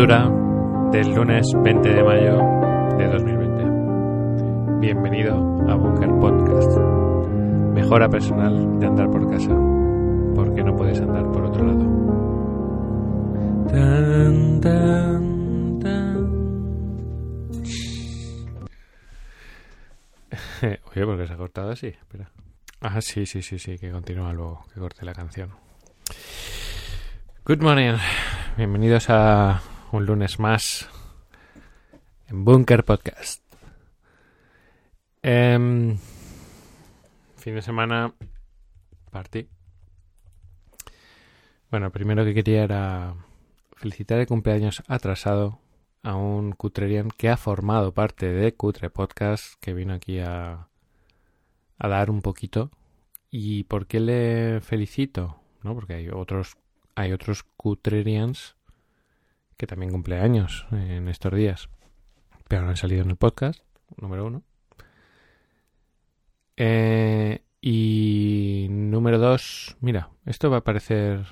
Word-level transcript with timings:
Del 0.00 1.14
lunes 1.14 1.46
20 1.62 1.88
de 1.90 2.02
mayo 2.02 2.38
de 2.96 3.06
2020. 3.06 4.80
Bienvenido 4.80 5.34
a 5.68 5.74
Bunker 5.74 6.08
Podcast. 6.18 6.78
Mejora 7.74 8.08
personal 8.08 8.80
de 8.80 8.86
andar 8.86 9.10
por 9.10 9.30
casa, 9.30 9.54
porque 10.34 10.64
no 10.64 10.74
puedes 10.74 10.98
andar 11.02 11.30
por 11.30 11.44
otro 11.44 11.66
lado. 11.66 11.84
Tan, 13.68 14.60
tan, 14.62 15.78
tan. 15.80 16.16
Oye, 20.96 21.04
¿por 21.04 21.18
qué 21.18 21.26
se 21.26 21.32
ha 21.34 21.36
cortado 21.36 21.72
así? 21.72 21.88
Espera. 21.88 22.30
Ah, 22.80 23.02
sí, 23.02 23.26
sí, 23.26 23.42
sí, 23.42 23.58
sí, 23.58 23.76
que 23.76 23.90
continúa 23.90 24.32
luego, 24.32 24.64
que 24.72 24.80
corte 24.80 25.04
la 25.04 25.12
canción. 25.12 25.50
Good 27.44 27.60
morning. 27.60 27.98
Bienvenidos 28.56 29.10
a 29.10 29.60
un 29.92 30.06
lunes 30.06 30.38
más 30.38 30.88
en 32.28 32.44
Bunker 32.44 32.84
Podcast. 32.84 33.42
Em, 35.22 35.98
fin 37.36 37.54
de 37.54 37.62
semana 37.62 38.14
partí. 39.10 39.48
Bueno, 41.70 41.90
primero 41.90 42.24
que 42.24 42.34
quería 42.34 42.64
era 42.64 43.14
felicitar 43.76 44.20
el 44.20 44.26
cumpleaños 44.26 44.82
atrasado 44.86 45.58
a 46.02 46.14
un 46.14 46.52
cutrerian 46.52 47.10
que 47.10 47.28
ha 47.28 47.36
formado 47.36 47.92
parte 47.92 48.30
de 48.32 48.54
Cutre 48.54 48.90
Podcast, 48.90 49.54
que 49.60 49.74
vino 49.74 49.94
aquí 49.94 50.18
a, 50.20 50.68
a 51.78 51.88
dar 51.88 52.10
un 52.10 52.22
poquito. 52.22 52.70
¿Y 53.30 53.64
por 53.64 53.86
qué 53.86 54.00
le 54.00 54.60
felicito? 54.60 55.40
¿No? 55.62 55.74
Porque 55.74 55.94
hay 55.94 56.08
otros 56.08 56.56
hay 56.94 57.12
otros 57.12 57.44
cutrerians 57.56 58.56
que 59.60 59.66
también 59.66 59.92
cumple 59.92 60.18
años 60.18 60.66
en 60.72 61.06
estos 61.08 61.34
días, 61.34 61.68
pero 62.48 62.62
no 62.62 62.70
han 62.70 62.78
salido 62.78 63.02
en 63.02 63.10
el 63.10 63.16
podcast, 63.16 63.62
número 63.98 64.24
uno. 64.24 64.42
Eh, 66.56 67.44
y 67.60 68.68
número 68.70 69.18
dos, 69.18 69.76
mira, 69.80 70.08
esto 70.24 70.48
va 70.50 70.56
a 70.56 70.64
parecer... 70.64 71.26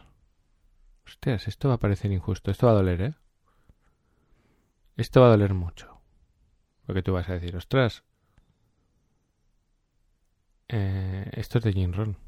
Hostias, 1.07 1.49
esto 1.49 1.71
va 1.71 1.77
a 1.77 1.79
parecer 1.79 2.13
injusto, 2.13 2.51
esto 2.51 2.67
va 2.67 2.73
a 2.73 2.77
doler, 2.77 3.01
¿eh? 3.01 3.15
Esto 4.99 5.23
va 5.23 5.29
a 5.29 5.31
doler 5.31 5.55
mucho. 5.55 6.03
Porque 6.85 7.03
tú 7.03 7.15
vas 7.15 7.31
a 7.31 7.33
decir, 7.33 7.57
ostras, 7.57 8.05
eh, 10.69 11.31
esto 11.33 11.57
es 11.57 11.65
de 11.65 11.73
Gin 11.73 11.95
Ron. 11.95 12.19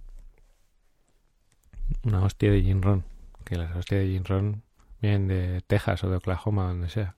Una 2.05 2.25
hostia 2.25 2.51
de 2.51 2.63
Gin 2.63 2.81
Ron 2.81 3.05
que 3.45 3.57
las 3.57 3.77
hostias 3.77 4.01
de 4.01 4.07
Gin 4.07 4.25
Ron 4.25 4.63
vienen 5.01 5.29
de 5.29 5.61
Texas 5.63 6.05
o 6.05 6.11
de 6.11 6.17
Oklahoma, 6.17 6.69
donde 6.69 6.89
sea. 6.89 7.17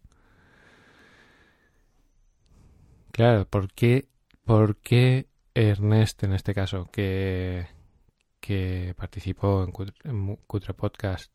Claro, 3.12 3.47
¿por 3.47 3.72
qué, 3.72 4.08
por 4.44 4.77
qué 4.77 5.28
Ernest, 5.55 6.22
en 6.24 6.33
este 6.33 6.55
caso, 6.55 6.89
que, 6.91 7.66
que 8.41 8.94
participó 8.97 9.64
en 9.64 9.70
Cutre, 9.72 10.74
Podcast 10.74 11.33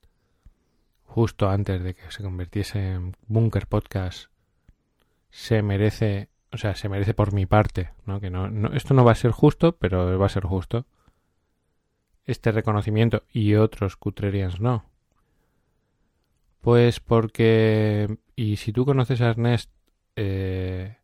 justo 1.04 1.50
antes 1.50 1.82
de 1.84 1.94
que 1.94 2.12
se 2.12 2.24
convirtiese 2.24 2.92
en 2.94 3.16
Bunker 3.28 3.68
Podcast, 3.68 4.30
se 5.30 5.62
merece, 5.62 6.30
o 6.52 6.58
sea, 6.58 6.76
se 6.76 6.90
merece 6.90 7.14
por 7.14 7.34
mi 7.34 7.46
parte, 7.46 7.92
¿no? 8.06 8.20
Que 8.20 8.30
no, 8.30 8.50
no, 8.50 8.74
esto 8.74 8.94
no 8.94 9.06
va 9.06 9.14
a 9.14 9.16
ser 9.16 9.32
justo, 9.32 9.78
pero 9.78 10.18
va 10.20 10.26
a 10.26 10.30
ser 10.30 10.44
justo 10.44 10.86
este 12.28 12.52
reconocimiento 12.52 13.24
y 13.32 13.56
otros 13.56 13.96
Cutrerians 13.96 14.60
no? 14.60 14.86
Pues 16.62 17.00
porque, 17.00 18.18
y 18.36 18.58
si 18.58 18.74
tú 18.74 18.86
conoces 18.86 19.22
a 19.22 19.30
Ernest, 19.30 19.72
eh, 20.16 20.98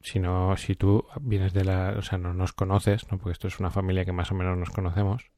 si 0.00 0.18
no, 0.18 0.56
si 0.56 0.74
tú 0.74 1.04
vienes 1.20 1.52
de 1.52 1.64
la, 1.64 1.94
o 1.98 2.02
sea, 2.02 2.18
no 2.18 2.34
nos 2.34 2.52
conoces, 2.52 3.10
¿no? 3.10 3.18
Porque 3.18 3.32
esto 3.32 3.48
es 3.48 3.60
una 3.60 3.70
familia 3.70 4.04
que 4.04 4.12
más 4.12 4.30
o 4.30 4.34
menos 4.34 4.56
nos 4.56 4.70
conocemos. 4.70 5.30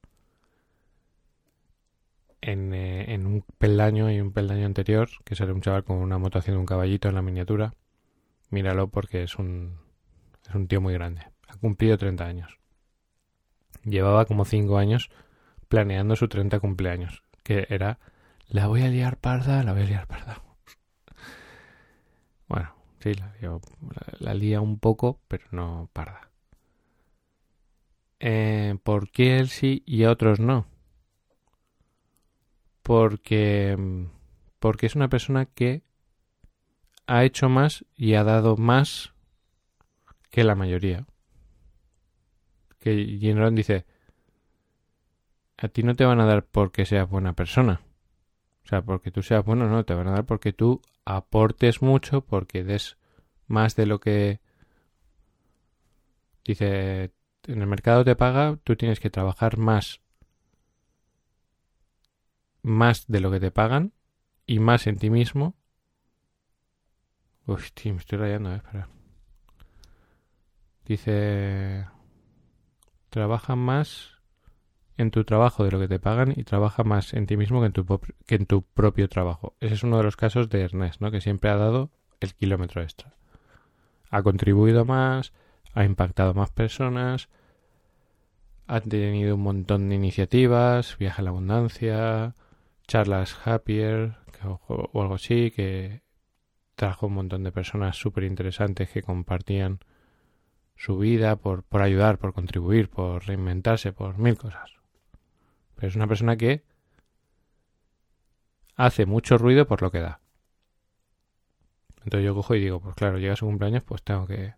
En, 2.41 2.75
eh, 2.75 3.15
en 3.15 3.27
un 3.27 3.45
peldaño 3.59 4.11
y 4.11 4.21
un 4.21 4.33
peldaño 4.33 4.67
anterior, 4.67 5.09
que 5.25 5.35
sale 5.35 5.53
un 5.53 5.63
chaval 5.63 5.85
con 5.85 5.97
una 5.97 6.19
moto 6.19 6.39
haciendo 6.39 6.61
un 6.61 6.67
caballito 6.67 7.09
en 7.09 7.15
la 7.15 7.23
miniatura. 7.23 7.75
Míralo 8.51 8.89
porque 8.89 9.23
es 9.23 9.37
un, 9.37 9.79
es 10.47 10.55
un 10.55 10.69
tío 10.69 10.81
muy 10.81 10.93
grande. 10.93 11.23
Ha 11.49 11.57
cumplido 11.57 11.97
30 11.97 12.27
años 12.27 12.59
llevaba 13.85 14.25
como 14.25 14.45
cinco 14.45 14.79
años 14.79 15.11
planeando 15.69 16.17
su 16.17 16.29
30 16.29 16.61
cumpleaños, 16.61 17.23
que 17.43 17.67
era, 17.69 17.99
la 18.55 18.69
voy 18.69 18.83
a 18.83 18.89
liar 18.89 19.17
parda, 19.19 19.65
la 19.65 19.73
voy 19.73 19.83
a 19.83 19.87
liar 19.87 20.07
parda. 20.07 20.41
Bueno, 22.47 22.73
sí, 23.01 23.13
la, 24.21 24.35
lía 24.35 24.61
un 24.61 24.79
poco, 24.79 25.19
pero 25.27 25.45
no 25.51 25.91
parda. 25.93 26.31
Eh, 28.21 28.77
¿Por 28.85 29.11
qué 29.11 29.39
él 29.39 29.49
sí 29.49 29.83
y 29.87 30.05
otros 30.05 30.39
no? 30.39 30.67
Porque, 32.83 33.77
porque 34.61 34.87
es 34.87 34.95
una 34.95 35.09
persona 35.09 35.47
que 35.47 35.83
ha 37.09 37.25
hecho 37.25 37.49
más 37.49 37.85
y 37.97 38.15
ha 38.15 38.23
dado 38.23 38.57
más 38.57 39.15
que 40.31 40.45
la 40.45 40.55
mayoría 40.55 41.07
que 42.79 43.35
Ron 43.35 43.57
dice, 43.57 43.85
a 45.57 45.67
ti 45.69 45.83
no 45.83 45.97
te 45.97 46.05
van 46.05 46.21
a 46.21 46.27
dar 46.27 46.45
porque 46.45 46.85
seas 46.85 47.09
buena 47.11 47.33
persona. 47.33 47.81
O 48.65 48.69
sea, 48.69 48.83
porque 48.83 49.11
tú 49.11 49.23
seas 49.23 49.45
bueno, 49.45 49.69
no, 49.69 49.85
te 49.85 49.95
van 49.95 50.09
a 50.09 50.13
dar 50.13 50.25
porque 50.25 50.53
tú 50.53 50.81
aportes 51.05 51.83
mucho, 51.83 52.23
porque 52.23 52.65
des 52.65 52.97
más 53.47 53.77
de 53.77 53.87
lo 53.87 54.01
que... 54.01 54.41
Dice, 56.45 57.13
en 57.47 57.61
el 57.61 57.67
mercado 57.67 58.05
te 58.05 58.17
paga, 58.17 58.59
tú 58.65 58.77
tienes 58.77 59.01
que 59.01 59.11
trabajar 59.11 59.59
más. 59.59 60.01
Más 62.63 63.07
de 63.07 63.21
lo 63.21 63.31
que 63.31 63.41
te 63.41 63.51
pagan 63.51 63.93
y 64.47 64.59
más 64.59 64.87
en 64.87 64.99
ti 64.99 65.11
mismo. 65.11 65.55
Hostia, 67.47 67.93
me 67.93 67.99
estoy 67.99 68.19
rayando, 68.19 68.53
eh, 68.53 68.57
espera. 68.57 68.89
Dice 70.87 71.87
trabaja 73.15 73.55
más 73.55 74.14
en 74.97 75.11
tu 75.11 75.25
trabajo 75.25 75.65
de 75.65 75.71
lo 75.71 75.81
que 75.81 75.89
te 75.89 75.99
pagan 75.99 76.33
y 76.37 76.45
trabaja 76.45 76.85
más 76.85 77.15
en 77.15 77.27
ti 77.27 77.37
mismo 77.37 77.61
que 77.61 77.67
en 77.67 77.73
tu, 77.73 78.01
que 78.27 78.35
en 78.37 78.47
tu 78.47 78.63
propio 78.63 79.09
trabajo. 79.09 79.55
Ese 79.61 79.75
es 79.75 79.83
uno 79.83 79.97
de 79.97 80.05
los 80.05 80.17
casos 80.17 80.49
de 80.49 80.63
Ernest, 80.63 81.01
¿no? 81.01 81.11
que 81.11 81.21
siempre 81.21 81.51
ha 81.51 81.57
dado 81.57 81.91
el 82.21 82.35
kilómetro 82.35 82.83
extra. 82.83 83.15
Ha 84.11 84.23
contribuido 84.23 84.85
más, 84.85 85.33
ha 85.75 85.85
impactado 85.85 86.35
más 86.35 86.51
personas, 86.51 87.29
ha 88.67 88.81
tenido 88.81 89.35
un 89.35 89.43
montón 89.43 89.89
de 89.89 89.97
iniciativas, 89.97 90.97
Viaja 90.99 91.21
a 91.21 91.25
la 91.25 91.31
Abundancia, 91.31 92.35
Charlas 92.87 93.37
Happier 93.45 94.17
o, 94.45 95.01
algo 95.01 95.15
así, 95.15 95.51
que 95.51 96.03
trajo 96.75 97.07
un 97.07 97.15
montón 97.15 97.45
de 97.45 97.53
personas 97.53 97.97
súper 97.97 98.25
interesantes 98.25 98.91
que 98.91 99.03
compartían 99.03 99.81
su 100.77 100.99
vida, 100.99 101.37
por, 101.37 101.63
por 101.63 101.83
ayudar, 101.83 102.19
por 102.19 102.33
contribuir, 102.33 102.89
por 102.89 103.27
reinventarse, 103.27 103.93
por 103.93 104.19
mil 104.19 104.37
cosas. 104.37 104.71
Es 105.87 105.97
una 105.97 106.07
persona 106.07 106.37
que 106.37 106.65
hace 108.77 109.07
mucho 109.07 109.39
ruido 109.39 109.67
por 109.67 109.83
lo 109.83 109.91
que 109.91 110.01
da. 110.01 110.21
Entonces 112.05 112.27
yo 112.27 112.35
cojo 112.35 112.55
y 112.55 112.61
digo, 112.61 112.81
pues 112.81 112.95
claro, 112.95 113.19
llega 113.19 113.37
su 113.37 113.47
cumpleaños, 113.47 113.83
pues 113.83 114.03
tengo 114.03 114.27
que... 114.27 114.55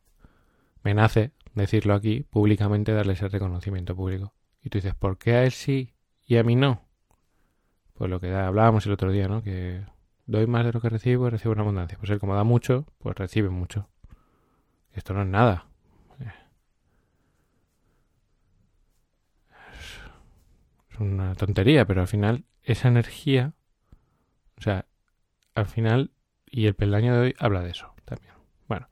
Me 0.82 0.94
nace 0.94 1.32
decirlo 1.54 1.94
aquí, 1.94 2.22
públicamente, 2.22 2.92
darle 2.92 3.14
ese 3.14 3.28
reconocimiento 3.28 3.94
público. 3.94 4.34
Y 4.62 4.70
tú 4.70 4.78
dices, 4.78 4.94
¿por 4.94 5.18
qué 5.18 5.34
a 5.34 5.44
él 5.44 5.52
sí 5.52 5.94
y 6.26 6.36
a 6.36 6.42
mí 6.42 6.56
no? 6.56 6.82
Pues 7.94 8.10
lo 8.10 8.20
que 8.20 8.28
da, 8.28 8.46
hablábamos 8.46 8.84
el 8.86 8.92
otro 8.92 9.10
día, 9.10 9.28
¿no? 9.28 9.42
Que 9.42 9.84
doy 10.26 10.46
más 10.46 10.64
de 10.64 10.72
lo 10.72 10.80
que 10.80 10.88
recibo 10.88 11.26
y 11.26 11.30
recibo 11.30 11.52
una 11.52 11.62
abundancia. 11.62 11.96
Pues 11.98 12.10
él 12.10 12.18
como 12.18 12.34
da 12.34 12.44
mucho, 12.44 12.84
pues 12.98 13.16
recibe 13.16 13.48
mucho. 13.48 13.88
Esto 14.92 15.14
no 15.14 15.22
es 15.22 15.28
nada. 15.28 15.66
Una 21.00 21.34
tontería, 21.34 21.84
pero 21.84 22.00
al 22.00 22.08
final 22.08 22.44
esa 22.62 22.88
energía, 22.88 23.54
o 24.58 24.62
sea, 24.62 24.86
al 25.54 25.66
final, 25.66 26.12
y 26.46 26.66
el 26.66 26.74
peldaño 26.74 27.14
de 27.14 27.20
hoy 27.20 27.34
habla 27.38 27.62
de 27.62 27.70
eso 27.70 27.94
también. 28.04 28.34
Bueno, 28.68 28.88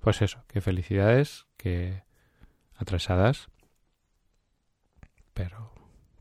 pues 0.00 0.22
eso, 0.22 0.44
que 0.48 0.60
felicidades, 0.60 1.46
que 1.56 2.02
atrasadas, 2.76 3.48
pero 5.34 5.72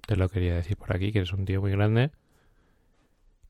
te 0.06 0.16
lo 0.16 0.30
quería 0.30 0.56
decir 0.56 0.78
por 0.78 0.95
aquí, 0.95 1.12
que 1.12 1.19
eres 1.19 1.34
un 1.34 1.45
tío 1.45 1.62
muy 1.62 1.72
grande, 1.72 2.12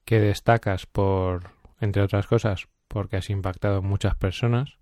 que 0.06 0.20
destacas 0.20 0.86
por, 0.86 1.52
entre 1.80 2.02
otras 2.02 2.28
cosas, 2.28 2.68
porque 2.88 3.18
has 3.18 3.30
impactado 3.30 3.78
a 3.78 3.82
muchas 3.82 4.16
personas, 4.16 4.78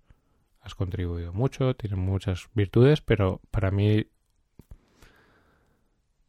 has 0.60 0.74
contribuido 0.74 1.32
mucho, 1.32 1.74
tienes 1.74 1.98
muchas 1.98 2.48
virtudes, 2.54 3.00
pero 3.00 3.40
para 3.50 3.70
mí 3.70 4.06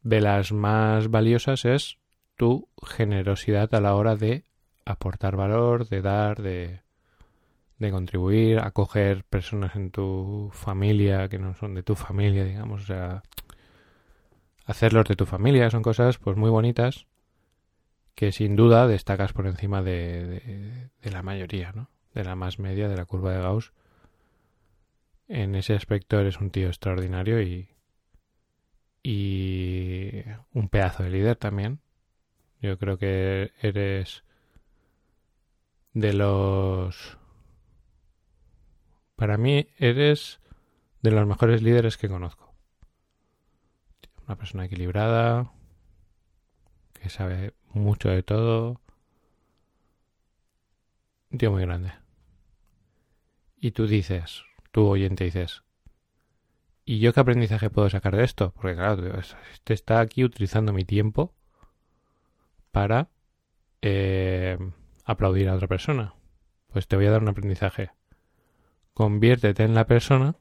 de 0.02 0.20
las 0.20 0.52
más 0.52 1.08
valiosas 1.10 1.64
es 1.64 1.98
tu 2.36 2.68
generosidad 2.84 3.74
a 3.74 3.80
la 3.80 3.94
hora 3.94 4.16
de 4.16 4.44
aportar 4.84 5.36
valor, 5.36 5.88
de 5.88 6.02
dar, 6.02 6.42
de, 6.42 6.80
de 7.78 7.90
contribuir, 7.90 8.58
acoger 8.58 9.24
personas 9.24 9.76
en 9.76 9.90
tu 9.90 10.50
familia 10.52 11.28
que 11.28 11.38
no 11.38 11.54
son 11.54 11.74
de 11.74 11.82
tu 11.82 11.94
familia, 11.94 12.44
digamos, 12.44 12.82
o 12.82 12.86
sea, 12.86 13.22
hacerlos 14.64 15.06
de 15.06 15.16
tu 15.16 15.26
familia, 15.26 15.70
son 15.70 15.82
cosas 15.82 16.18
pues 16.18 16.36
muy 16.36 16.50
bonitas 16.50 17.06
que 18.14 18.32
sin 18.32 18.56
duda 18.56 18.86
destacas 18.86 19.32
por 19.32 19.46
encima 19.46 19.82
de, 19.82 20.90
de, 21.02 21.10
la 21.10 21.22
mayoría, 21.22 21.72
¿no? 21.72 21.88
De 22.14 22.24
la 22.24 22.36
más 22.36 22.58
media, 22.58 22.88
de 22.88 22.96
la 22.96 23.06
curva 23.06 23.32
de 23.32 23.40
Gauss. 23.40 23.72
En 25.28 25.54
ese 25.54 25.74
aspecto 25.74 26.20
eres 26.20 26.38
un 26.38 26.50
tío 26.50 26.68
extraordinario 26.68 27.40
y, 27.40 27.70
y 29.02 30.22
un 30.52 30.68
pedazo 30.68 31.02
de 31.02 31.10
líder 31.10 31.36
también. 31.36 31.80
Yo 32.60 32.78
creo 32.78 32.98
que 32.98 33.52
eres 33.60 34.24
de 35.92 36.12
los... 36.12 37.18
Para 39.16 39.36
mí 39.36 39.68
eres 39.78 40.40
de 41.02 41.10
los 41.10 41.26
mejores 41.26 41.62
líderes 41.62 41.96
que 41.96 42.08
conozco. 42.08 42.54
Una 44.26 44.36
persona 44.36 44.64
equilibrada, 44.64 45.52
que 46.94 47.08
sabe 47.08 47.54
mucho 47.68 48.08
de 48.08 48.22
todo. 48.22 48.80
Un 51.30 51.38
tío 51.38 51.50
muy 51.50 51.62
grande. 51.62 51.92
Y 53.56 53.72
tú 53.72 53.86
dices, 53.86 54.44
tú 54.70 54.86
oyente 54.86 55.24
dices, 55.24 55.62
¿y 56.92 56.98
yo 56.98 57.14
qué 57.14 57.20
aprendizaje 57.20 57.70
puedo 57.70 57.88
sacar 57.88 58.14
de 58.14 58.22
esto? 58.22 58.52
Porque 58.52 58.74
claro, 58.74 59.02
te 59.64 59.72
está 59.72 60.00
aquí 60.00 60.24
utilizando 60.24 60.74
mi 60.74 60.84
tiempo 60.84 61.32
para 62.70 63.08
eh, 63.80 64.58
aplaudir 65.06 65.48
a 65.48 65.54
otra 65.54 65.68
persona. 65.68 66.14
Pues 66.70 66.86
te 66.88 66.96
voy 66.96 67.06
a 67.06 67.10
dar 67.10 67.22
un 67.22 67.30
aprendizaje. 67.30 67.92
Conviértete 68.92 69.62
en 69.62 69.72
la 69.72 69.86
persona 69.86 70.36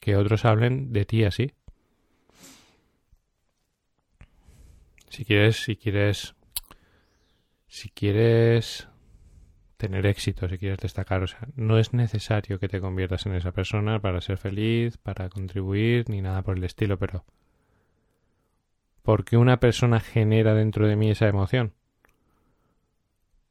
que 0.00 0.16
otros 0.16 0.46
hablen 0.46 0.94
de 0.94 1.04
ti 1.04 1.24
así. 1.24 1.52
Si 5.10 5.26
quieres, 5.26 5.62
si 5.62 5.76
quieres, 5.76 6.34
si 7.66 7.90
quieres 7.90 8.88
tener 9.76 10.06
éxito, 10.06 10.48
si 10.48 10.58
quieres 10.58 10.78
destacar, 10.78 11.22
o 11.22 11.26
sea, 11.26 11.40
no 11.54 11.78
es 11.78 11.92
necesario 11.92 12.58
que 12.58 12.68
te 12.68 12.80
conviertas 12.80 13.26
en 13.26 13.34
esa 13.34 13.52
persona 13.52 14.00
para 14.00 14.20
ser 14.20 14.38
feliz, 14.38 14.96
para 14.96 15.28
contribuir, 15.28 16.08
ni 16.08 16.22
nada 16.22 16.42
por 16.42 16.56
el 16.56 16.64
estilo, 16.64 16.98
pero 16.98 17.24
¿por 19.02 19.24
qué 19.24 19.36
una 19.36 19.60
persona 19.60 20.00
genera 20.00 20.54
dentro 20.54 20.88
de 20.88 20.96
mí 20.96 21.10
esa 21.10 21.28
emoción? 21.28 21.74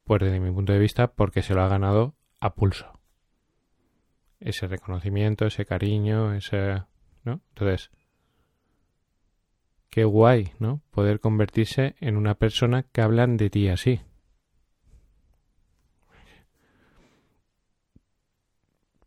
Pues 0.04 0.22
desde 0.22 0.40
mi 0.40 0.50
punto 0.50 0.72
de 0.72 0.78
vista, 0.78 1.12
porque 1.12 1.42
se 1.42 1.54
lo 1.54 1.62
ha 1.62 1.68
ganado 1.68 2.14
a 2.40 2.54
pulso. 2.54 2.92
Ese 4.38 4.66
reconocimiento, 4.66 5.46
ese 5.46 5.64
cariño, 5.64 6.34
ese... 6.34 6.82
¿no? 7.24 7.40
Entonces, 7.50 7.90
qué 9.90 10.04
guay, 10.04 10.52
¿no? 10.58 10.82
Poder 10.90 11.20
convertirse 11.20 11.96
en 12.00 12.16
una 12.16 12.34
persona 12.34 12.84
que 12.84 13.00
hablan 13.00 13.36
de 13.36 13.50
ti 13.50 13.68
así. 13.68 14.00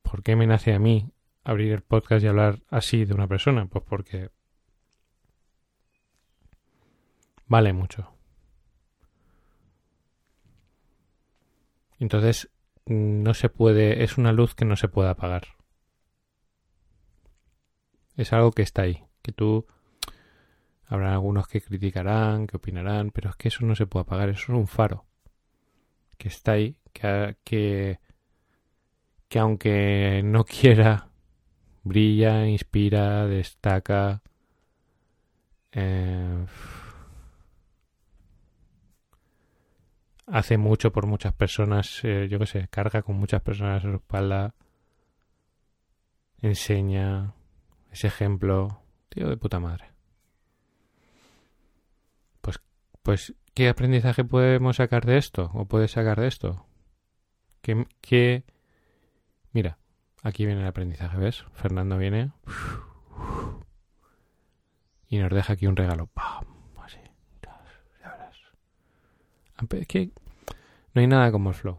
¿Por 0.09 0.23
qué 0.23 0.35
me 0.35 0.47
nace 0.47 0.73
a 0.73 0.79
mí 0.79 1.11
abrir 1.43 1.71
el 1.71 1.81
podcast 1.81 2.23
y 2.23 2.27
hablar 2.27 2.59
así 2.69 3.05
de 3.05 3.13
una 3.13 3.27
persona? 3.27 3.65
Pues 3.67 3.83
porque 3.87 4.31
vale 7.47 7.73
mucho. 7.73 8.11
Entonces, 11.99 12.49
no 12.85 13.33
se 13.33 13.49
puede, 13.49 14.03
es 14.03 14.17
una 14.17 14.31
luz 14.31 14.55
que 14.55 14.65
no 14.65 14.75
se 14.75 14.87
puede 14.87 15.09
apagar. 15.09 15.43
Es 18.15 18.33
algo 18.33 18.51
que 18.51 18.61
está 18.61 18.83
ahí, 18.83 19.03
que 19.21 19.31
tú 19.31 19.65
Habrá 20.89 21.13
algunos 21.13 21.47
que 21.47 21.61
criticarán, 21.61 22.47
que 22.47 22.57
opinarán, 22.57 23.11
pero 23.11 23.29
es 23.29 23.35
que 23.35 23.49
eso 23.49 23.63
no 23.63 23.75
se 23.75 23.85
puede 23.85 24.01
apagar, 24.01 24.29
eso 24.29 24.41
es 24.41 24.49
un 24.49 24.67
faro 24.67 25.05
que 26.17 26.29
está 26.29 26.53
ahí, 26.53 26.79
que, 26.93 27.37
que, 27.43 27.99
que 29.29 29.39
aunque 29.39 30.21
no 30.23 30.43
quiera, 30.43 31.07
brilla, 31.83 32.47
inspira, 32.47 33.27
destaca. 33.27 34.21
Eh, 35.71 36.45
hace 40.25 40.57
mucho 40.57 40.91
por 40.91 41.05
muchas 41.05 41.33
personas, 41.33 42.01
eh, 42.03 42.27
yo 42.29 42.39
qué 42.39 42.45
sé, 42.47 42.67
carga 42.69 43.03
con 43.03 43.15
muchas 43.17 43.41
personas 43.41 43.85
a 43.85 43.89
su 43.89 43.95
espalda, 43.95 44.55
enseña, 46.41 47.33
ese 47.91 48.07
ejemplo, 48.07 48.81
tío 49.09 49.29
de 49.29 49.37
puta 49.37 49.59
madre. 49.59 49.89
Pues, 53.01 53.33
¿qué 53.55 53.69
aprendizaje 53.69 54.23
podemos 54.23 54.75
sacar 54.75 55.05
de 55.05 55.17
esto? 55.17 55.49
¿O 55.55 55.65
puedes 55.65 55.91
sacar 55.91 56.19
de 56.19 56.27
esto? 56.27 56.67
¿Qué, 57.61 58.43
Mira, 59.51 59.77
aquí 60.23 60.45
viene 60.45 60.61
el 60.61 60.67
aprendizaje, 60.67 61.17
¿ves? 61.17 61.45
Fernando 61.53 61.97
viene 61.97 62.31
y 65.09 65.17
nos 65.17 65.31
deja 65.31 65.53
aquí 65.53 65.67
un 65.67 65.75
regalo. 65.75 66.07
¡Pam! 66.07 66.45
Así. 66.83 66.99
Verás. 67.41 68.37
Es 69.55 70.11
no 70.93 71.01
hay 71.01 71.07
nada 71.07 71.31
como 71.31 71.49
el 71.49 71.55
flow. 71.55 71.77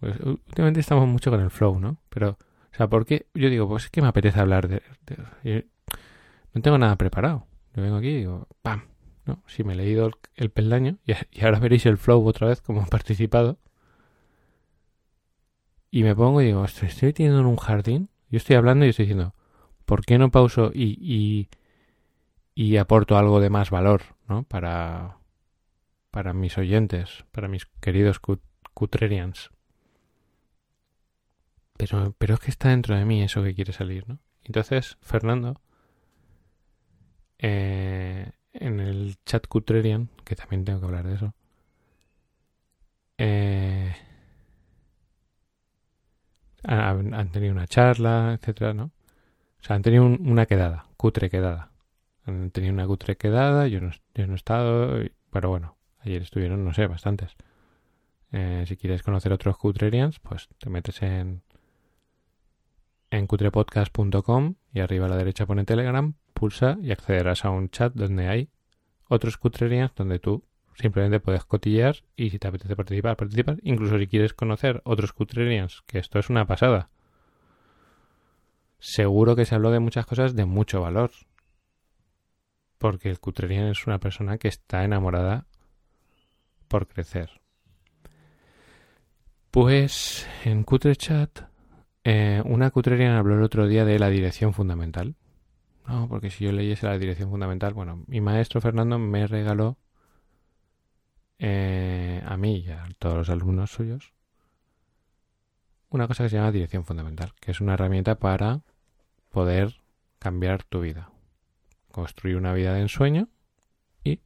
Pues, 0.00 0.18
últimamente 0.20 0.80
estamos 0.80 1.08
mucho 1.08 1.30
con 1.30 1.40
el 1.40 1.50
flow, 1.50 1.80
¿no? 1.80 1.98
Pero, 2.08 2.30
o 2.30 2.76
sea, 2.76 2.88
¿por 2.88 3.04
qué? 3.04 3.26
Yo 3.34 3.48
digo, 3.50 3.68
pues 3.68 3.84
es 3.84 3.90
que 3.90 4.02
me 4.02 4.08
apetece 4.08 4.40
hablar 4.40 4.68
de... 4.68 5.66
no 6.54 6.62
tengo 6.62 6.78
nada 6.78 6.96
preparado. 6.96 7.46
Yo 7.74 7.82
vengo 7.82 7.96
aquí 7.96 8.08
y 8.08 8.16
digo, 8.18 8.48
¡pam! 8.62 8.82
¿no? 9.24 9.42
Si 9.46 9.64
me 9.64 9.74
he 9.74 9.76
leído 9.76 10.10
el, 10.36 10.50
peldaño, 10.50 10.98
y, 11.04 11.44
ahora 11.44 11.58
veréis 11.58 11.86
el 11.86 11.98
flow 11.98 12.26
otra 12.26 12.48
vez 12.48 12.62
como 12.62 12.82
he 12.82 12.86
participado, 12.86 13.58
y 15.90 16.02
me 16.02 16.14
pongo 16.14 16.42
y 16.42 16.46
digo, 16.46 16.64
estoy, 16.64 16.88
estoy 16.88 17.12
teniendo 17.12 17.40
en 17.40 17.46
un 17.46 17.56
jardín, 17.56 18.10
yo 18.30 18.36
estoy 18.36 18.56
hablando 18.56 18.84
y 18.84 18.90
estoy 18.90 19.06
diciendo, 19.06 19.34
¿por 19.84 20.04
qué 20.04 20.18
no 20.18 20.30
pauso 20.30 20.70
y, 20.74 20.98
y, 21.00 21.48
y 22.54 22.76
aporto 22.76 23.16
algo 23.16 23.40
de 23.40 23.50
más 23.50 23.70
valor, 23.70 24.02
¿no? 24.28 24.42
Para, 24.42 25.18
para 26.10 26.32
mis 26.34 26.58
oyentes, 26.58 27.24
para 27.32 27.48
mis 27.48 27.66
queridos 27.80 28.20
cutrerians. 28.74 29.50
Pero, 31.76 32.14
pero 32.18 32.34
es 32.34 32.40
que 32.40 32.50
está 32.50 32.70
dentro 32.70 32.96
de 32.96 33.04
mí 33.04 33.22
eso 33.22 33.42
que 33.42 33.54
quiere 33.54 33.72
salir, 33.72 34.08
¿no? 34.08 34.18
Entonces, 34.44 34.98
Fernando, 35.00 35.60
eh, 37.38 38.32
en 38.52 38.80
el 38.80 39.16
chat 39.24 39.46
Cutrerian, 39.46 40.08
que 40.24 40.34
también 40.34 40.64
tengo 40.64 40.80
que 40.80 40.86
hablar 40.86 41.06
de 41.06 41.14
eso, 41.14 41.34
eh, 43.18 43.94
han, 46.64 47.30
tenido 47.30 47.52
una 47.52 47.66
charla, 47.66 48.36
etcétera, 48.40 48.74
¿no? 48.74 48.84
O 48.84 49.64
sea, 49.64 49.76
han 49.76 49.82
tenido 49.82 50.04
una 50.04 50.46
quedada, 50.46 50.86
cutre 50.96 51.30
quedada. 51.30 51.70
Han 52.26 52.50
tenido 52.50 52.74
una 52.74 52.86
cutre 52.86 53.16
quedada, 53.16 53.68
yo 53.68 53.80
no, 53.80 53.90
yo 54.14 54.26
no 54.26 54.34
he 54.34 54.36
estado, 54.36 55.00
pero 55.30 55.48
bueno, 55.48 55.76
ayer 56.00 56.22
estuvieron, 56.22 56.64
no 56.64 56.74
sé, 56.74 56.86
bastantes. 56.86 57.36
Eh, 58.32 58.64
si 58.66 58.76
quieres 58.76 59.02
conocer 59.02 59.32
otros 59.32 59.56
Cutrerians, 59.56 60.18
pues 60.20 60.48
te 60.58 60.68
metes 60.68 61.00
en 61.02 61.42
en 63.10 63.26
cutrepodcast.com 63.26 64.54
y 64.72 64.80
arriba 64.80 65.06
a 65.06 65.08
la 65.08 65.16
derecha 65.16 65.46
pone 65.46 65.64
Telegram, 65.64 66.14
pulsa 66.34 66.78
y 66.82 66.92
accederás 66.92 67.44
a 67.44 67.50
un 67.50 67.70
chat 67.70 67.94
donde 67.94 68.28
hay 68.28 68.50
otros 69.08 69.38
cutrerías 69.38 69.94
donde 69.94 70.18
tú 70.18 70.44
simplemente 70.78 71.20
puedes 71.20 71.44
cotillear 71.44 71.96
y 72.16 72.30
si 72.30 72.38
te 72.38 72.48
apetece 72.48 72.76
participar, 72.76 73.16
participar. 73.16 73.58
Incluso 73.62 73.98
si 73.98 74.06
quieres 74.06 74.32
conocer 74.32 74.80
otros 74.84 75.12
cutrerías, 75.12 75.82
que 75.86 75.98
esto 75.98 76.18
es 76.18 76.30
una 76.30 76.46
pasada. 76.46 76.90
Seguro 78.78 79.34
que 79.34 79.44
se 79.44 79.54
habló 79.54 79.70
de 79.70 79.80
muchas 79.80 80.06
cosas 80.06 80.36
de 80.36 80.44
mucho 80.44 80.80
valor. 80.80 81.10
Porque 82.78 83.10
el 83.10 83.18
cutrerian 83.18 83.66
es 83.66 83.88
una 83.88 83.98
persona 83.98 84.38
que 84.38 84.46
está 84.46 84.84
enamorada 84.84 85.46
por 86.68 86.86
crecer. 86.86 87.40
Pues 89.50 90.28
en 90.44 90.62
Cutrechat, 90.62 91.40
eh, 92.04 92.40
una 92.44 92.70
cutrerian 92.70 93.16
habló 93.16 93.34
el 93.34 93.42
otro 93.42 93.66
día 93.66 93.84
de 93.84 93.98
la 93.98 94.10
dirección 94.10 94.54
fundamental. 94.54 95.16
No, 95.88 96.06
porque 96.06 96.30
si 96.30 96.44
yo 96.44 96.52
leyese 96.52 96.86
la 96.86 96.98
dirección 96.98 97.30
fundamental, 97.30 97.74
bueno, 97.74 98.04
mi 98.06 98.20
maestro 98.20 98.60
Fernando 98.60 98.98
me 98.98 99.26
regaló 99.26 99.78
eh, 101.38 102.22
a 102.26 102.36
mí 102.36 102.58
y 102.58 102.70
a 102.70 102.88
todos 102.98 103.16
los 103.16 103.30
alumnos 103.30 103.70
suyos 103.70 104.12
una 105.90 106.06
cosa 106.06 106.24
que 106.24 106.30
se 106.30 106.36
llama 106.36 106.52
dirección 106.52 106.84
fundamental, 106.84 107.32
que 107.40 107.50
es 107.50 107.60
una 107.60 107.74
herramienta 107.74 108.16
para 108.16 108.60
poder 109.30 109.80
cambiar 110.18 110.64
tu 110.64 110.80
vida, 110.80 111.10
construir 111.90 112.36
una 112.36 112.52
vida 112.52 112.74
de 112.74 112.82
ensueño 112.82 113.28
y 114.04 114.20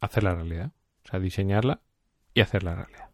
hacerla 0.00 0.34
realidad, 0.34 0.72
o 1.04 1.08
sea, 1.08 1.20
diseñarla 1.20 1.80
y 2.34 2.40
hacer 2.40 2.62
la 2.62 2.74
realidad. 2.74 3.08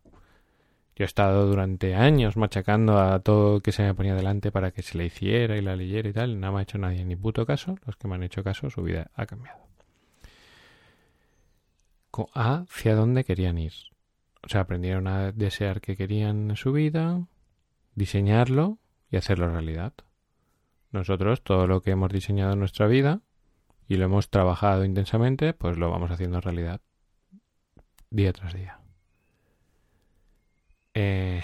Yo 0.95 1.05
he 1.05 1.07
estado 1.07 1.47
durante 1.47 1.95
años 1.95 2.37
machacando 2.37 2.99
a 2.99 3.21
todo 3.21 3.61
que 3.61 3.71
se 3.71 3.85
me 3.85 3.95
ponía 3.95 4.17
delante 4.17 4.51
para 4.51 4.73
que 4.73 4.83
se 4.83 4.99
le 4.99 5.07
hiciera 5.07 5.57
y 5.57 5.63
la 5.63 5.77
leyera 5.77 6.09
y 6.09 6.13
tal. 6.13 6.41
Nada 6.41 6.53
me 6.53 6.59
ha 6.59 6.63
hecho 6.63 6.77
nadie 6.77 7.05
ni 7.05 7.15
puto 7.15 7.47
caso. 7.47 7.77
Los 7.87 7.95
que 7.95 8.09
me 8.09 8.17
han 8.17 8.25
hecho 8.25 8.43
caso, 8.43 8.69
su 8.69 8.83
vida 8.83 9.09
ha 9.15 9.25
cambiado. 9.27 9.68
Hacia 12.35 12.95
dónde 12.95 13.25
querían 13.25 13.59
ir. 13.59 13.73
O 14.43 14.49
sea, 14.49 14.63
aprendieron 14.63 15.07
a 15.07 15.33
desear 15.33 15.81
que 15.81 15.97
querían 15.97 16.57
su 16.57 16.73
vida, 16.73 17.27
diseñarlo 17.95 18.79
y 19.11 19.17
hacerlo 19.17 19.51
realidad. 19.51 19.93
Nosotros, 20.91 21.43
todo 21.43 21.67
lo 21.67 21.83
que 21.83 21.91
hemos 21.91 22.13
diseñado 22.13 22.53
en 22.53 22.59
nuestra 22.59 22.87
vida 22.87 23.21
y 23.89 23.97
lo 23.97 24.05
hemos 24.05 24.31
trabajado 24.31 24.85
intensamente, 24.85 25.55
pues 25.55 25.77
lo 25.77 25.91
vamos 25.91 26.11
haciendo 26.11 26.41
realidad 26.41 26.81
día 28.11 28.33
tras 28.33 28.55
día. 28.55 28.81
Eh, 30.95 31.43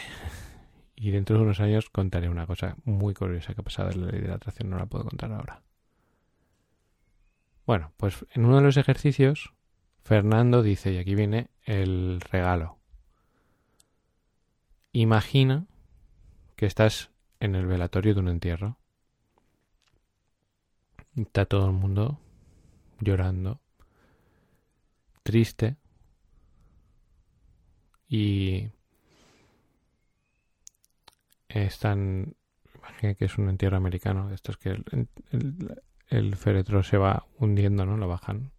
y 0.97 1.11
dentro 1.11 1.37
de 1.37 1.43
unos 1.43 1.61
años 1.61 1.91
contaré 1.91 2.29
una 2.29 2.47
cosa 2.47 2.77
muy 2.85 3.15
curiosa 3.15 3.55
que 3.55 3.61
ha 3.61 3.65
pasado 3.65 3.91
en 3.91 4.07
la 4.07 4.13
ley 4.13 4.21
de 4.21 4.29
la 4.29 4.35
atracción, 4.35 4.71
no 4.71 4.79
la 4.79 4.87
puedo 4.87 5.05
contar 5.05 5.33
ahora. 5.33 5.63
Bueno, 7.67 7.93
pues 7.97 8.25
en 8.33 8.45
uno 8.45 8.57
de 8.57 8.63
los 8.63 8.77
ejercicios, 8.77 9.55
Fernando 10.05 10.63
dice, 10.63 10.93
y 10.93 10.99
aquí 10.99 11.15
viene 11.15 11.49
el 11.65 12.21
regalo. 12.21 12.79
Imagina 14.93 15.67
que 16.57 16.67
estás 16.67 17.11
en 17.41 17.55
el 17.55 17.67
velatorio 17.67 18.13
de 18.13 18.21
un 18.21 18.29
entierro. 18.29 18.77
Está 21.17 21.47
todo 21.47 21.67
el 21.67 21.73
mundo 21.73 22.21
llorando, 23.01 23.61
triste, 25.23 25.77
y 28.07 28.69
están, 31.49 32.37
imagínate 32.77 33.17
que 33.17 33.25
es 33.25 33.39
un 33.39 33.49
entierro 33.49 33.79
americano, 33.79 34.31
esto 34.33 34.53
es 34.53 34.59
que 34.59 34.69
el, 34.71 35.09
el, 36.09 36.37
féretro 36.37 36.83
se 36.83 36.99
va 36.99 37.27
hundiendo, 37.39 37.87
¿no? 37.87 37.97
Lo 37.97 38.07
bajan 38.07 38.54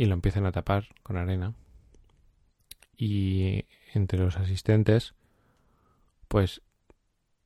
y 0.00 0.06
lo 0.06 0.14
empiezan 0.14 0.46
a 0.46 0.52
tapar 0.52 0.86
con 1.02 1.18
arena. 1.18 1.52
Y 2.96 3.66
entre 3.92 4.18
los 4.18 4.38
asistentes, 4.38 5.14
pues 6.26 6.62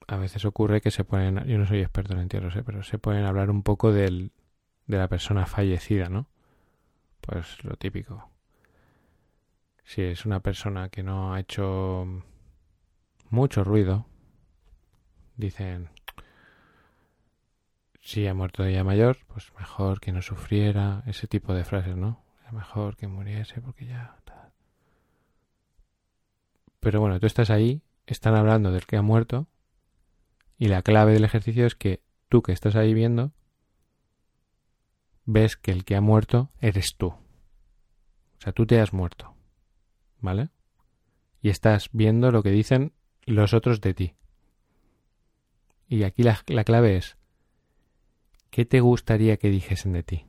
a 0.07 0.17
veces 0.19 0.45
ocurre 0.45 0.81
que 0.81 0.93
se 0.93 1.03
ponen, 1.03 1.45
yo 1.49 1.59
no 1.59 1.67
soy 1.67 1.81
experto 1.81 2.13
en 2.13 2.21
entierros, 2.21 2.55
¿eh? 2.55 2.63
pero 2.65 2.85
se 2.85 2.97
pueden 2.97 3.25
hablar 3.25 3.51
un 3.51 3.65
poco 3.65 3.91
del, 3.91 4.31
de 4.87 4.99
la 4.99 5.09
persona 5.09 5.47
fallecida, 5.47 6.09
¿no? 6.09 6.29
Pues 7.23 7.65
lo 7.65 7.75
típico. 7.75 8.31
Si 9.83 10.03
es 10.03 10.25
una 10.25 10.39
persona 10.39 10.91
que 10.91 11.03
no 11.03 11.35
ha 11.35 11.41
hecho 11.41 12.07
mucho 13.31 13.65
ruido, 13.65 14.07
dicen, 15.37 15.89
si 18.01 18.29
ha 18.29 18.35
muerto 18.35 18.69
ya 18.69 18.85
mayor, 18.85 19.19
pues 19.27 19.53
mejor 19.59 19.99
que 19.99 20.13
no 20.13 20.23
sufriera, 20.23 21.03
ese 21.09 21.27
tipo 21.27 21.53
de 21.53 21.65
frases, 21.65 21.97
¿no? 21.97 22.24
Mejor 22.55 22.97
que 22.97 23.09
muriese 23.09 23.61
porque 23.61 23.87
ya... 23.87 24.17
Pero 26.79 27.01
bueno, 27.01 27.19
tú 27.19 27.27
estás 27.27 27.51
ahí, 27.51 27.83
están 28.07 28.37
hablando 28.37 28.71
del 28.71 28.87
que 28.87 28.97
ha 28.97 29.03
muerto, 29.03 29.49
y 30.57 30.69
la 30.69 30.83
clave 30.83 31.15
del 31.15 31.25
ejercicio 31.25 31.67
es 31.67 31.75
que 31.75 32.01
tú 32.29 32.43
que 32.43 32.53
estás 32.53 32.77
ahí 32.77 32.95
viendo, 32.95 33.33
ves 35.25 35.57
que 35.57 35.73
el 35.73 35.85
que 35.85 35.97
ha 35.97 36.01
muerto 36.01 36.51
eres 36.61 36.95
tú. 36.97 37.09
O 37.09 37.21
sea, 38.39 38.53
tú 38.53 38.67
te 38.67 38.81
has 38.81 38.93
muerto. 38.93 39.35
¿Vale? 40.21 40.51
Y 41.43 41.49
estás 41.49 41.89
viendo 41.93 42.31
lo 42.31 42.45
que 42.45 42.51
dicen 42.51 42.93
los 43.25 43.53
otros 43.53 43.81
de 43.81 43.95
ti. 43.95 44.15
Y 45.89 46.05
aquí 46.05 46.23
la, 46.23 46.37
clave 46.65 46.99
es, 46.99 47.17
¿qué 48.51 48.65
te 48.65 48.81
gustaría 48.81 49.39
que 49.39 49.51
dijesen 49.51 49.93
de 49.93 50.03
ti? 50.05 50.27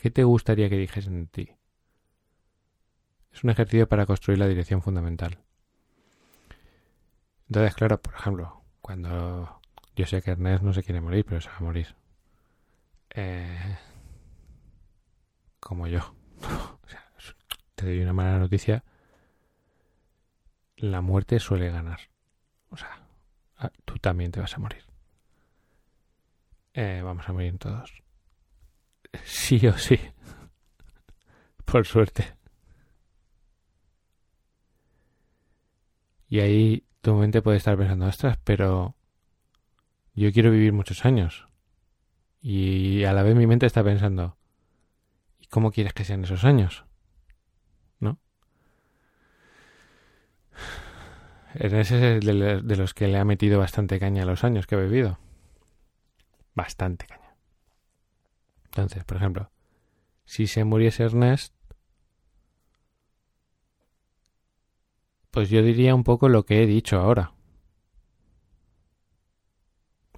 ¿Qué 0.00 0.10
te 0.10 0.24
gustaría 0.24 0.70
que 0.70 0.76
dijesen 0.78 1.24
de 1.24 1.26
ti? 1.26 1.52
Es 3.32 3.44
un 3.44 3.50
ejercicio 3.50 3.86
para 3.86 4.06
construir 4.06 4.38
la 4.38 4.48
dirección 4.48 4.80
fundamental. 4.80 5.38
Entonces, 7.48 7.74
claro, 7.74 8.00
por 8.00 8.14
ejemplo, 8.14 8.62
cuando 8.80 9.60
yo 9.94 10.06
sé 10.06 10.22
que 10.22 10.30
Ernest 10.30 10.62
no 10.62 10.72
se 10.72 10.82
quiere 10.82 11.02
morir, 11.02 11.26
pero 11.26 11.42
se 11.42 11.50
va 11.50 11.56
a 11.56 11.60
morir. 11.60 11.94
Eh, 13.10 13.76
como 15.60 15.86
yo. 15.86 16.14
te 17.74 17.84
doy 17.84 18.00
una 18.00 18.14
mala 18.14 18.38
noticia 18.38 18.82
la 20.78 21.02
muerte 21.02 21.38
suele 21.40 21.70
ganar. 21.70 22.00
O 22.70 22.76
sea, 22.78 23.06
tú 23.84 23.98
también 23.98 24.30
te 24.30 24.40
vas 24.40 24.54
a 24.54 24.60
morir. 24.60 24.82
Eh, 26.72 27.02
vamos 27.04 27.28
a 27.28 27.34
morir 27.34 27.58
todos. 27.58 28.02
Sí 29.24 29.66
o 29.66 29.76
sí. 29.76 29.98
Por 31.64 31.86
suerte. 31.86 32.34
Y 36.28 36.40
ahí 36.40 36.84
tu 37.00 37.14
mente 37.14 37.42
puede 37.42 37.56
estar 37.56 37.76
pensando, 37.76 38.06
ostras, 38.06 38.38
pero 38.44 38.94
yo 40.14 40.32
quiero 40.32 40.50
vivir 40.50 40.72
muchos 40.72 41.04
años. 41.04 41.48
Y 42.40 43.04
a 43.04 43.12
la 43.12 43.22
vez 43.22 43.34
mi 43.34 43.46
mente 43.46 43.66
está 43.66 43.82
pensando, 43.82 44.36
¿y 45.38 45.46
cómo 45.46 45.72
quieres 45.72 45.92
que 45.92 46.04
sean 46.04 46.24
esos 46.24 46.44
años? 46.44 46.84
Ese 51.54 51.80
es 51.80 52.24
de 52.24 52.76
los 52.76 52.94
que 52.94 53.08
le 53.08 53.18
ha 53.18 53.24
metido 53.24 53.58
bastante 53.58 53.98
caña 53.98 54.22
a 54.22 54.26
los 54.26 54.44
años 54.44 54.66
que 54.66 54.76
he 54.76 54.82
vivido. 54.82 55.18
Bastante 56.54 57.06
caña. 57.06 57.19
Entonces, 58.70 59.02
por 59.04 59.16
ejemplo, 59.16 59.50
si 60.24 60.46
se 60.46 60.62
muriese 60.62 61.02
Ernest, 61.02 61.52
pues 65.32 65.50
yo 65.50 65.60
diría 65.62 65.94
un 65.94 66.04
poco 66.04 66.28
lo 66.28 66.44
que 66.44 66.62
he 66.62 66.66
dicho 66.66 66.98
ahora. 66.98 67.32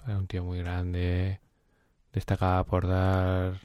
Era 0.05 0.19
un 0.19 0.27
tío 0.27 0.45
muy 0.45 0.59
grande, 0.59 1.41
destacaba 2.13 2.65
por 2.65 2.87
dar 2.87 3.61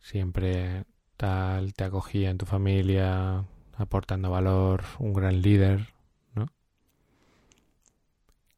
siempre 0.00 0.84
tal, 1.16 1.74
te 1.74 1.84
acogía 1.84 2.30
en 2.30 2.38
tu 2.38 2.46
familia, 2.46 3.44
aportando 3.76 4.30
valor, 4.30 4.82
un 4.98 5.12
gran 5.12 5.42
líder, 5.42 5.94
¿no? 6.34 6.46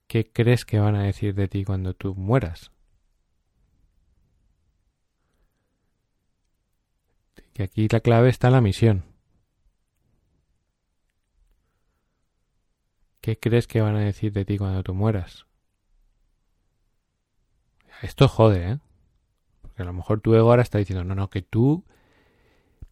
¿Qué 0.07 0.31
crees 0.33 0.65
que 0.65 0.79
van 0.79 0.95
a 0.95 1.03
decir 1.03 1.35
de 1.35 1.49
ti 1.49 1.65
cuando 1.65 1.93
tú 1.93 2.15
mueras? 2.15 2.71
Que 7.53 7.65
aquí 7.65 7.89
la 7.89 8.01
clave 8.01 8.29
está 8.29 8.49
en 8.49 8.55
la 8.55 8.61
misión. 8.61 9.05
¿Qué 13.21 13.39
crees 13.39 13.67
que 13.67 13.81
van 13.81 13.95
a 13.95 14.01
decir 14.01 14.33
de 14.33 14.45
ti 14.45 14.59
cuando 14.59 14.83
tú 14.83 14.95
mueras? 14.95 15.47
Esto 18.03 18.27
jode, 18.27 18.73
¿eh? 18.73 18.79
Porque 19.61 19.83
a 19.83 19.85
lo 19.85 19.93
mejor 19.93 20.21
tu 20.21 20.35
ego 20.35 20.51
ahora 20.51 20.63
está 20.63 20.79
diciendo, 20.79 21.05
no, 21.05 21.15
no, 21.15 21.31
que 21.31 21.43
tú 21.43 21.85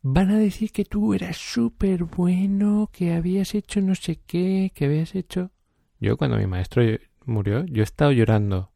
van 0.02 0.31
a 0.31 0.38
decir 0.38 0.71
que 0.73 0.85
tú 0.85 1.14
eras 1.14 1.37
súper 1.37 2.05
bueno, 2.05 2.90
que 2.93 3.12
habías 3.12 3.55
hecho 3.55 3.81
no 3.81 3.95
sé 3.95 4.21
qué, 4.26 4.71
que 4.75 4.85
habías 4.85 5.14
hecho... 5.14 5.50
Yo 5.99 6.17
cuando 6.17 6.37
mi 6.37 6.47
maestro 6.47 6.83
murió, 7.25 7.64
yo 7.67 7.83
he 7.83 7.85
estado 7.85 8.12
llorando, 8.12 8.71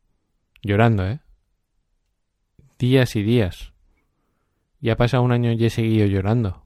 llorando, 0.62 1.06
¿eh? 1.06 1.20
Días 2.78 3.16
y 3.16 3.22
días. 3.22 3.73
Y 4.84 4.90
ha 4.90 4.98
pasado 4.98 5.22
un 5.22 5.32
año 5.32 5.50
y 5.50 5.64
he 5.64 5.70
seguido 5.70 6.06
llorando. 6.06 6.62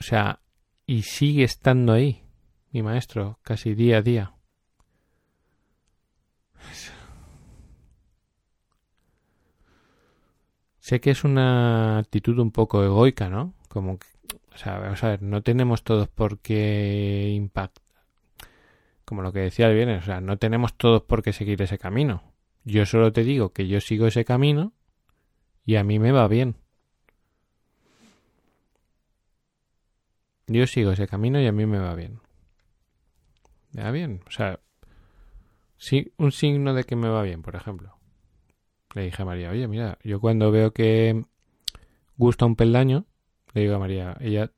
O 0.00 0.02
sea, 0.02 0.40
y 0.84 1.02
sigue 1.02 1.44
estando 1.44 1.92
ahí, 1.92 2.24
mi 2.72 2.82
maestro, 2.82 3.38
casi 3.44 3.74
día 3.74 3.98
a 3.98 4.02
día. 4.02 4.34
Sé 10.80 11.00
que 11.00 11.12
es 11.12 11.22
una 11.22 11.98
actitud 11.98 12.36
un 12.40 12.50
poco 12.50 12.82
egoica, 12.82 13.28
¿no? 13.28 13.54
Como 13.68 14.00
que, 14.00 14.08
o 14.52 14.56
sea, 14.56 14.80
vamos 14.80 15.04
a 15.04 15.10
ver, 15.10 15.22
no 15.22 15.40
tenemos 15.44 15.84
todos 15.84 16.08
por 16.08 16.40
qué 16.40 17.30
impactar. 17.32 17.84
Como 19.04 19.22
lo 19.22 19.32
que 19.32 19.38
decía 19.38 19.68
el 19.68 19.76
viernes, 19.76 20.02
o 20.02 20.06
sea, 20.06 20.20
no 20.20 20.36
tenemos 20.36 20.74
todos 20.74 21.02
por 21.02 21.22
qué 21.22 21.32
seguir 21.32 21.62
ese 21.62 21.78
camino. 21.78 22.29
Yo 22.64 22.86
solo 22.86 23.12
te 23.12 23.24
digo 23.24 23.52
que 23.52 23.68
yo 23.68 23.80
sigo 23.80 24.06
ese 24.06 24.24
camino 24.24 24.72
y 25.64 25.76
a 25.76 25.84
mí 25.84 25.98
me 25.98 26.12
va 26.12 26.28
bien. 26.28 26.56
Yo 30.46 30.66
sigo 30.66 30.90
ese 30.90 31.06
camino 31.06 31.40
y 31.40 31.46
a 31.46 31.52
mí 31.52 31.64
me 31.64 31.78
va 31.78 31.94
bien. 31.94 32.20
Me 33.72 33.84
va 33.84 33.90
bien. 33.92 34.22
O 34.26 34.30
sea, 34.30 34.60
sí, 35.76 36.12
un 36.16 36.32
signo 36.32 36.74
de 36.74 36.84
que 36.84 36.96
me 36.96 37.08
va 37.08 37.22
bien, 37.22 37.42
por 37.42 37.54
ejemplo. 37.56 37.96
le 38.94 39.02
dije 39.02 39.22
a 39.22 39.24
María, 39.24 39.50
oye, 39.50 39.68
mira, 39.68 39.98
yo 40.02 40.20
cuando 40.20 40.50
veo 40.50 40.72
que 40.72 41.24
gusta 42.16 42.46
un 42.46 42.56
peldaño, 42.56 43.06
le 43.54 43.62
digo 43.62 43.76
a 43.76 43.78
María, 43.78 44.16
ella 44.20 44.50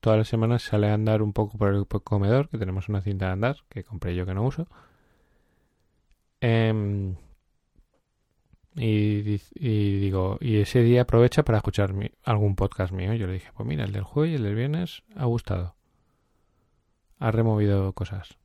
todas 0.00 0.18
las 0.18 0.28
semanas 0.28 0.62
sale 0.62 0.88
a 0.88 0.94
andar 0.94 1.22
un 1.22 1.32
poco 1.32 1.58
por 1.58 1.74
el 1.74 1.86
comedor, 1.86 2.48
que 2.48 2.58
tenemos 2.58 2.88
una 2.88 3.02
cinta 3.02 3.26
de 3.26 3.32
andar 3.32 3.56
que 3.68 3.84
compré 3.84 4.14
yo 4.14 4.24
que 4.24 4.34
no 4.34 4.44
uso. 4.44 4.66
Em, 6.40 7.16
y, 8.76 9.38
digo, 9.98 10.36
y 10.40 10.58
ese 10.58 10.82
día 10.82 11.02
aprovecha 11.02 11.44
para 11.44 11.58
escuchar 11.58 11.94
algún 12.24 12.56
podcast 12.56 12.92
mío. 12.92 13.14
Yo 13.14 13.26
le 13.26 13.34
dije, 13.34 13.50
pues 13.54 13.66
mira, 13.66 13.84
el 13.84 13.92
del 13.92 14.04
jueves 14.04 14.32
y 14.32 14.34
el 14.36 14.42
del 14.42 14.54
viernes 14.54 15.02
ha 15.14 15.24
gustado. 15.24 15.76
Ha 17.18 17.30
removido 17.30 17.92
cosas. 17.94 18.36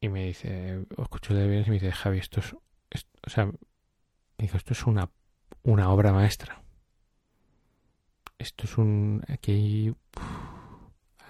Y 0.00 0.10
me 0.10 0.26
dice, 0.26 0.84
escucho 0.98 1.32
el 1.32 1.40
del 1.40 1.48
viernes 1.48 1.68
y 1.68 1.70
me 1.70 1.76
dice, 1.76 1.92
Javi, 1.92 2.18
esto 2.18 2.40
es, 2.40 2.54
o 3.26 3.30
sea, 3.30 3.46
me 3.46 3.54
dijo, 4.36 4.56
esto 4.58 4.74
es 4.74 4.86
una, 4.86 5.10
una 5.62 5.90
obra 5.90 6.12
maestra. 6.12 6.62
Esto 8.38 8.64
es 8.64 8.78
un, 8.78 9.24
aquí 9.28 9.52
hay, 9.52 9.94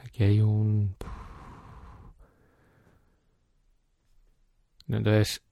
aquí 0.04 0.24
hay 0.24 0.40
un, 0.40 0.96
entonces, 4.88 5.42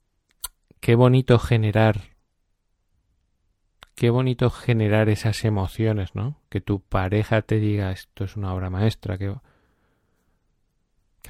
qué 0.87 0.95
bonito 0.95 1.41
generar 1.41 2.01
qué 3.97 4.09
bonito 4.11 4.51
generar 4.51 5.09
esas 5.09 5.45
emociones, 5.45 6.15
¿no? 6.15 6.41
Que 6.49 6.61
tu 6.61 6.79
pareja 6.79 7.43
te 7.43 7.59
diga 7.59 7.91
esto 7.91 8.23
es 8.23 8.37
una 8.37 8.55
obra 8.55 8.71
maestra, 8.71 9.19
que, 9.19 9.27
a 9.27 9.41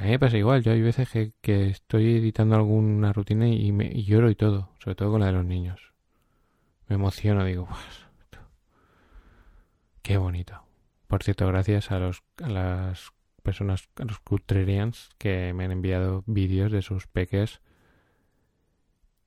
mí 0.02 0.10
me 0.10 0.18
pasa 0.18 0.36
igual, 0.36 0.62
yo 0.62 0.72
hay 0.72 0.82
veces 0.82 1.08
que, 1.40 1.70
estoy 1.70 2.16
editando 2.16 2.54
alguna 2.54 3.14
rutina 3.14 3.48
y, 3.48 3.72
me, 3.72 4.02
lloro 4.02 4.28
y 4.28 4.34
todo, 4.34 4.74
sobre 4.78 4.94
todo 4.94 5.12
con 5.12 5.20
la 5.20 5.28
de 5.28 5.32
los 5.32 5.46
niños. 5.46 5.94
Me 6.88 6.96
emociono, 6.96 7.42
digo, 7.42 7.66
qué 10.02 10.18
bonito. 10.18 10.64
Por 11.06 11.22
cierto, 11.22 11.46
gracias 11.46 11.90
a, 11.92 11.98
los, 11.98 12.22
a 12.42 12.50
las 12.50 13.10
personas, 13.42 13.88
a 13.96 14.04
los 14.04 14.20
Cutrerians 14.20 15.08
que 15.16 15.54
me 15.54 15.64
han 15.64 15.72
enviado 15.72 16.24
vídeos 16.26 16.70
de 16.72 16.82
sus 16.82 17.06
peques 17.06 17.62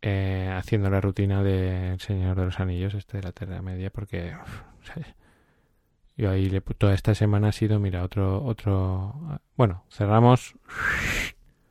eh, 0.02 0.54
haciendo 0.56 0.90
la 0.90 1.02
rutina 1.02 1.44
del 1.44 2.00
Señor 2.00 2.38
de 2.38 2.46
los 2.46 2.60
Anillos, 2.60 2.94
este 2.94 3.18
de 3.18 3.24
la 3.24 3.32
Tierra 3.32 3.62
Media, 3.62 3.90
porque 3.90 4.34
yo 6.18 6.32
ahí 6.32 6.50
le, 6.50 6.62
toda 6.62 6.94
esta 6.94 7.16
semana 7.16 7.50
ha 7.50 7.52
sido, 7.52 7.80
mira, 7.80 8.04
otro, 8.04 8.44
otro, 8.44 9.40
bueno, 9.56 9.84
cerramos, 9.90 10.56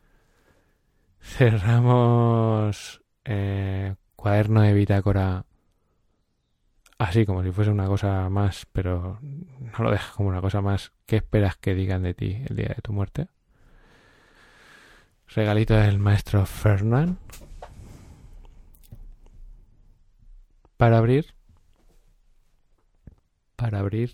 cerramos 1.21 3.03
eh, 3.25 3.95
cuaderno 4.17 4.63
de 4.63 4.73
bitácora 4.75 5.45
así 6.99 7.25
como 7.25 7.43
si 7.43 7.53
fuese 7.53 7.71
una 7.71 7.87
cosa 7.87 8.29
más, 8.29 8.67
pero 8.73 9.19
no 9.23 9.85
lo 9.85 9.91
dejas 9.91 10.15
como 10.15 10.29
una 10.29 10.41
cosa 10.41 10.61
más. 10.61 10.93
¿Qué 11.07 11.17
esperas 11.17 11.57
que 11.57 11.75
digan 11.75 12.03
de 12.03 12.15
ti 12.15 12.43
el 12.49 12.57
día 12.57 12.69
de 12.69 12.83
tu 12.83 12.93
muerte? 12.93 13.29
Regalito 15.29 15.75
del 15.75 15.99
maestro 15.99 16.45
Fernand. 16.47 17.19
Para 20.79 20.97
abrir, 20.97 21.35
para 23.57 23.81
abrir, 23.81 24.13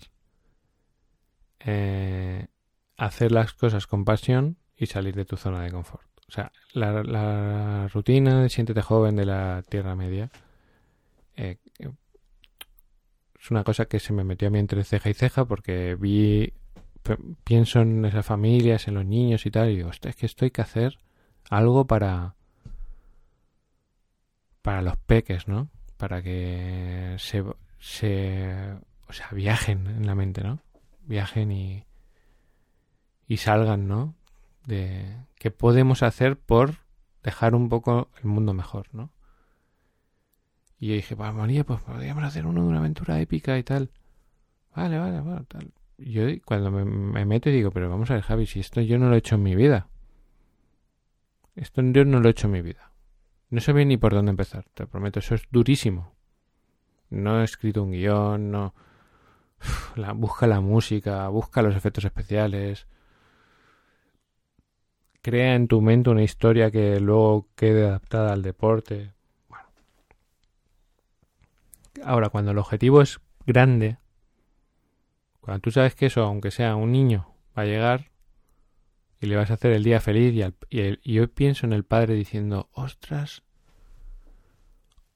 eh, 1.60 2.48
hacer 2.96 3.30
las 3.30 3.52
cosas 3.52 3.86
con 3.86 4.04
pasión 4.04 4.56
y 4.76 4.86
salir 4.86 5.14
de 5.14 5.26
tu 5.26 5.36
zona 5.36 5.62
de 5.62 5.70
confort. 5.70 6.08
O 6.26 6.32
sea, 6.32 6.50
la, 6.72 7.86
rutina 7.88 8.42
de 8.42 8.48
siéntete 8.48 8.82
joven 8.82 9.14
de 9.14 9.26
la 9.26 9.62
Tierra 9.68 9.94
Media 9.94 10.30
eh, 11.36 11.58
es 11.78 13.50
una 13.50 13.62
cosa 13.62 13.84
que 13.84 14.00
se 14.00 14.14
me 14.14 14.24
metió 14.24 14.48
a 14.48 14.50
mí 14.50 14.58
entre 14.58 14.84
ceja 14.84 15.10
y 15.10 15.14
ceja 15.14 15.44
porque 15.44 15.96
vi, 16.00 16.54
pienso 17.44 17.82
en 17.82 18.06
esas 18.06 18.24
familias, 18.24 18.88
en 18.88 18.94
los 18.94 19.04
niños 19.04 19.44
y 19.44 19.50
tal, 19.50 19.70
y 19.70 19.76
digo, 19.76 19.90
es 19.90 20.00
que 20.00 20.26
esto 20.26 20.46
hay 20.46 20.50
que 20.50 20.62
hacer 20.62 20.98
algo 21.50 21.86
para 21.86 22.36
para 24.62 24.80
los 24.80 24.96
peques, 24.96 25.46
¿no? 25.46 25.68
Para 25.96 26.22
que 26.22 27.16
se, 27.18 27.44
se 27.78 28.74
o 29.08 29.12
sea, 29.12 29.28
viajen 29.32 29.86
en 29.86 30.06
la 30.06 30.14
mente, 30.14 30.42
¿no? 30.42 30.60
Viajen 31.06 31.52
y, 31.52 31.84
y 33.26 33.36
salgan, 33.36 33.88
¿no? 33.88 34.14
De 34.66 35.16
qué 35.36 35.50
podemos 35.50 36.02
hacer 36.02 36.38
por 36.38 36.76
dejar 37.22 37.54
un 37.54 37.68
poco 37.68 38.08
el 38.22 38.26
mundo 38.26 38.54
mejor, 38.54 38.88
¿no? 38.92 39.10
Y 40.78 40.88
yo 40.88 40.94
dije, 40.94 41.16
pues 41.16 41.32
María, 41.32 41.64
pues 41.64 41.80
podríamos 41.80 42.24
hacer 42.24 42.46
uno 42.46 42.62
de 42.62 42.68
una 42.68 42.78
aventura 42.78 43.20
épica 43.20 43.58
y 43.58 43.62
tal. 43.62 43.90
Vale, 44.74 44.98
vale, 44.98 45.20
bueno, 45.20 45.44
tal. 45.44 45.72
Yo 45.96 46.24
cuando 46.44 46.70
me, 46.70 46.84
me, 46.84 47.24
meto 47.24 47.48
y 47.48 47.52
digo, 47.52 47.70
pero 47.70 47.88
vamos 47.88 48.10
a 48.10 48.14
ver, 48.14 48.22
Javi, 48.22 48.46
si 48.46 48.60
esto 48.60 48.80
yo 48.80 48.98
no 48.98 49.08
lo 49.08 49.14
he 49.14 49.18
hecho 49.18 49.36
en 49.36 49.42
mi 49.42 49.54
vida. 49.54 49.88
Esto 51.54 51.82
yo 51.82 52.04
no 52.04 52.20
lo 52.20 52.28
he 52.28 52.32
hecho 52.32 52.48
en 52.48 52.52
mi 52.52 52.62
vida. 52.62 52.90
No 53.54 53.60
sabía 53.60 53.84
ni 53.84 53.96
por 53.96 54.12
dónde 54.12 54.30
empezar, 54.30 54.64
te 54.74 54.84
prometo, 54.84 55.20
eso 55.20 55.36
es 55.36 55.44
durísimo. 55.48 56.12
No 57.08 57.40
he 57.40 57.44
escrito 57.44 57.84
un 57.84 57.92
guion, 57.92 58.50
no... 58.50 58.74
La, 59.94 60.12
busca 60.12 60.48
la 60.48 60.60
música, 60.60 61.28
busca 61.28 61.62
los 61.62 61.76
efectos 61.76 62.04
especiales. 62.04 62.88
Crea 65.22 65.54
en 65.54 65.68
tu 65.68 65.80
mente 65.80 66.10
una 66.10 66.24
historia 66.24 66.72
que 66.72 66.98
luego 66.98 67.46
quede 67.54 67.86
adaptada 67.86 68.32
al 68.32 68.42
deporte. 68.42 69.12
Bueno. 69.48 69.66
Ahora, 72.02 72.30
cuando 72.30 72.50
el 72.50 72.58
objetivo 72.58 73.02
es 73.02 73.20
grande, 73.46 73.98
cuando 75.40 75.60
tú 75.60 75.70
sabes 75.70 75.94
que 75.94 76.06
eso, 76.06 76.24
aunque 76.24 76.50
sea 76.50 76.74
un 76.74 76.90
niño, 76.90 77.32
va 77.56 77.62
a 77.62 77.66
llegar 77.66 78.10
y 79.20 79.26
le 79.26 79.36
vas 79.36 79.52
a 79.52 79.54
hacer 79.54 79.70
el 79.70 79.84
día 79.84 80.00
feliz 80.00 80.34
y, 80.70 80.98
y 81.04 81.14
yo 81.14 81.32
pienso 81.32 81.66
en 81.66 81.72
el 81.72 81.84
padre 81.84 82.14
diciendo, 82.14 82.68
ostras, 82.72 83.43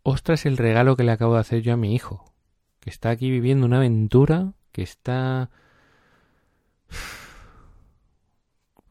ostras 0.09 0.47
el 0.47 0.57
regalo 0.57 0.97
que 0.97 1.05
le 1.05 1.12
acabo 1.12 1.35
de 1.35 1.40
hacer 1.40 1.62
yo 1.62 1.75
a 1.75 1.77
mi 1.77 1.94
hijo, 1.94 2.33
que 2.81 2.90
está 2.90 3.11
aquí 3.11 3.31
viviendo 3.31 3.66
una 3.66 3.79
aventura, 3.79 4.55
que 4.73 4.83
está... 4.83 5.51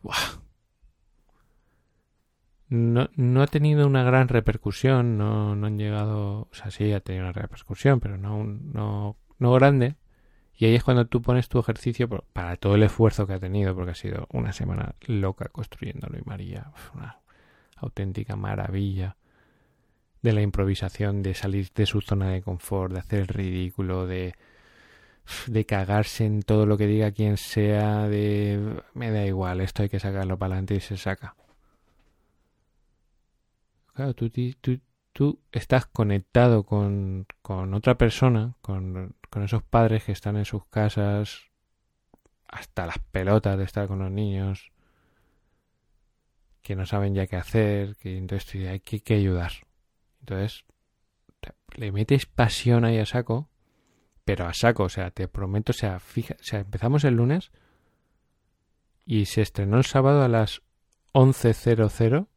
No, 2.70 3.10
no, 3.16 3.42
ha 3.42 3.48
tenido 3.48 3.88
una 3.88 4.04
gran 4.04 4.28
repercusión, 4.28 5.18
no, 5.18 5.56
no, 5.56 5.68
han 5.68 5.78
llegado, 5.78 6.50
o 6.52 6.54
sea, 6.54 6.70
sí 6.70 6.92
ha 6.92 7.00
tenido 7.00 7.24
una 7.24 7.32
repercusión, 7.32 8.02
pero 8.02 8.18
no, 8.18 8.44
no, 8.44 9.16
no 9.40 9.54
grande. 9.54 9.96
Y 10.54 10.66
ahí 10.66 10.76
es 10.76 10.84
cuando 10.84 11.08
tú 11.08 11.22
pones 11.22 11.48
tu 11.48 11.60
ejercicio 11.60 12.10
para 12.10 12.58
todo 12.58 12.76
el 12.76 12.84
esfuerzo 12.84 13.26
que 13.26 13.32
ha 13.36 13.40
tenido, 13.40 13.74
porque 13.74 13.92
ha 13.92 13.96
sido 13.96 14.28
una 14.34 14.52
semana 14.52 14.96
loca 15.00 15.48
construyéndolo 15.48 16.18
y 16.18 16.24
María, 16.26 16.74
una 16.94 17.22
auténtica 17.78 18.36
maravilla 18.36 19.16
de 20.28 20.34
la 20.34 20.42
improvisación, 20.42 21.24
de 21.24 21.34
salir 21.34 21.70
de 21.74 21.86
su 21.86 22.02
zona 22.02 22.30
de 22.30 22.42
confort, 22.42 22.94
de 22.94 23.00
hacer 23.00 23.22
el 23.22 23.28
ridículo, 23.28 24.06
de, 24.08 24.36
de 25.48 25.66
cagarse 25.66 26.26
en 26.26 26.42
todo 26.44 26.66
lo 26.66 26.78
que 26.78 26.88
diga 26.88 27.12
quien 27.12 27.38
sea, 27.38 28.08
de 28.08 28.82
me 28.94 29.12
da 29.12 29.26
igual, 29.26 29.62
esto 29.62 29.84
hay 29.84 29.90
que 29.90 30.00
sacarlo 30.00 30.38
para 30.38 30.54
adelante 30.56 30.76
y 30.76 30.80
se 30.82 30.98
saca. 30.98 31.36
Claro, 33.94 34.14
tú, 34.14 34.30
tú, 34.30 34.80
tú 35.14 35.40
estás 35.52 35.88
conectado 35.88 36.64
con, 36.64 37.26
con 37.42 37.74
otra 37.74 37.98
persona, 37.98 38.56
con, 38.62 39.16
con 39.30 39.44
esos 39.44 39.64
padres 39.64 40.04
que 40.04 40.12
están 40.12 40.38
en 40.38 40.46
sus 40.46 40.66
casas 40.68 41.50
hasta 42.48 42.86
las 42.86 43.00
pelotas 43.00 43.58
de 43.58 43.64
estar 43.64 43.88
con 43.88 44.00
los 44.00 44.12
niños, 44.12 44.72
que 46.62 46.76
no 46.76 46.86
saben 46.86 47.16
ya 47.16 47.28
qué 47.28 47.38
hacer, 47.38 47.96
que 47.98 48.18
entonces 48.18 48.68
hay 48.68 48.80
que, 48.82 49.00
que 49.02 49.16
ayudar. 49.16 49.67
Entonces, 50.28 50.66
le 51.76 51.94
metes 51.94 52.26
pasión 52.26 52.84
ahí 52.84 52.98
a 52.98 53.06
saco, 53.06 53.50
pero 54.26 54.46
a 54.46 54.54
saco, 54.54 54.84
o 54.84 54.90
sea, 54.90 55.10
te 55.10 55.30
prometo, 55.30 55.72
o 55.72 55.74
sea, 55.74 56.02
fija, 56.02 56.36
o 56.38 56.44
sea, 56.44 56.60
empezamos 56.60 57.06
el 57.06 57.14
lunes 57.16 57.52
y 59.06 59.26
se 59.26 59.42
estrenó 59.42 59.78
el 59.78 59.86
sábado 59.86 60.22
a 60.22 60.28
las 60.28 60.62
11.00. 61.14 62.28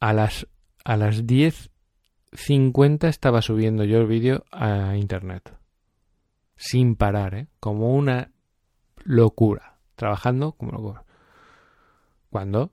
A 0.00 0.12
las, 0.12 0.48
a 0.84 0.96
las 0.98 1.24
10.50 1.24 3.08
estaba 3.08 3.40
subiendo 3.40 3.84
yo 3.84 4.00
el 4.00 4.06
vídeo 4.06 4.44
a 4.50 4.96
internet. 4.96 5.56
Sin 6.56 6.94
parar, 6.94 7.34
¿eh? 7.34 7.48
Como 7.58 7.94
una 7.94 8.32
locura. 8.96 9.78
Trabajando 9.94 10.52
como 10.52 10.72
locura. 10.72 11.04
Cuando 12.28 12.72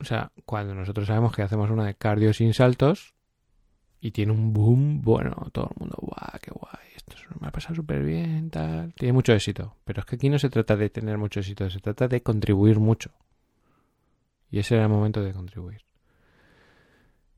o 0.00 0.04
sea, 0.04 0.32
cuando 0.44 0.74
nosotros 0.74 1.06
sabemos 1.06 1.34
que 1.34 1.42
hacemos 1.42 1.70
una 1.70 1.86
de 1.86 1.94
cardio 1.94 2.32
sin 2.32 2.52
saltos 2.52 3.14
y 4.00 4.10
tiene 4.10 4.32
un 4.32 4.52
boom, 4.52 5.02
bueno, 5.02 5.48
todo 5.52 5.70
el 5.70 5.80
mundo, 5.80 5.96
guau, 6.00 6.38
qué 6.42 6.50
guay, 6.50 6.88
esto 6.96 7.14
me 7.40 7.48
ha 7.48 7.52
pasado 7.52 7.74
súper 7.74 8.02
bien, 8.02 8.50
tal. 8.50 8.92
Tiene 8.94 9.12
mucho 9.12 9.32
éxito. 9.32 9.76
Pero 9.84 10.00
es 10.00 10.06
que 10.06 10.16
aquí 10.16 10.28
no 10.28 10.38
se 10.38 10.50
trata 10.50 10.76
de 10.76 10.90
tener 10.90 11.16
mucho 11.18 11.40
éxito, 11.40 11.68
se 11.70 11.80
trata 11.80 12.08
de 12.08 12.22
contribuir 12.22 12.78
mucho. 12.78 13.12
Y 14.50 14.58
ese 14.58 14.74
era 14.74 14.84
el 14.84 14.90
momento 14.90 15.22
de 15.22 15.32
contribuir. 15.32 15.82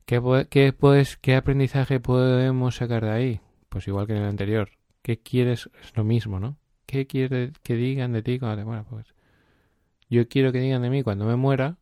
¿Qué, 0.05 0.47
qué, 0.49 0.73
puedes, 0.73 1.17
¿Qué 1.17 1.35
aprendizaje 1.35 1.99
podemos 1.99 2.75
sacar 2.75 3.03
de 3.03 3.11
ahí? 3.11 3.41
Pues 3.69 3.87
igual 3.87 4.07
que 4.07 4.13
en 4.13 4.19
el 4.19 4.29
anterior. 4.29 4.69
¿Qué 5.01 5.19
quieres? 5.19 5.69
Es 5.81 5.95
lo 5.95 6.03
mismo, 6.03 6.39
¿no? 6.39 6.57
¿Qué 6.85 7.07
quieres 7.07 7.51
que 7.63 7.75
digan 7.75 8.13
de 8.13 8.23
ti 8.23 8.39
cuando 8.39 8.57
te 8.57 8.65
mueras? 8.65 8.85
Pues 8.89 9.13
yo 10.09 10.27
quiero 10.27 10.51
que 10.51 10.59
digan 10.59 10.81
de 10.81 10.89
mí 10.89 11.03
cuando 11.03 11.25
me 11.25 11.35
muera 11.35 11.77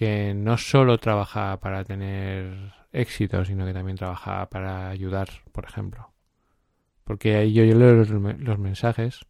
que 0.00 0.32
no 0.32 0.56
solo 0.56 0.96
trabaja 0.96 1.60
para 1.60 1.84
tener 1.84 2.72
éxito, 2.90 3.44
sino 3.44 3.66
que 3.66 3.74
también 3.74 3.98
trabaja 3.98 4.48
para 4.48 4.88
ayudar, 4.88 5.28
por 5.52 5.66
ejemplo. 5.66 6.14
Porque 7.04 7.36
ahí 7.36 7.52
yo, 7.52 7.64
leo 7.64 7.96
los, 7.96 8.58
mensajes, 8.58 9.26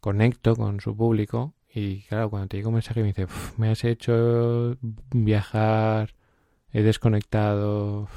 conecto 0.00 0.56
con 0.56 0.80
su 0.80 0.96
público 0.96 1.52
y 1.68 2.00
claro, 2.04 2.30
cuando 2.30 2.48
te 2.48 2.56
llega 2.56 2.70
un 2.70 2.76
mensaje 2.76 3.02
me 3.02 3.08
dice, 3.08 3.26
me 3.58 3.68
has 3.68 3.84
hecho 3.84 4.78
viajar, 5.10 6.14
he 6.70 6.80
desconectado, 6.80 8.08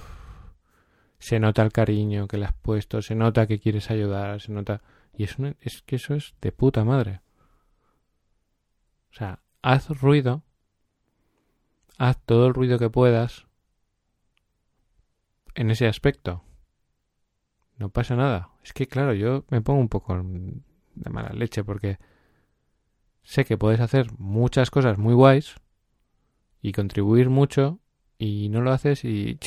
se 1.19 1.41
nota 1.41 1.63
el 1.63 1.73
cariño 1.73 2.29
que 2.29 2.37
le 2.37 2.45
has 2.45 2.53
puesto, 2.53 3.01
se 3.01 3.13
nota 3.13 3.45
que 3.45 3.59
quieres 3.59 3.91
ayudar, 3.91 4.39
se 4.39 4.53
nota... 4.53 4.81
Y 5.17 5.25
es 5.25 5.81
que 5.81 5.97
eso 5.97 6.15
es 6.15 6.33
de 6.39 6.53
puta 6.53 6.85
madre. 6.85 7.19
O 9.11 9.15
sea, 9.15 9.41
haz 9.61 9.89
ruido, 9.89 10.44
haz 11.97 12.17
todo 12.25 12.47
el 12.47 12.53
ruido 12.53 12.77
que 12.77 12.89
puedas 12.89 13.45
en 15.55 15.71
ese 15.71 15.87
aspecto. 15.87 16.43
No 17.77 17.89
pasa 17.89 18.15
nada. 18.15 18.51
Es 18.63 18.73
que, 18.73 18.87
claro, 18.87 19.13
yo 19.13 19.45
me 19.49 19.61
pongo 19.61 19.79
un 19.79 19.89
poco 19.89 20.15
de 20.15 21.09
mala 21.09 21.29
leche 21.33 21.63
porque 21.63 21.97
sé 23.23 23.45
que 23.45 23.57
puedes 23.57 23.79
hacer 23.79 24.07
muchas 24.17 24.69
cosas 24.71 24.97
muy 24.97 25.13
guays 25.13 25.55
y 26.61 26.71
contribuir 26.71 27.29
mucho 27.29 27.79
y 28.17 28.49
no 28.49 28.61
lo 28.61 28.71
haces 28.71 29.03
y... 29.03 29.37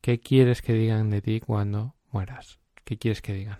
¿Qué 0.00 0.20
quieres 0.20 0.62
que 0.62 0.72
digan 0.72 1.10
de 1.10 1.20
ti 1.20 1.40
cuando 1.40 1.94
mueras? 2.10 2.60
¿Qué 2.84 2.96
quieres 2.96 3.20
que 3.22 3.34
digan? 3.34 3.58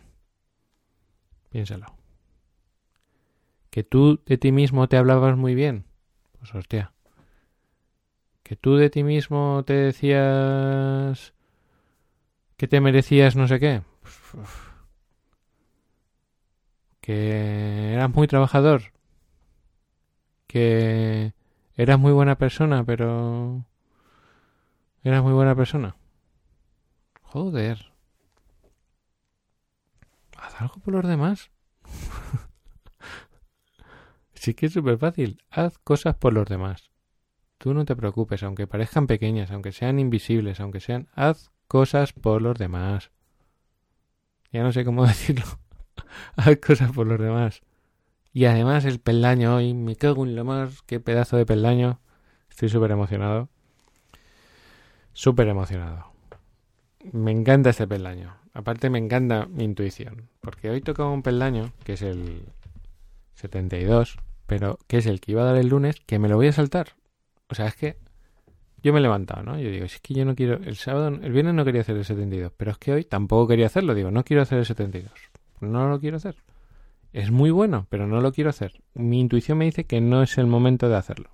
Piénsalo. 1.51 2.06
¿Que 3.77 3.85
tú 3.85 4.23
de 4.25 4.39
ti 4.39 4.53
mismo 4.53 4.89
te 4.89 4.97
hablabas 4.97 5.37
muy 5.37 5.55
bien? 5.55 5.85
Pues 6.39 6.55
hostia. 6.55 6.95
¿Que 8.43 8.57
tú 8.57 8.77
de 8.77 8.89
ti 8.89 9.05
mismo 9.05 9.65
te 9.67 9.75
decías 9.75 11.35
que 12.57 12.67
te 12.67 12.81
merecías 12.81 13.37
no 13.37 13.47
sé 13.47 13.61
qué? 13.61 13.83
¿Que 17.03 17.93
eras 17.93 18.09
muy 18.15 18.27
trabajador? 18.27 18.95
¿Que 20.47 21.35
eras 21.77 21.99
muy 21.99 22.13
buena 22.13 22.39
persona, 22.39 22.83
pero... 22.83 23.67
Eras 25.05 25.23
muy 25.23 25.35
buena 25.35 25.55
persona? 25.55 25.97
Joder 27.21 27.93
haz 30.39 30.63
algo 30.63 30.77
por 30.77 30.95
los 30.95 31.07
demás. 31.07 31.51
sí 34.47 34.55
que 34.55 34.67
es 34.67 34.73
súper 34.73 34.97
fácil. 34.97 35.43
Haz 35.51 35.77
cosas 35.79 36.15
por 36.15 36.33
los 36.33 36.47
demás. 36.47 36.93
Tú 37.59 37.75
no 37.75 37.85
te 37.85 37.97
preocupes, 37.97 38.45
aunque 38.45 38.69
parezcan 38.69 39.09
pequeñas, 39.09 39.51
aunque 39.51 39.73
sean 39.73 39.99
invisibles, 39.99 40.61
aunque 40.61 40.79
sean... 40.79 41.09
Haz 41.15 41.51
cosas 41.67 42.13
por 42.13 42.41
los 42.43 42.57
demás. 42.57 43.11
Ya 44.53 44.63
no 44.63 44.71
sé 44.71 44.85
cómo 44.85 45.05
decirlo. 45.07 45.45
haz 46.37 46.59
cosas 46.65 46.93
por 46.93 47.09
los 47.09 47.19
demás. 47.19 47.63
Y 48.33 48.45
además 48.45 48.85
el 48.85 49.01
peldaño 49.01 49.57
hoy, 49.57 49.75
me 49.75 49.97
cago 49.97 50.25
en 50.25 50.37
lo 50.37 50.45
más, 50.45 50.83
qué 50.83 51.01
pedazo 51.01 51.37
de 51.37 51.45
peldaño. 51.45 52.01
Estoy 52.49 52.69
súper 52.69 52.93
emocionado. 52.93 53.49
Súper 55.13 55.49
emocionado. 55.49 56.13
Me 57.11 57.33
encanta 57.33 57.71
este 57.71 57.89
peldaño. 57.89 58.37
Aparte 58.53 58.91
me 58.91 58.99
encanta 58.99 59.47
mi 59.47 59.65
intuición, 59.65 60.29
porque 60.41 60.71
hoy 60.71 60.83
tocaba 60.83 61.11
un 61.11 61.23
peldaño, 61.23 61.73
que 61.83 61.95
es 61.95 62.03
el 62.03 62.45
72, 63.35 64.19
pero 64.47 64.79
que 64.87 64.99
es 64.99 65.07
el 65.07 65.21
que 65.21 65.33
iba 65.33 65.43
a 65.43 65.47
dar 65.47 65.57
el 65.57 65.69
lunes, 65.69 65.97
que 66.07 66.19
me 66.19 66.29
lo 66.29 66.37
voy 66.37 66.49
a 66.49 66.53
saltar. 66.53 66.95
O 67.49 67.55
sea, 67.55 67.67
es 67.67 67.77
que 67.77 67.97
yo 68.83 68.93
me 68.93 69.01
he 69.01 69.03
levantado, 69.03 69.43
¿no? 69.43 69.59
Yo 69.59 69.71
digo, 69.71 69.85
es 69.85 70.01
que 70.01 70.15
yo 70.15 70.25
no 70.25 70.35
quiero, 70.35 70.61
el 70.63 70.77
sábado, 70.77 71.09
el 71.09 71.33
viernes 71.33 71.55
no 71.55 71.65
quería 71.65 71.81
hacer 71.81 71.97
el 71.97 72.05
72, 72.05 72.53
pero 72.57 72.71
es 72.71 72.79
que 72.79 72.93
hoy 72.93 73.05
tampoco 73.05 73.49
quería 73.49 73.67
hacerlo, 73.67 73.95
digo, 73.95 74.11
no 74.11 74.25
quiero 74.25 74.43
hacer 74.43 74.59
el 74.59 74.67
72. 74.67 75.13
No 75.61 75.89
lo 75.89 76.01
quiero 76.01 76.19
hacer. 76.19 76.37
Es 77.13 77.31
muy 77.31 77.51
bueno, 77.51 77.87
pero 77.89 78.07
no 78.07 78.21
lo 78.21 78.33
quiero 78.33 78.51
hacer. 78.51 78.83
Mi 78.95 79.21
intuición 79.21 79.59
me 79.59 79.65
dice 79.65 79.85
que 79.85 80.01
no 80.01 80.23
es 80.23 80.39
el 80.39 80.47
momento 80.47 80.89
de 80.89 80.97
hacerlo. 80.97 81.31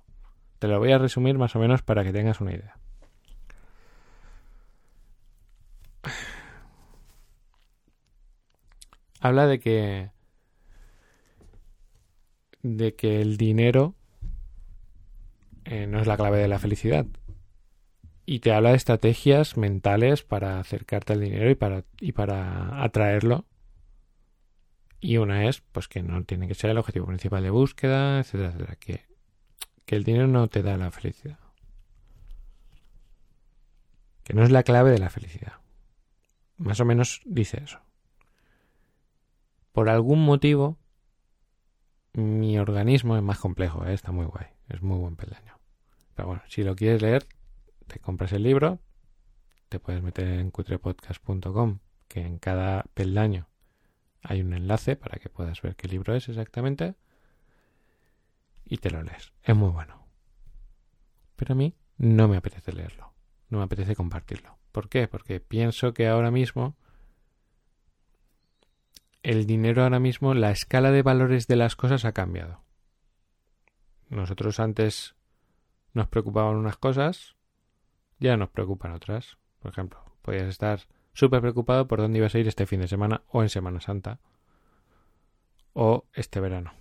Te 0.59 0.67
lo 0.67 0.79
voy 0.79 0.91
a 0.93 0.97
resumir 0.97 1.37
más 1.37 1.55
o 1.55 1.59
menos 1.59 1.81
para 1.81 2.03
que 2.03 2.13
tengas 2.13 2.41
una 2.41 2.53
idea. 2.53 2.77
habla 9.19 9.47
de 9.47 9.59
que 9.59 10.12
de 12.63 12.95
que 12.95 13.21
el 13.21 13.37
dinero 13.37 13.93
eh, 15.65 15.85
no 15.87 15.99
es 15.99 16.07
la 16.07 16.17
clave 16.17 16.39
de 16.39 16.47
la 16.47 16.59
felicidad. 16.59 17.05
Y 18.25 18.39
te 18.39 18.53
habla 18.53 18.69
de 18.69 18.77
estrategias 18.77 19.57
mentales 19.57 20.23
para 20.23 20.59
acercarte 20.59 21.13
al 21.13 21.21
dinero 21.21 21.49
y 21.49 21.55
para 21.55 21.83
y 21.99 22.13
para 22.13 22.83
atraerlo. 22.83 23.45
Y 25.01 25.17
una 25.17 25.47
es 25.49 25.61
pues 25.73 25.89
que 25.89 26.01
no 26.01 26.23
tiene 26.23 26.47
que 26.47 26.55
ser 26.55 26.69
el 26.69 26.77
objetivo 26.77 27.05
principal 27.05 27.43
de 27.43 27.49
búsqueda 27.49 28.19
etcétera 28.19 28.49
etcétera 28.49 28.75
que 28.77 29.13
que 29.85 29.95
el 29.95 30.03
dinero 30.03 30.27
no 30.27 30.47
te 30.47 30.63
da 30.63 30.77
la 30.77 30.91
felicidad. 30.91 31.39
Que 34.23 34.33
no 34.33 34.43
es 34.43 34.51
la 34.51 34.63
clave 34.63 34.91
de 34.91 34.99
la 34.99 35.09
felicidad. 35.09 35.53
Más 36.57 36.79
o 36.79 36.85
menos 36.85 37.21
dice 37.25 37.61
eso. 37.63 37.81
Por 39.73 39.89
algún 39.89 40.23
motivo, 40.23 40.77
mi 42.13 42.59
organismo 42.59 43.17
es 43.17 43.23
más 43.23 43.39
complejo, 43.39 43.85
¿eh? 43.85 43.93
está 43.93 44.11
muy 44.11 44.25
guay, 44.25 44.47
es 44.69 44.81
muy 44.81 44.97
buen 44.97 45.15
peldaño. 45.15 45.59
Pero 46.15 46.27
bueno, 46.27 46.43
si 46.47 46.63
lo 46.63 46.75
quieres 46.75 47.01
leer, 47.01 47.25
te 47.87 47.99
compras 47.99 48.31
el 48.33 48.43
libro, 48.43 48.79
te 49.69 49.79
puedes 49.79 50.03
meter 50.03 50.27
en 50.27 50.51
cutrepodcast.com, 50.51 51.79
que 52.07 52.21
en 52.21 52.37
cada 52.37 52.83
peldaño 52.93 53.49
hay 54.21 54.41
un 54.41 54.53
enlace 54.53 54.95
para 54.95 55.19
que 55.19 55.29
puedas 55.29 55.61
ver 55.61 55.75
qué 55.75 55.87
libro 55.87 56.15
es 56.15 56.29
exactamente, 56.29 56.95
y 58.65 58.77
te 58.77 58.91
lo 58.91 59.01
lees. 59.03 59.33
Es 59.43 59.55
muy 59.55 59.69
bueno. 59.69 60.07
Pero 61.35 61.53
a 61.53 61.55
mí 61.55 61.75
no 61.97 62.27
me 62.27 62.37
apetece 62.37 62.71
leerlo, 62.71 63.13
no 63.49 63.57
me 63.57 63.63
apetece 63.63 63.95
compartirlo. 63.95 64.57
¿Por 64.71 64.87
qué? 64.87 65.07
Porque 65.07 65.39
pienso 65.39 65.93
que 65.93 66.07
ahora 66.07 66.31
mismo 66.31 66.77
el 69.23 69.45
dinero 69.47 69.83
ahora 69.83 69.99
mismo, 69.99 70.33
la 70.33 70.51
escala 70.51 70.91
de 70.91 71.01
valores 71.01 71.47
de 71.47 71.55
las 71.55 71.75
cosas 71.75 72.05
ha 72.05 72.11
cambiado. 72.11 72.61
Nosotros 74.09 74.59
antes 74.59 75.15
nos 75.93 76.07
preocupaban 76.07 76.57
unas 76.57 76.77
cosas, 76.77 77.35
ya 78.19 78.37
nos 78.37 78.49
preocupan 78.49 78.91
otras. 78.91 79.37
Por 79.59 79.71
ejemplo, 79.71 80.03
podías 80.21 80.47
estar 80.47 80.81
súper 81.13 81.41
preocupado 81.41 81.87
por 81.87 81.99
dónde 81.99 82.19
ibas 82.19 82.35
a 82.35 82.39
ir 82.39 82.47
este 82.47 82.65
fin 82.65 82.81
de 82.81 82.87
semana 82.87 83.23
o 83.29 83.41
en 83.41 83.49
Semana 83.49 83.79
Santa 83.79 84.19
o 85.71 86.05
este 86.13 86.39
verano. 86.39 86.73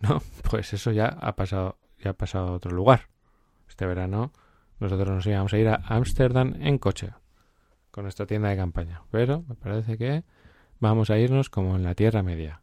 No, 0.00 0.20
pues 0.50 0.72
eso 0.72 0.90
ya 0.90 1.06
ha 1.06 1.36
pasado, 1.36 1.78
ya 1.98 2.10
ha 2.10 2.14
pasado 2.14 2.48
a 2.48 2.52
otro 2.52 2.72
lugar. 2.72 3.08
Este 3.68 3.86
verano 3.86 4.32
nosotros 4.80 5.08
nos 5.08 5.26
íbamos 5.26 5.52
a 5.54 5.58
ir 5.58 5.68
a 5.68 5.76
Ámsterdam 5.86 6.54
en 6.60 6.78
coche 6.78 7.12
con 7.90 8.04
nuestra 8.04 8.26
tienda 8.26 8.48
de 8.48 8.56
campaña, 8.56 9.02
pero 9.10 9.44
me 9.48 9.54
parece 9.54 9.96
que 9.96 10.24
Vamos 10.80 11.10
a 11.10 11.18
irnos 11.18 11.50
como 11.50 11.76
en 11.76 11.82
la 11.82 11.94
Tierra 11.94 12.22
Media. 12.22 12.62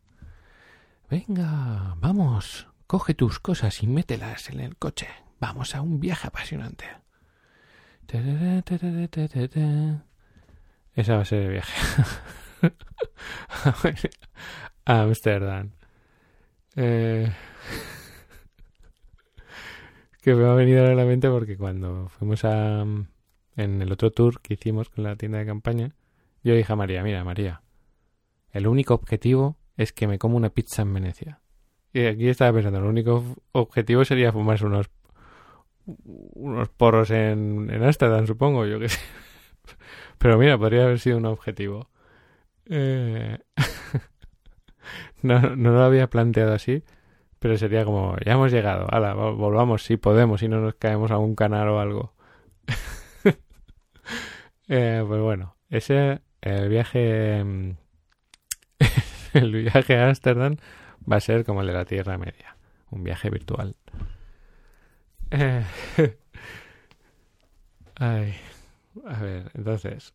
Venga, 1.10 1.96
vamos, 1.98 2.68
coge 2.88 3.14
tus 3.14 3.40
cosas 3.40 3.84
y 3.84 3.88
mételas 3.88 4.50
en 4.50 4.60
el 4.60 4.78
coche. 4.78 5.08
Vamos 5.40 5.76
a 5.76 5.82
un 5.82 6.00
viaje 6.00 6.28
apasionante. 6.28 6.86
Esa 10.94 11.16
va 11.16 11.22
a 11.22 11.26
ser 11.26 11.44
el 11.44 11.52
viaje. 11.52 12.04
a 14.86 15.02
Amsterdam. 15.02 15.72
Eh, 16.76 17.32
que 20.22 20.36
me 20.36 20.46
ha 20.48 20.54
venido 20.54 20.86
a 20.86 20.94
la 20.94 21.06
mente 21.06 21.30
porque 21.30 21.58
cuando 21.58 22.10
fuimos 22.10 22.46
a 22.46 22.86
en 23.56 23.82
el 23.82 23.92
otro 23.92 24.12
tour 24.12 24.42
que 24.42 24.54
hicimos 24.54 24.90
con 24.90 25.04
la 25.04 25.16
tienda 25.16 25.40
de 25.40 25.46
campaña, 25.46 25.96
yo 26.44 26.54
dije 26.56 26.72
a 26.72 26.76
María, 26.76 27.04
mira 27.04 27.24
María, 27.24 27.62
el 28.52 28.68
único 28.68 28.94
objetivo 28.94 29.58
es 29.78 29.94
que 29.94 30.08
me 30.08 30.20
como 30.20 30.38
una 30.38 30.50
pizza 30.50 30.82
en 30.82 30.94
Venecia. 30.94 31.40
Y 31.94 32.06
aquí 32.06 32.30
estaba 32.30 32.54
pensando, 32.54 32.80
el 32.80 32.86
único 32.86 33.24
objetivo 33.52 34.06
sería 34.06 34.32
fumarse 34.32 34.66
unos 34.66 34.90
unos 35.86 36.70
porros 36.70 37.12
en, 37.12 37.70
en 37.72 37.84
Amsterdam, 37.84 38.28
supongo, 38.28 38.66
yo 38.66 38.80
que 38.80 38.90
sé. 38.90 39.00
Pero 40.18 40.38
mira, 40.38 40.58
podría 40.58 40.84
haber 40.84 41.00
sido 41.00 41.18
un 41.18 41.26
objetivo. 41.26 41.90
Eh, 42.68 43.40
no, 45.22 45.56
no 45.56 45.72
lo 45.72 45.82
había 45.82 46.10
planteado 46.10 46.54
así, 46.54 46.84
Pero 47.40 47.58
sería 47.58 47.86
como, 47.86 48.16
ya 48.26 48.34
hemos 48.34 48.52
llegado, 48.52 48.88
ala, 48.92 49.14
volvamos 49.14 49.84
si 49.84 49.98
podemos, 49.98 50.40
si 50.42 50.48
no 50.48 50.62
nos 50.62 50.76
caemos 50.76 51.12
a 51.12 51.18
un 51.18 51.36
canal 51.36 51.70
o 51.70 51.80
algo. 51.80 52.14
eh, 54.68 55.04
pues 55.06 55.22
bueno, 55.22 55.56
ese, 55.70 56.22
el 56.42 56.70
viaje, 56.70 57.44
mm, 57.44 57.72
el 59.34 59.52
viaje 59.54 59.98
a 59.98 60.08
Ámsterdam 60.08 60.58
va 61.10 61.18
a 61.18 61.22
ser 61.22 61.46
como 61.46 61.62
el 61.62 61.68
de 61.68 61.74
la 61.74 61.86
Tierra 61.86 62.18
Media, 62.18 62.56
un 62.90 63.04
viaje 63.04 63.30
virtual. 63.30 63.76
Eh, 65.32 65.64
ay, 67.96 68.34
a 69.06 69.20
ver, 69.22 69.52
entonces, 69.54 70.14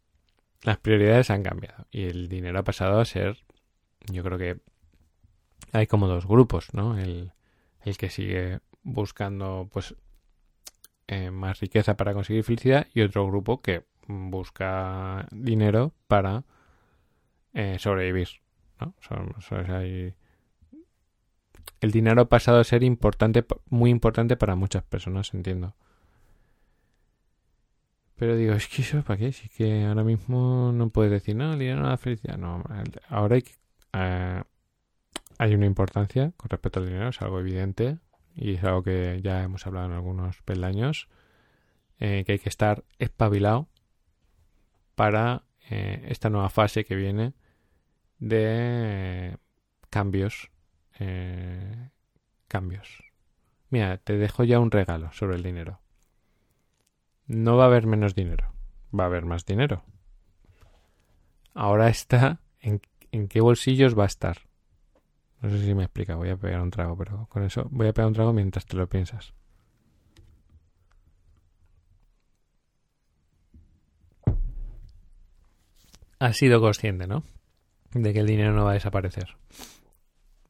las 0.63 0.79
prioridades 0.79 1.31
han 1.31 1.43
cambiado 1.43 1.87
y 1.91 2.05
el 2.05 2.29
dinero 2.29 2.59
ha 2.59 2.65
pasado 2.65 3.01
a 3.01 3.05
ser, 3.05 3.39
yo 4.11 4.23
creo 4.23 4.39
que 4.39 4.61
hay 5.73 5.87
como 5.87 6.07
dos 6.07 6.27
grupos, 6.27 6.73
¿no? 6.75 6.99
El, 6.99 7.33
el 7.83 7.97
que 7.97 8.11
sigue 8.11 8.61
buscando 8.83 9.69
pues 9.73 9.95
eh, 11.09 11.31
más 11.31 11.61
riqueza 11.61 11.97
para 11.97 12.15
conseguir 12.15 12.45
felicidad 12.45 12.87
y 12.93 13.01
otro 13.03 13.27
grupo 13.27 13.61
que 13.61 13.85
busca 14.09 15.27
dinero 15.31 15.93
para 16.09 16.45
eh, 17.55 17.77
sobrevivir, 17.79 18.29
¿no? 18.81 18.95
El 21.81 21.93
dinero 21.93 22.23
ha 22.23 22.29
pasado 22.29 22.61
a 22.61 22.65
ser 22.65 22.83
importante, 22.83 23.45
muy 23.69 23.91
importante 23.91 24.37
para 24.37 24.57
muchas 24.57 24.83
personas, 24.83 25.33
entiendo. 25.35 25.75
Pero 28.17 28.35
digo, 28.35 28.55
es 28.55 28.67
que 28.69 28.83
eso, 28.83 29.03
¿para 29.03 29.19
qué? 29.19 29.33
Si 29.33 29.49
que 29.51 29.85
ahora 29.85 30.03
mismo 30.03 30.73
no 30.73 30.89
puedes 30.89 31.13
decir, 31.13 31.37
no, 31.37 31.53
el 31.53 31.59
dinero 31.59 31.83
no 31.83 31.89
da 31.89 31.99
felicidad. 31.99 32.39
No, 32.39 32.65
ahora 33.09 33.37
hay 33.37 33.45
eh, 33.93 34.43
hay 35.39 35.55
una 35.55 35.67
importancia 35.67 36.33
con 36.37 36.49
respecto 36.51 36.81
al 36.81 36.87
dinero, 36.87 37.09
es 37.09 37.21
algo 37.23 37.41
evidente 37.41 37.99
y 38.35 38.55
es 38.55 38.65
algo 38.65 38.83
que 38.83 39.21
ya 39.23 39.43
hemos 39.43 39.67
hablado 39.67 39.87
en 39.87 39.93
algunos 39.93 40.43
peldaños, 40.43 41.09
eh, 41.99 42.25
que 42.27 42.33
hay 42.33 42.39
que 42.39 42.49
estar 42.49 42.85
espabilado 42.99 43.69
para 44.95 45.45
eh, 45.71 46.07
esta 46.09 46.31
nueva 46.31 46.49
fase 46.49 46.85
que 46.85 46.97
viene 46.97 47.35
de 48.19 49.37
cambios. 49.91 50.51
Eh, 50.99 51.91
cambios. 52.49 53.03
Mira, 53.71 53.99
te 53.99 54.17
dejo 54.17 54.45
ya 54.45 54.61
un 54.61 54.71
regalo 54.71 55.13
sobre 55.13 55.37
el 55.37 55.43
dinero. 55.43 55.81
No 57.27 57.57
va 57.57 57.65
a 57.65 57.67
haber 57.67 57.87
menos 57.87 58.15
dinero, 58.15 58.53
va 58.99 59.05
a 59.05 59.07
haber 59.07 59.25
más 59.25 59.45
dinero. 59.45 59.85
Ahora 61.55 61.89
está 61.89 62.41
en 62.61 62.81
qué 63.29 63.41
bolsillos 63.41 63.99
va 63.99 64.05
a 64.05 64.07
estar. 64.07 64.39
No 65.41 65.51
sé 65.51 65.65
si 65.65 65.75
me 65.75 65.85
explica, 65.85 66.17
voy 66.17 66.31
a 66.31 66.37
pegar 66.37 66.61
un 66.61 66.71
trago, 66.71 66.97
pero 66.97 67.27
con 67.29 67.45
eso 67.45 67.69
voy 67.71 67.89
a 67.89 67.93
pegar 67.93 68.09
un 68.09 68.15
trago 68.15 68.33
mientras 68.33 68.67
te 68.67 68.77
lo 68.77 68.89
piensas. 68.89 69.35
Has 76.19 76.37
sido 76.37 76.61
consciente, 76.61 77.07
¿no? 77.07 77.23
De 78.03 78.13
que 78.13 78.21
el 78.21 78.27
dinero 78.27 78.53
no 78.53 78.65
va 78.65 78.73
a 78.73 78.75
desaparecer, 78.75 79.37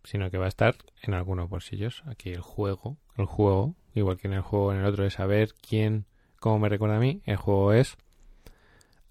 sino 0.02 0.30
que 0.30 0.38
va 0.38 0.46
a 0.46 0.48
estar 0.48 0.74
en 1.02 1.14
algunos 1.14 1.48
bolsillos. 1.48 2.02
Aquí 2.06 2.30
el 2.30 2.40
juego, 2.40 2.96
el 3.16 3.26
juego, 3.26 3.76
igual 3.94 4.18
que 4.18 4.26
en 4.26 4.34
el 4.34 4.40
juego 4.40 4.72
en 4.72 4.80
el 4.80 4.86
otro, 4.86 5.06
es 5.06 5.14
saber 5.14 5.50
quién, 5.54 6.06
cómo 6.40 6.58
me 6.58 6.68
recuerda 6.68 6.96
a 6.96 7.00
mí. 7.00 7.22
El 7.24 7.36
juego 7.36 7.72
es 7.72 7.96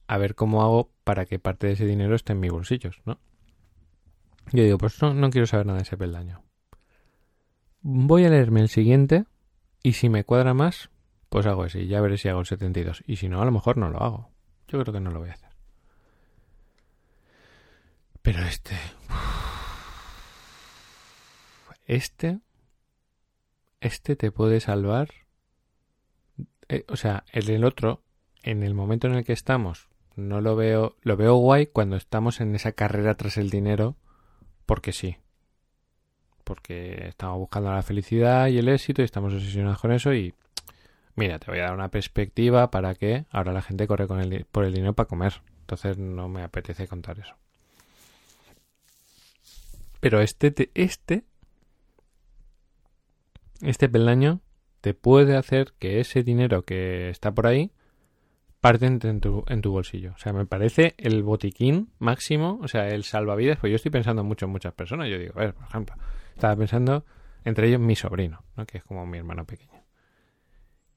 a 0.08 0.18
ver 0.18 0.36
cómo 0.36 0.64
hago 0.64 0.90
para 1.04 1.26
que 1.26 1.40
parte 1.40 1.68
de 1.68 1.74
ese 1.74 1.86
dinero 1.86 2.16
esté 2.16 2.34
en 2.34 2.42
mis 2.42 2.52
bolsillos, 2.52 3.02
¿no? 3.06 3.20
Yo 4.52 4.64
digo, 4.64 4.78
pues 4.78 5.02
no, 5.02 5.30
quiero 5.30 5.48
saber 5.48 5.66
nada 5.66 5.78
de 5.78 5.84
ese 5.84 5.98
peldaño. 5.98 6.44
Voy 7.82 8.26
a 8.26 8.30
leerme 8.30 8.62
el 8.62 8.70
siguiente 8.70 9.26
y 9.82 9.94
si 9.94 10.10
me 10.10 10.24
cuadra 10.24 10.54
más, 10.54 10.90
pues 11.30 11.46
hago 11.46 11.66
ese 11.66 11.88
ya 11.88 12.02
veré 12.02 12.18
si 12.18 12.30
hago 12.30 12.42
el 12.42 12.46
72. 12.46 13.04
Y 13.08 13.16
si 13.16 13.30
no, 13.30 13.42
a 13.42 13.46
lo 13.46 13.52
mejor 13.52 13.78
no 13.78 13.90
lo 13.90 14.02
hago. 14.02 14.30
Yo 14.68 14.80
creo 14.82 14.94
que 14.94 15.00
no 15.00 15.12
lo 15.12 15.20
voy 15.20 15.30
a 15.30 15.34
hacer. 15.34 15.45
Pero 18.26 18.42
este... 18.42 18.76
Este... 21.86 22.40
Este 23.80 24.16
te 24.16 24.32
puede 24.32 24.60
salvar. 24.60 25.10
Eh, 26.68 26.86
o 26.88 26.96
sea, 26.96 27.24
el 27.32 27.46
del 27.46 27.64
otro, 27.64 28.02
en 28.42 28.64
el 28.64 28.74
momento 28.74 29.06
en 29.06 29.14
el 29.14 29.24
que 29.24 29.34
estamos, 29.34 29.90
no 30.16 30.42
lo 30.42 30.56
veo... 30.56 30.96
Lo 31.04 31.18
veo 31.18 31.36
guay 31.36 31.68
cuando 31.68 31.98
estamos 31.98 32.42
en 32.42 32.56
esa 32.56 32.72
carrera 32.72 33.14
tras 33.14 33.38
el 33.38 33.52
dinero 33.52 33.96
porque 34.66 34.92
sí. 34.92 35.18
Porque 36.44 37.10
estamos 37.10 37.38
buscando 37.38 37.72
la 37.72 37.84
felicidad 37.84 38.48
y 38.48 38.58
el 38.58 38.70
éxito 38.70 39.04
y 39.04 39.06
estamos 39.06 39.36
obsesionados 39.36 39.80
con 39.80 39.92
eso 39.92 40.16
y 40.16 40.34
mira, 41.14 41.38
te 41.38 41.52
voy 41.52 41.60
a 41.60 41.66
dar 41.66 41.76
una 41.76 41.90
perspectiva 41.90 42.72
para 42.72 42.96
que 42.96 43.28
ahora 43.30 43.54
la 43.54 43.62
gente 43.62 43.86
corre 43.86 44.08
con 44.08 44.20
el, 44.20 44.46
por 44.46 44.66
el 44.66 44.74
dinero 44.74 44.94
para 44.94 45.08
comer. 45.08 45.44
Entonces 45.60 46.00
no 46.00 46.28
me 46.28 46.42
apetece 46.42 46.88
contar 46.88 47.20
eso. 47.20 47.36
Pero 50.06 50.22
este, 50.22 50.70
este, 50.76 51.24
este 53.64 53.90
peldaño 53.90 54.40
te 54.82 54.94
puede 54.94 55.36
hacer 55.36 55.74
que 55.80 56.00
ese 56.00 56.22
dinero 56.22 56.64
que 56.64 57.10
está 57.10 57.34
por 57.34 57.48
ahí 57.48 57.72
parte 58.62 58.86
en 58.86 59.00
tu, 59.00 59.44
en 59.48 59.62
tu 59.64 59.72
bolsillo. 59.72 60.14
O 60.14 60.20
sea, 60.20 60.32
me 60.32 60.46
parece 60.46 60.94
el 61.00 61.24
botiquín 61.24 61.90
máximo, 61.98 62.60
o 62.62 62.68
sea, 62.68 62.88
el 62.90 63.04
salvavidas, 63.04 63.58
pues 63.58 63.72
yo 63.72 63.78
estoy 63.78 63.90
pensando 63.90 64.24
mucho 64.24 64.46
en 64.46 64.52
muchas 64.52 64.76
personas. 64.76 65.10
Yo 65.10 65.18
digo, 65.18 65.34
a 65.38 65.40
ver, 65.40 65.56
por 65.56 65.66
ejemplo, 65.66 65.96
estaba 66.36 66.56
pensando 66.56 67.04
entre 67.44 67.70
ellos 67.70 67.80
mi 67.80 67.96
sobrino, 67.96 68.44
¿no? 68.56 68.68
que 68.68 68.78
es 68.78 68.84
como 68.84 69.08
mi 69.08 69.18
hermano 69.18 69.46
pequeño, 69.46 69.84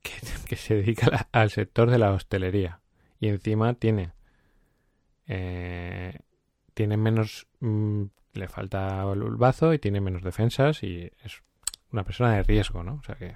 que, 0.03 0.57
se 0.57 0.75
dedica 0.75 1.29
al 1.33 1.49
sector 1.49 1.91
de 1.91 1.97
la 1.97 2.13
hostelería 2.13 2.83
y 3.21 3.29
encima 3.29 3.73
tiene, 3.73 4.13
eh, 5.27 6.19
tiene 6.79 6.97
menos, 6.97 7.49
mm, 7.59 8.05
le 8.35 8.47
falta 8.47 9.03
el 9.13 9.37
bazo 9.37 9.75
y 9.75 9.81
tiene 9.81 10.01
menos 10.01 10.23
defensas 10.23 10.85
y 10.85 11.11
es 11.25 11.43
una 11.91 12.05
persona 12.05 12.37
de 12.37 12.45
riesgo, 12.45 12.85
¿no? 12.85 13.01
O 13.01 13.03
sea 13.03 13.17
que... 13.17 13.35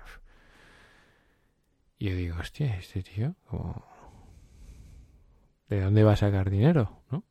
Y 1.99 2.11
yo 2.11 2.15
digo, 2.15 2.37
hostia, 2.39 2.77
este 2.77 3.03
tío, 3.03 3.35
como 3.49 3.85
¿De 5.69 5.81
dónde 5.81 6.05
va 6.05 6.13
a 6.13 6.17
sacar 6.17 6.51
dinero? 6.51 7.03
¿No? 7.11 7.25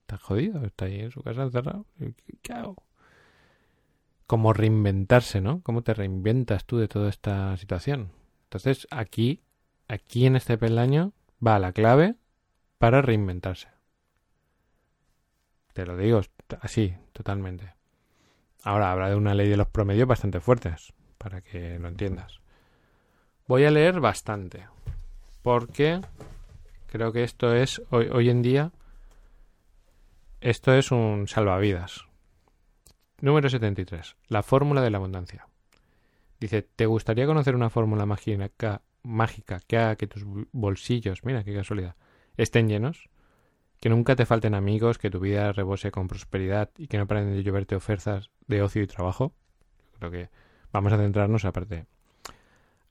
Está 0.00 0.18
jodido, 0.18 0.64
está 0.64 0.86
ahí 0.86 0.98
en 0.98 1.12
su 1.12 1.22
casa 1.22 1.44
encerrado. 1.44 1.86
¿Qué 2.42 2.52
hago? 2.52 2.82
Como 4.26 4.52
reinventarse, 4.52 5.40
¿no? 5.40 5.60
¿Cómo 5.62 5.82
te 5.82 5.94
reinventas 5.94 6.64
tú 6.64 6.78
de 6.78 6.88
toda 6.88 7.08
esta 7.08 7.56
situación? 7.56 8.10
Entonces, 8.44 8.88
aquí, 8.90 9.44
aquí 9.86 10.26
en 10.26 10.34
este 10.34 10.58
peldaño 10.58 11.12
va 11.46 11.60
la 11.60 11.72
clave 11.72 12.16
para 12.78 13.00
reinventarse. 13.00 13.68
Te 15.76 15.84
lo 15.84 15.94
digo 15.94 16.22
así, 16.62 16.94
totalmente. 17.12 17.74
Ahora 18.62 18.92
habla 18.92 19.10
de 19.10 19.14
una 19.14 19.34
ley 19.34 19.46
de 19.46 19.58
los 19.58 19.68
promedios 19.68 20.08
bastante 20.08 20.40
fuertes, 20.40 20.94
para 21.18 21.42
que 21.42 21.78
lo 21.78 21.88
entiendas. 21.88 22.40
Voy 23.46 23.66
a 23.66 23.70
leer 23.70 24.00
bastante, 24.00 24.66
porque 25.42 26.00
Creo 26.86 27.12
que 27.12 27.24
esto 27.24 27.54
es, 27.54 27.82
hoy, 27.90 28.08
hoy 28.10 28.30
en 28.30 28.40
día, 28.40 28.72
esto 30.40 30.72
es 30.72 30.90
un 30.90 31.28
salvavidas. 31.28 32.06
Número 33.20 33.50
73. 33.50 34.16
La 34.28 34.42
fórmula 34.42 34.80
de 34.80 34.88
la 34.88 34.96
abundancia. 34.96 35.46
Dice, 36.40 36.62
¿te 36.62 36.86
gustaría 36.86 37.26
conocer 37.26 37.54
una 37.54 37.68
fórmula 37.68 38.06
mágica, 38.06 38.80
mágica 39.02 39.60
que 39.60 39.76
haga 39.76 39.96
que 39.96 40.06
tus 40.06 40.22
bolsillos, 40.52 41.22
mira 41.22 41.44
qué 41.44 41.54
casualidad, 41.54 41.96
estén 42.38 42.66
llenos? 42.66 43.10
Que 43.80 43.88
nunca 43.88 44.16
te 44.16 44.26
falten 44.26 44.54
amigos, 44.54 44.98
que 44.98 45.10
tu 45.10 45.20
vida 45.20 45.52
rebose 45.52 45.90
con 45.90 46.08
prosperidad 46.08 46.70
y 46.76 46.86
que 46.86 46.98
no 46.98 47.06
paren 47.06 47.32
de 47.32 47.42
lloverte 47.42 47.76
ofertas 47.76 48.30
de 48.46 48.62
ocio 48.62 48.82
y 48.82 48.86
trabajo. 48.86 49.32
Creo 49.98 50.10
que 50.10 50.30
vamos 50.72 50.92
a 50.92 50.98
centrarnos 50.98 51.44
aparte, 51.44 51.86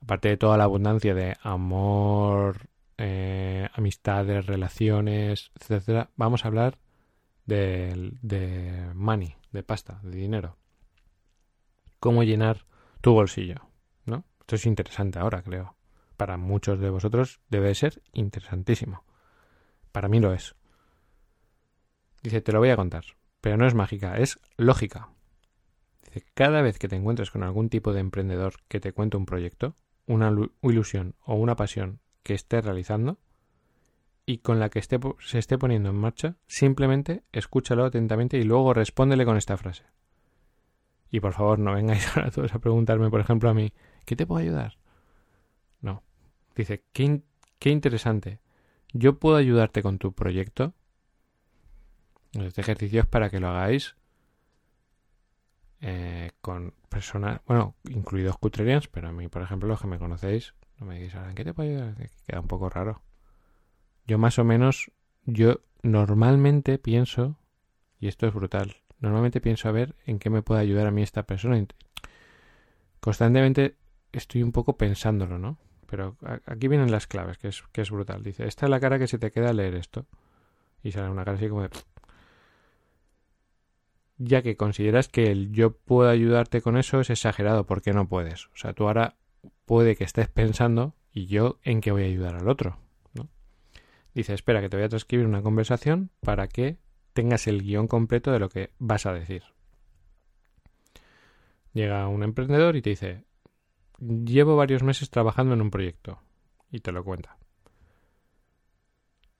aparte 0.01 0.29
de 0.29 0.37
toda 0.37 0.57
la 0.57 0.63
abundancia 0.65 1.13
de 1.13 1.35
amor, 1.41 2.69
eh, 2.97 3.67
amistades, 3.73 4.45
relaciones, 4.45 5.51
etcétera, 5.59 6.09
vamos 6.15 6.45
a 6.45 6.47
hablar 6.47 6.77
de, 7.45 8.13
de 8.21 8.91
money, 8.93 9.35
de 9.51 9.63
pasta, 9.63 9.99
de 10.03 10.17
dinero. 10.17 10.57
Cómo 11.99 12.23
llenar 12.23 12.65
tu 13.01 13.13
bolsillo, 13.13 13.67
¿no? 14.05 14.25
Esto 14.39 14.55
es 14.55 14.65
interesante 14.65 15.19
ahora, 15.19 15.41
creo. 15.41 15.75
Para 16.17 16.37
muchos 16.37 16.79
de 16.79 16.89
vosotros 16.89 17.41
debe 17.49 17.73
ser 17.75 18.01
interesantísimo. 18.13 19.03
Para 19.91 20.07
mí 20.07 20.19
lo 20.19 20.33
es. 20.33 20.55
Dice, 22.25 22.41
te 22.41 22.51
lo 22.51 22.57
voy 22.57 22.69
a 22.69 22.75
contar, 22.75 23.03
pero 23.39 23.55
no 23.55 23.67
es 23.67 23.75
mágica, 23.75 24.17
es 24.17 24.39
lógica. 24.57 25.09
Dice, 26.03 26.25
cada 26.33 26.63
vez 26.63 26.79
que 26.79 26.87
te 26.87 26.95
encuentres 26.95 27.29
con 27.29 27.43
algún 27.43 27.69
tipo 27.69 27.93
de 27.93 27.99
emprendedor 27.99 28.55
que 28.67 28.79
te 28.79 28.93
cuente 28.93 29.15
un 29.15 29.27
proyecto, 29.27 29.75
una 30.07 30.35
ilusión 30.63 31.13
o 31.23 31.35
una 31.35 31.55
pasión 31.55 31.99
que 32.23 32.33
esté 32.33 32.61
realizando 32.61 33.19
y 34.25 34.39
con 34.39 34.59
la 34.59 34.69
que 34.69 34.79
esté, 34.79 34.99
se 35.19 35.37
esté 35.37 35.59
poniendo 35.59 35.89
en 35.89 35.97
marcha, 35.97 36.35
simplemente 36.47 37.21
escúchalo 37.31 37.85
atentamente 37.85 38.39
y 38.39 38.43
luego 38.43 38.73
respóndele 38.73 39.23
con 39.23 39.37
esta 39.37 39.55
frase. 39.55 39.83
Y 41.11 41.19
por 41.19 41.33
favor, 41.33 41.59
no 41.59 41.75
vengáis 41.75 42.07
ahora 42.17 42.31
todos 42.31 42.55
a 42.55 42.59
preguntarme, 42.59 43.11
por 43.11 43.21
ejemplo, 43.21 43.51
a 43.51 43.53
mí, 43.53 43.71
¿qué 44.03 44.15
te 44.15 44.25
puedo 44.25 44.41
ayudar? 44.41 44.79
No. 45.79 46.01
Dice, 46.55 46.83
qué, 46.91 47.21
qué 47.59 47.69
interesante. 47.69 48.39
Yo 48.93 49.19
puedo 49.19 49.35
ayudarte 49.35 49.83
con 49.83 49.99
tu 49.99 50.11
proyecto. 50.13 50.73
Este 52.43 52.61
ejercicio 52.61 53.01
es 53.01 53.07
para 53.07 53.29
que 53.29 53.39
lo 53.39 53.49
hagáis 53.49 53.95
eh, 55.81 56.31
con 56.41 56.73
personas, 56.89 57.41
bueno, 57.45 57.75
incluidos 57.89 58.37
cutrerians, 58.37 58.87
pero 58.87 59.09
a 59.09 59.11
mí, 59.11 59.27
por 59.27 59.41
ejemplo, 59.41 59.67
los 59.67 59.81
que 59.81 59.87
me 59.87 59.99
conocéis, 59.99 60.53
no 60.79 60.85
me 60.85 60.99
digáis, 60.99 61.15
¿en 61.29 61.35
qué 61.35 61.43
te 61.43 61.53
puedo 61.53 61.69
ayudar? 61.69 61.95
queda 62.27 62.39
un 62.39 62.47
poco 62.47 62.69
raro. 62.69 63.01
Yo 64.05 64.17
más 64.17 64.39
o 64.39 64.43
menos, 64.43 64.91
yo 65.25 65.61
normalmente 65.81 66.77
pienso, 66.77 67.37
y 67.99 68.07
esto 68.07 68.27
es 68.27 68.33
brutal, 68.33 68.75
normalmente 68.99 69.41
pienso 69.41 69.69
a 69.69 69.71
ver 69.71 69.95
en 70.05 70.19
qué 70.19 70.29
me 70.29 70.41
puede 70.41 70.61
ayudar 70.61 70.87
a 70.87 70.91
mí 70.91 71.01
esta 71.01 71.23
persona. 71.23 71.63
Constantemente 72.99 73.77
estoy 74.11 74.43
un 74.43 74.51
poco 74.51 74.77
pensándolo, 74.77 75.37
¿no? 75.37 75.57
Pero 75.85 76.17
aquí 76.45 76.67
vienen 76.67 76.91
las 76.91 77.07
claves, 77.07 77.37
que 77.37 77.49
es, 77.49 77.63
que 77.71 77.81
es 77.81 77.91
brutal. 77.91 78.23
Dice, 78.23 78.47
esta 78.47 78.65
es 78.65 78.69
la 78.69 78.79
cara 78.79 78.97
que 78.97 79.07
se 79.07 79.19
te 79.19 79.31
queda 79.31 79.49
al 79.49 79.57
leer 79.57 79.75
esto. 79.75 80.07
Y 80.83 80.91
sale 80.91 81.09
una 81.09 81.23
cara 81.23 81.37
así 81.37 81.47
como 81.47 81.61
de... 81.61 81.69
Ya 84.17 84.41
que 84.41 84.55
consideras 84.55 85.09
que 85.09 85.31
el 85.31 85.51
yo 85.51 85.75
puedo 85.75 86.09
ayudarte 86.09 86.61
con 86.61 86.77
eso 86.77 87.01
es 87.01 87.09
exagerado 87.09 87.65
porque 87.65 87.93
no 87.93 88.07
puedes. 88.07 88.47
O 88.47 88.55
sea, 88.55 88.73
tú 88.73 88.87
ahora 88.87 89.17
puede 89.65 89.95
que 89.95 90.05
estés 90.05 90.29
pensando 90.29 90.95
y 91.11 91.25
yo 91.25 91.59
en 91.63 91.81
qué 91.81 91.91
voy 91.91 92.03
a 92.03 92.07
ayudar 92.07 92.35
al 92.35 92.47
otro. 92.47 92.79
¿no? 93.13 93.29
Dice, 94.13 94.33
espera 94.33 94.61
que 94.61 94.69
te 94.69 94.77
voy 94.77 94.85
a 94.85 94.89
transcribir 94.89 95.25
una 95.25 95.41
conversación 95.41 96.11
para 96.21 96.47
que 96.47 96.77
tengas 97.13 97.47
el 97.47 97.61
guion 97.61 97.87
completo 97.87 98.31
de 98.31 98.39
lo 98.39 98.49
que 98.49 98.71
vas 98.77 99.05
a 99.05 99.13
decir. 99.13 99.43
Llega 101.73 102.07
un 102.07 102.23
emprendedor 102.23 102.77
y 102.77 102.81
te 102.81 102.91
dice, 102.91 103.25
llevo 103.99 104.55
varios 104.55 104.81
meses 104.81 105.09
trabajando 105.09 105.53
en 105.53 105.61
un 105.61 105.71
proyecto. 105.71 106.19
Y 106.71 106.79
te 106.79 106.91
lo 106.91 107.03
cuenta. 107.03 107.37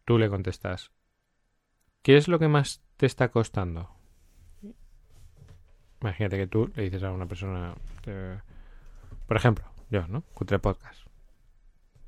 Tú 0.05 0.17
le 0.19 0.29
contestas, 0.29 0.91
¿qué 2.01 2.17
es 2.17 2.27
lo 2.27 2.37
que 2.39 2.47
más 2.47 2.83
te 2.97 3.05
está 3.05 3.29
costando? 3.29 3.94
Imagínate 6.05 6.37
que 6.37 6.45
tú 6.45 6.71
le 6.75 6.83
dices 6.83 7.01
a 7.01 7.11
una 7.11 7.25
persona, 7.25 7.73
por 9.25 9.37
ejemplo, 9.37 9.65
yo, 9.89 10.07
¿no? 10.07 10.21
Cutre 10.35 10.59
Podcast. 10.59 11.01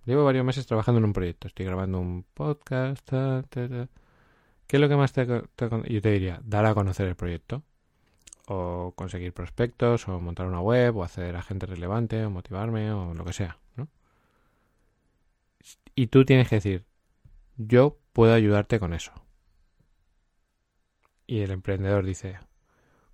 Llevo 0.06 0.24
varios 0.24 0.46
meses 0.46 0.68
trabajando 0.68 1.00
en 1.00 1.06
un 1.06 1.14
proyecto. 1.14 1.48
Estoy 1.48 1.66
grabando 1.66 2.00
un 2.00 2.24
podcast. 2.36 3.10
¿Qué 3.50 3.88
es 4.68 4.80
lo 4.80 4.88
que 4.88 4.96
más 4.96 5.14
te, 5.14 5.26
Yo 5.26 6.02
te 6.04 6.12
diría, 6.12 6.40
dar 6.44 6.68
a 6.68 6.76
conocer 6.76 7.08
el 7.08 7.16
proyecto. 7.16 7.64
O 8.46 8.94
conseguir 8.96 9.34
prospectos, 9.34 10.08
o 10.08 10.20
montar 10.20 10.46
una 10.46 10.62
web, 10.62 10.96
o 10.96 11.04
hacer 11.04 11.36
a 11.36 11.42
gente 11.42 11.66
relevante, 11.66 12.24
o 12.24 12.30
motivarme, 12.30 12.92
o 12.92 13.16
lo 13.16 13.26
que 13.26 13.34
sea, 13.34 13.58
¿no? 13.78 13.88
Y 15.96 16.06
tú 16.06 16.24
tienes 16.24 16.50
que 16.50 16.58
decir, 16.58 16.86
yo 17.58 17.98
puedo 18.14 18.36
ayudarte 18.36 18.80
con 18.80 18.94
eso. 18.94 19.12
Y 21.26 21.40
el 21.40 21.50
emprendedor 21.50 22.06
dice, 22.06 22.38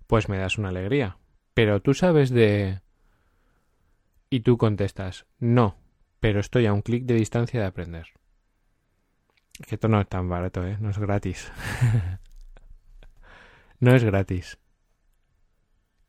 pues 0.06 0.28
me 0.28 0.38
das 0.38 0.58
una 0.58 0.68
alegría. 0.68 1.18
Pero 1.54 1.80
tú 1.80 1.94
sabes 1.94 2.30
de 2.30 2.80
y 4.30 4.40
tú 4.40 4.58
contestas, 4.58 5.26
no, 5.38 5.76
pero 6.20 6.40
estoy 6.40 6.66
a 6.66 6.72
un 6.72 6.82
clic 6.82 7.04
de 7.04 7.14
distancia 7.14 7.60
de 7.60 7.66
aprender. 7.66 8.06
Que 9.68 9.76
esto 9.76 9.88
no 9.88 10.00
es 10.00 10.08
tan 10.08 10.28
barato, 10.28 10.66
¿eh? 10.66 10.76
No 10.80 10.90
es 10.90 10.98
gratis. 10.98 11.52
no 13.78 13.94
es 13.94 14.02
gratis. 14.02 14.58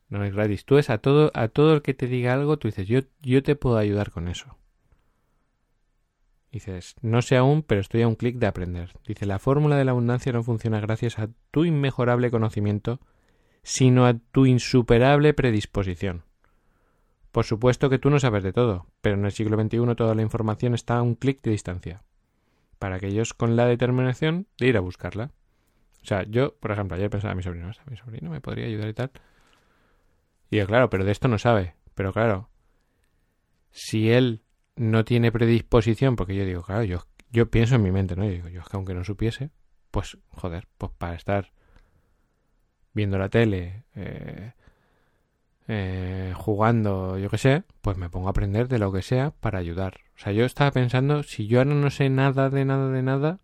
No 0.10 0.24
es 0.24 0.34
gratis. 0.34 0.66
Tú 0.66 0.78
es 0.78 0.90
a 0.90 0.98
todo, 0.98 1.32
a 1.36 1.48
todo 1.50 1.76
el 1.76 1.82
que 1.82 1.94
te 1.94 2.08
diga 2.08 2.34
algo, 2.34 2.58
tú 2.58 2.68
dices, 2.68 2.88
yo, 2.88 3.02
yo 3.22 3.44
te 3.44 3.56
puedo 3.56 3.78
ayudar 3.78 4.10
con 4.12 4.28
eso. 4.28 4.58
Dices, 6.52 6.96
no 7.02 7.22
sé 7.22 7.36
aún, 7.36 7.64
pero 7.64 7.82
estoy 7.82 8.02
a 8.02 8.08
un 8.08 8.16
clic 8.16 8.38
de 8.38 8.48
aprender. 8.48 8.94
Dice, 9.06 9.26
la 9.26 9.40
fórmula 9.40 9.76
de 9.76 9.86
la 9.86 9.92
abundancia 9.92 10.32
no 10.32 10.42
funciona 10.42 10.80
gracias 10.80 11.20
a 11.20 11.30
tu 11.52 11.66
inmejorable 11.66 12.32
conocimiento, 12.32 13.02
sino 13.66 14.06
a 14.06 14.14
tu 14.14 14.46
insuperable 14.46 15.34
predisposición. 15.34 16.24
Por 17.32 17.46
supuesto 17.46 17.90
que 17.90 17.98
tú 17.98 18.12
no 18.12 18.20
sabes 18.20 18.44
de 18.44 18.54
todo, 18.54 18.86
pero 19.02 19.18
en 19.18 19.26
el 19.26 19.32
siglo 19.32 19.60
XXI 19.60 19.96
toda 19.96 20.14
la 20.14 20.22
información 20.22 20.76
está 20.76 20.98
a 20.98 21.02
un 21.02 21.16
clic 21.16 21.42
de 21.42 21.50
distancia. 21.50 22.04
Para 22.78 22.98
aquellos 22.98 23.34
con 23.34 23.56
la 23.56 23.66
determinación 23.66 24.46
de 24.60 24.68
ir 24.68 24.78
a 24.78 24.82
buscarla. 24.82 25.32
O 26.04 26.06
sea, 26.06 26.24
yo, 26.24 26.56
por 26.58 26.72
ejemplo, 26.72 26.96
ayer 26.96 27.10
pensaba 27.10 27.32
a 27.32 27.36
mi 27.36 27.42
sobrino, 27.42 27.72
mi 27.90 27.98
sobrino 27.98 28.30
me 28.30 28.40
podría 28.40 28.68
ayudar 28.68 28.88
y 28.88 28.94
tal. 28.94 29.12
Y 30.52 30.58
yo, 30.58 30.68
claro, 30.68 30.92
pero 30.92 31.04
de 31.04 31.12
esto 31.12 31.28
no 31.28 31.40
sabe. 31.40 31.74
Pero 31.96 32.14
claro, 32.14 32.50
si 33.72 34.12
él 34.12 34.44
no 34.76 35.06
tiene 35.06 35.32
predisposición, 35.32 36.16
porque 36.16 36.36
yo 36.36 36.46
digo, 36.46 36.62
claro, 36.62 36.84
yo, 36.84 37.08
yo 37.32 37.50
pienso 37.50 37.76
en 37.76 37.82
mi 37.82 37.92
mente, 37.92 38.16
¿no? 38.16 38.26
Yo 38.26 38.32
digo, 38.32 38.50
yo 38.50 38.62
es 38.62 38.68
que 38.68 38.78
aunque 38.78 38.94
no 38.94 39.04
supiese, 39.04 39.50
pues, 39.90 40.20
joder, 40.30 40.68
pues 40.78 40.92
para 40.92 41.16
estar 41.16 41.52
viendo 42.96 43.20
la 43.20 43.30
tele, 43.30 43.84
eh, 43.96 44.54
eh, 45.68 46.34
jugando, 46.36 47.20
yo 47.20 47.30
que 47.30 47.38
sé, 47.38 47.64
pues 47.82 47.98
me 47.98 48.10
pongo 48.10 48.28
a 48.28 48.32
aprender 48.32 48.68
de 48.68 48.80
lo 48.80 48.92
que 48.92 49.02
sea 49.02 49.32
para 49.32 49.60
ayudar. 49.60 50.00
O 50.16 50.20
sea, 50.20 50.32
yo 50.32 50.46
estaba 50.46 50.72
pensando, 50.72 51.22
si 51.24 51.48
yo 51.48 51.60
ahora 51.60 51.76
no 51.76 51.90
sé 51.92 52.10
nada 52.10 52.50
de 52.50 52.66
nada 52.66 52.90
de 52.90 53.04
nada, 53.04 53.40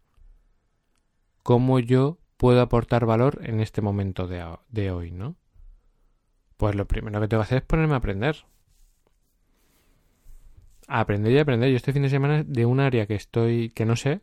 ¿cómo 1.43 1.79
yo 1.79 2.17
puedo 2.37 2.61
aportar 2.61 3.05
valor 3.05 3.39
en 3.43 3.59
este 3.59 3.81
momento 3.81 4.27
de, 4.27 4.43
de 4.69 4.91
hoy, 4.91 5.11
no? 5.11 5.35
Pues 6.57 6.75
lo 6.75 6.87
primero 6.87 7.19
que 7.19 7.27
tengo 7.27 7.41
que 7.41 7.45
hacer 7.45 7.57
es 7.59 7.63
ponerme 7.63 7.95
a 7.95 7.97
aprender. 7.97 8.45
A 10.87 11.01
aprender 11.01 11.33
y 11.33 11.39
aprender. 11.39 11.69
Yo 11.69 11.75
este 11.75 11.93
fin 11.93 12.03
de 12.03 12.09
semana 12.09 12.43
de 12.43 12.65
un 12.65 12.79
área 12.79 13.05
que 13.07 13.15
estoy, 13.15 13.69
que 13.69 13.85
no 13.85 13.95
sé, 13.95 14.21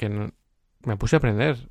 que 0.00 0.08
no, 0.08 0.32
me 0.86 0.96
puse 0.96 1.16
a 1.16 1.18
aprender 1.18 1.68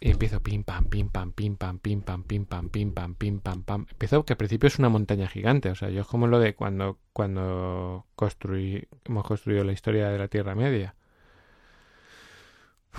y 0.00 0.10
empiezo 0.10 0.42
pim 0.42 0.64
pam, 0.64 0.84
pim 0.84 1.08
pam, 1.08 1.32
pim 1.32 1.56
pam, 1.56 1.78
pim 1.78 2.02
pam, 2.02 2.22
pim 2.22 2.44
pam, 2.44 2.68
pim 2.68 2.92
pam, 2.92 3.14
pim 3.14 3.40
pam, 3.40 3.62
pam. 3.64 3.86
Empiezo 3.90 4.24
que 4.24 4.34
al 4.34 4.36
principio 4.36 4.66
es 4.66 4.78
una 4.78 4.90
montaña 4.90 5.28
gigante. 5.28 5.70
O 5.70 5.74
sea, 5.74 5.88
yo 5.88 6.02
es 6.02 6.06
como 6.06 6.26
lo 6.26 6.38
de 6.38 6.54
cuando, 6.54 6.98
cuando 7.14 8.06
construí, 8.14 8.86
hemos 9.06 9.26
construido 9.26 9.64
la 9.64 9.72
historia 9.72 10.10
de 10.10 10.18
la 10.18 10.28
Tierra 10.28 10.54
Media. 10.54 10.94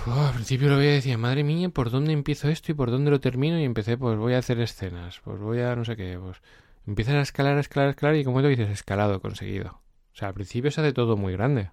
al 0.06 0.34
principio 0.34 0.68
lo 0.68 0.78
veía 0.78 0.94
y 0.94 0.96
decía, 0.96 1.18
madre 1.20 1.44
mía, 1.44 1.70
¿por 1.70 1.92
dónde 1.92 2.12
empiezo 2.12 2.50
esto 2.50 2.72
y 2.72 2.76
por 2.76 2.90
dónde 2.90 3.12
lo 3.12 3.20
termino? 3.20 3.60
Y 3.60 3.66
empecé, 3.66 3.96
pues 3.98 4.18
voy 4.18 4.34
a 4.34 4.40
hacer 4.40 4.60
escenas, 4.60 5.22
pues 5.24 5.40
voy 5.40 5.60
a 5.62 5.76
no 5.76 5.86
sé 5.86 5.96
qué, 5.96 6.18
pues 6.20 6.42
empiezas 6.88 7.16
a 7.16 7.22
escalar, 7.22 7.58
a 7.58 7.60
escalar, 7.62 7.88
a 7.90 7.92
escalar 7.92 8.16
y 8.16 8.26
como 8.26 8.42
tú 8.42 8.48
dices, 8.48 8.70
escalado, 8.70 9.22
conseguido. 9.22 9.82
O 10.14 10.16
sea, 10.16 10.30
al 10.30 10.34
principio 10.34 10.72
se 10.72 10.82
hace 10.82 10.94
todo 10.94 11.18
muy 11.18 11.34
grande. 11.34 11.72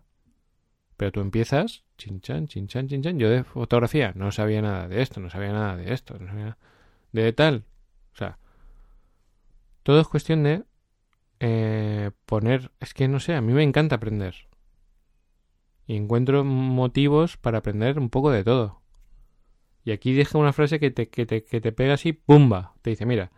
Pero 0.96 1.12
tú 1.12 1.20
empiezas, 1.20 1.85
chinchan, 1.96 2.46
chinchan, 2.46 2.88
chinchan. 2.88 3.18
Yo 3.18 3.28
de 3.30 3.44
fotografía 3.44 4.12
no 4.14 4.32
sabía 4.32 4.62
nada 4.62 4.88
de 4.88 5.02
esto, 5.02 5.20
no 5.20 5.30
sabía 5.30 5.52
nada 5.52 5.76
de 5.76 5.92
esto, 5.92 6.18
no 6.18 6.26
sabía 6.26 6.58
de 7.12 7.32
tal. 7.32 7.64
O 8.12 8.16
sea, 8.16 8.38
todo 9.82 10.00
es 10.00 10.08
cuestión 10.08 10.42
de 10.42 10.64
eh, 11.40 12.10
poner. 12.24 12.72
Es 12.80 12.94
que 12.94 13.08
no 13.08 13.20
sé, 13.20 13.34
a 13.34 13.40
mí 13.40 13.52
me 13.52 13.62
encanta 13.62 13.96
aprender. 13.96 14.34
Y 15.86 15.96
encuentro 15.96 16.44
motivos 16.44 17.36
para 17.36 17.58
aprender 17.58 17.98
un 17.98 18.10
poco 18.10 18.30
de 18.30 18.44
todo. 18.44 18.82
Y 19.84 19.92
aquí 19.92 20.12
deja 20.12 20.38
una 20.38 20.52
frase 20.52 20.80
que 20.80 20.90
te, 20.90 21.08
que 21.08 21.26
te, 21.26 21.44
que 21.44 21.60
te 21.60 21.70
pega 21.70 21.94
así, 21.94 22.12
¡pumba! 22.12 22.74
Te 22.82 22.90
dice, 22.90 23.06
mira, 23.06 23.30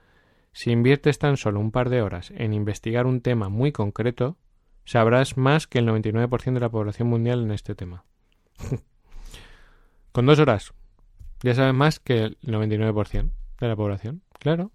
si 0.53 0.71
inviertes 0.71 1.19
tan 1.19 1.37
solo 1.37 1.61
un 1.61 1.71
par 1.71 1.91
de 1.91 2.01
horas 2.01 2.33
en 2.35 2.55
investigar 2.55 3.07
un 3.07 3.21
tema 3.21 3.51
muy 3.51 3.71
concreto, 3.71 4.39
sabrás 4.87 5.37
más 5.37 5.67
que 5.67 5.81
el 5.81 5.87
99% 5.87 6.55
de 6.55 6.61
la 6.61 6.71
población 6.71 7.09
mundial 7.09 7.43
en 7.43 7.51
este 7.51 7.75
tema. 7.75 8.07
Con 10.13 10.27
dos 10.27 10.39
horas 10.39 10.73
ya 11.43 11.55
sabes 11.55 11.75
más 11.75 12.01
que 12.01 12.25
el 12.25 12.41
99% 12.41 13.31
de 13.61 13.69
la 13.69 13.77
población. 13.77 14.23
Claro. 14.39 14.73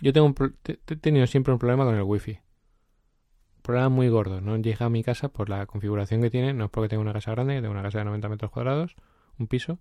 Yo 0.00 0.12
tengo 0.12 0.34
he 0.66 0.96
tenido 0.96 1.26
siempre 1.26 1.52
un 1.52 1.58
problema 1.58 1.84
con 1.84 1.94
el 1.94 2.02
wifi. 2.02 2.32
Un 2.32 3.62
problema 3.62 3.88
muy 3.88 4.08
gordo. 4.08 4.40
No 4.40 4.56
llega 4.56 4.86
a 4.86 4.90
mi 4.90 5.02
casa 5.02 5.28
por 5.28 5.48
la 5.48 5.66
configuración 5.66 6.20
que 6.20 6.30
tiene. 6.30 6.52
No 6.52 6.64
es 6.64 6.70
porque 6.70 6.88
tengo 6.88 7.00
una 7.00 7.12
casa 7.12 7.30
grande, 7.30 7.60
tengo 7.60 7.70
una 7.70 7.82
casa 7.82 7.98
de 7.98 8.04
90 8.06 8.28
metros 8.28 8.50
cuadrados, 8.50 8.96
un 9.38 9.46
piso. 9.46 9.78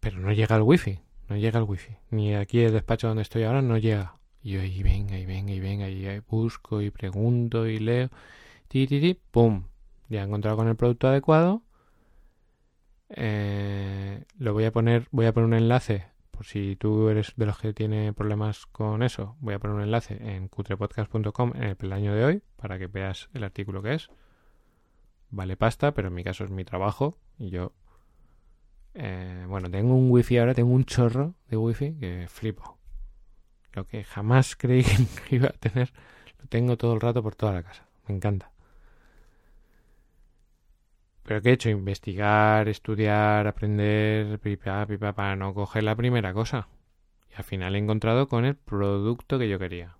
Pero 0.00 0.20
no 0.20 0.32
llega 0.32 0.56
el 0.56 0.62
wifi. 0.62 1.00
No 1.28 1.36
llega 1.36 1.58
el 1.58 1.64
wifi. 1.64 1.96
Ni 2.10 2.34
aquí 2.34 2.60
el 2.60 2.72
despacho 2.72 3.08
donde 3.08 3.22
estoy 3.22 3.42
ahora 3.42 3.62
no 3.62 3.76
llega. 3.76 4.14
Y 4.42 4.52
yo 4.52 4.60
ahí 4.60 4.82
venga 4.82 5.18
y 5.18 5.26
venga 5.26 5.52
y 5.52 5.60
venga 5.60 5.88
y 5.88 6.20
busco 6.20 6.80
y 6.80 6.90
pregunto 6.90 7.66
y 7.66 7.78
leo. 7.78 8.08
Ti, 8.68 8.86
ti, 8.86 9.00
ti, 9.00 9.20
¡Pum! 9.30 9.64
Ya 10.12 10.20
he 10.20 10.24
encontrado 10.26 10.56
con 10.58 10.68
el 10.68 10.76
producto 10.76 11.08
adecuado. 11.08 11.62
Eh, 13.08 14.24
lo 14.38 14.52
voy 14.52 14.64
a 14.64 14.72
poner, 14.72 15.08
voy 15.10 15.26
a 15.26 15.32
poner 15.32 15.46
un 15.46 15.54
enlace 15.54 16.06
por 16.30 16.46
si 16.46 16.76
tú 16.76 17.08
eres 17.08 17.32
de 17.36 17.46
los 17.46 17.58
que 17.58 17.72
tiene 17.72 18.12
problemas 18.12 18.66
con 18.66 19.02
eso. 19.02 19.36
Voy 19.40 19.54
a 19.54 19.58
poner 19.58 19.76
un 19.76 19.82
enlace 19.82 20.14
en 20.34 20.48
cutrepodcast.com 20.48 21.52
en 21.56 21.62
el 21.64 21.76
peldaño 21.76 22.14
de 22.14 22.24
hoy 22.24 22.42
para 22.56 22.78
que 22.78 22.86
veas 22.88 23.28
el 23.34 23.44
artículo 23.44 23.82
que 23.82 23.94
es. 23.94 24.10
Vale 25.30 25.56
pasta, 25.56 25.92
pero 25.94 26.08
en 26.08 26.14
mi 26.14 26.24
caso 26.24 26.44
es 26.44 26.50
mi 26.50 26.64
trabajo 26.64 27.18
y 27.38 27.50
yo 27.50 27.72
Eh, 28.94 29.44
bueno, 29.48 29.70
tengo 29.70 29.94
un 29.94 30.10
wifi 30.10 30.38
ahora, 30.38 30.54
tengo 30.54 30.72
un 30.72 30.84
chorro 30.84 31.34
de 31.48 31.56
wifi 31.56 31.94
que 31.98 32.26
flipo. 32.28 32.78
Lo 33.72 33.86
que 33.86 34.04
jamás 34.04 34.56
creí 34.56 34.84
que 35.28 35.36
iba 35.36 35.48
a 35.48 35.52
tener, 35.52 35.92
lo 36.40 36.46
tengo 36.48 36.76
todo 36.76 36.94
el 36.94 37.00
rato 37.00 37.22
por 37.22 37.34
toda 37.34 37.52
la 37.54 37.62
casa. 37.62 37.88
Me 38.06 38.14
encanta. 38.16 38.51
Pero 41.32 41.40
¿qué 41.40 41.48
he 41.48 41.52
hecho? 41.54 41.70
Investigar, 41.70 42.68
estudiar, 42.68 43.46
aprender, 43.46 44.38
pipa, 44.38 44.84
pipa, 44.84 45.14
para 45.14 45.34
no 45.34 45.54
coger 45.54 45.82
la 45.82 45.96
primera 45.96 46.34
cosa. 46.34 46.68
Y 47.30 47.36
al 47.36 47.44
final 47.44 47.74
he 47.74 47.78
encontrado 47.78 48.28
con 48.28 48.44
el 48.44 48.54
producto 48.54 49.38
que 49.38 49.48
yo 49.48 49.58
quería. 49.58 49.96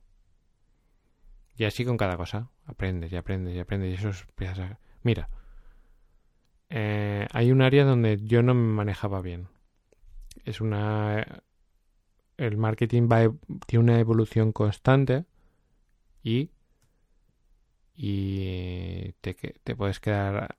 Y 1.56 1.64
así 1.64 1.86
con 1.86 1.96
cada 1.96 2.18
cosa. 2.18 2.50
Aprendes 2.66 3.10
y 3.12 3.16
aprendes 3.16 3.56
y 3.56 3.60
aprendes. 3.60 3.92
Y 3.92 3.94
eso 3.94 4.10
es... 4.10 4.26
Mira, 5.02 5.30
eh, 6.68 7.26
hay 7.32 7.50
un 7.50 7.62
área 7.62 7.86
donde 7.86 8.20
yo 8.22 8.42
no 8.42 8.52
me 8.52 8.74
manejaba 8.74 9.22
bien. 9.22 9.48
Es 10.44 10.60
una... 10.60 11.42
El 12.36 12.58
marketing 12.58 13.08
va, 13.10 13.32
tiene 13.66 13.84
una 13.84 13.98
evolución 13.98 14.52
constante 14.52 15.24
y, 16.22 16.50
y 17.94 19.14
te, 19.22 19.32
te 19.32 19.74
puedes 19.74 19.98
quedar 19.98 20.58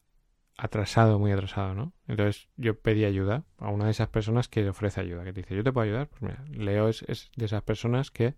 atrasado, 0.58 1.20
muy 1.20 1.32
atrasado, 1.32 1.74
¿no? 1.74 1.94
Entonces 2.08 2.50
yo 2.58 2.80
pedí 2.80 3.06
ayuda 3.06 3.44
a 3.58 3.70
una 3.70 3.86
de 3.86 3.92
esas 3.92 4.10
personas 4.10 4.48
que 4.48 4.68
ofrece 4.70 5.02
ayuda, 5.02 5.24
que 5.24 5.34
dice, 5.34 5.56
yo 5.56 5.64
te 5.64 5.72
puedo 5.72 5.86
ayudar. 5.86 6.08
Pues 6.08 6.22
mira, 6.22 6.46
Leo 6.52 6.90
es, 6.90 7.04
es 7.04 7.32
de 7.36 7.46
esas 7.46 7.64
personas 7.64 8.12
que 8.12 8.36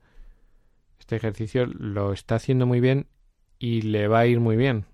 este 0.99 1.16
ejercicio 1.16 1.66
lo 1.66 2.13
está 2.13 2.36
haciendo 2.36 2.66
muy 2.66 2.80
bien 2.80 3.07
y 3.59 3.82
le 3.82 4.07
va 4.07 4.20
a 4.20 4.28
ir 4.28 4.39
muy 4.39 4.55
bien. 4.55 4.86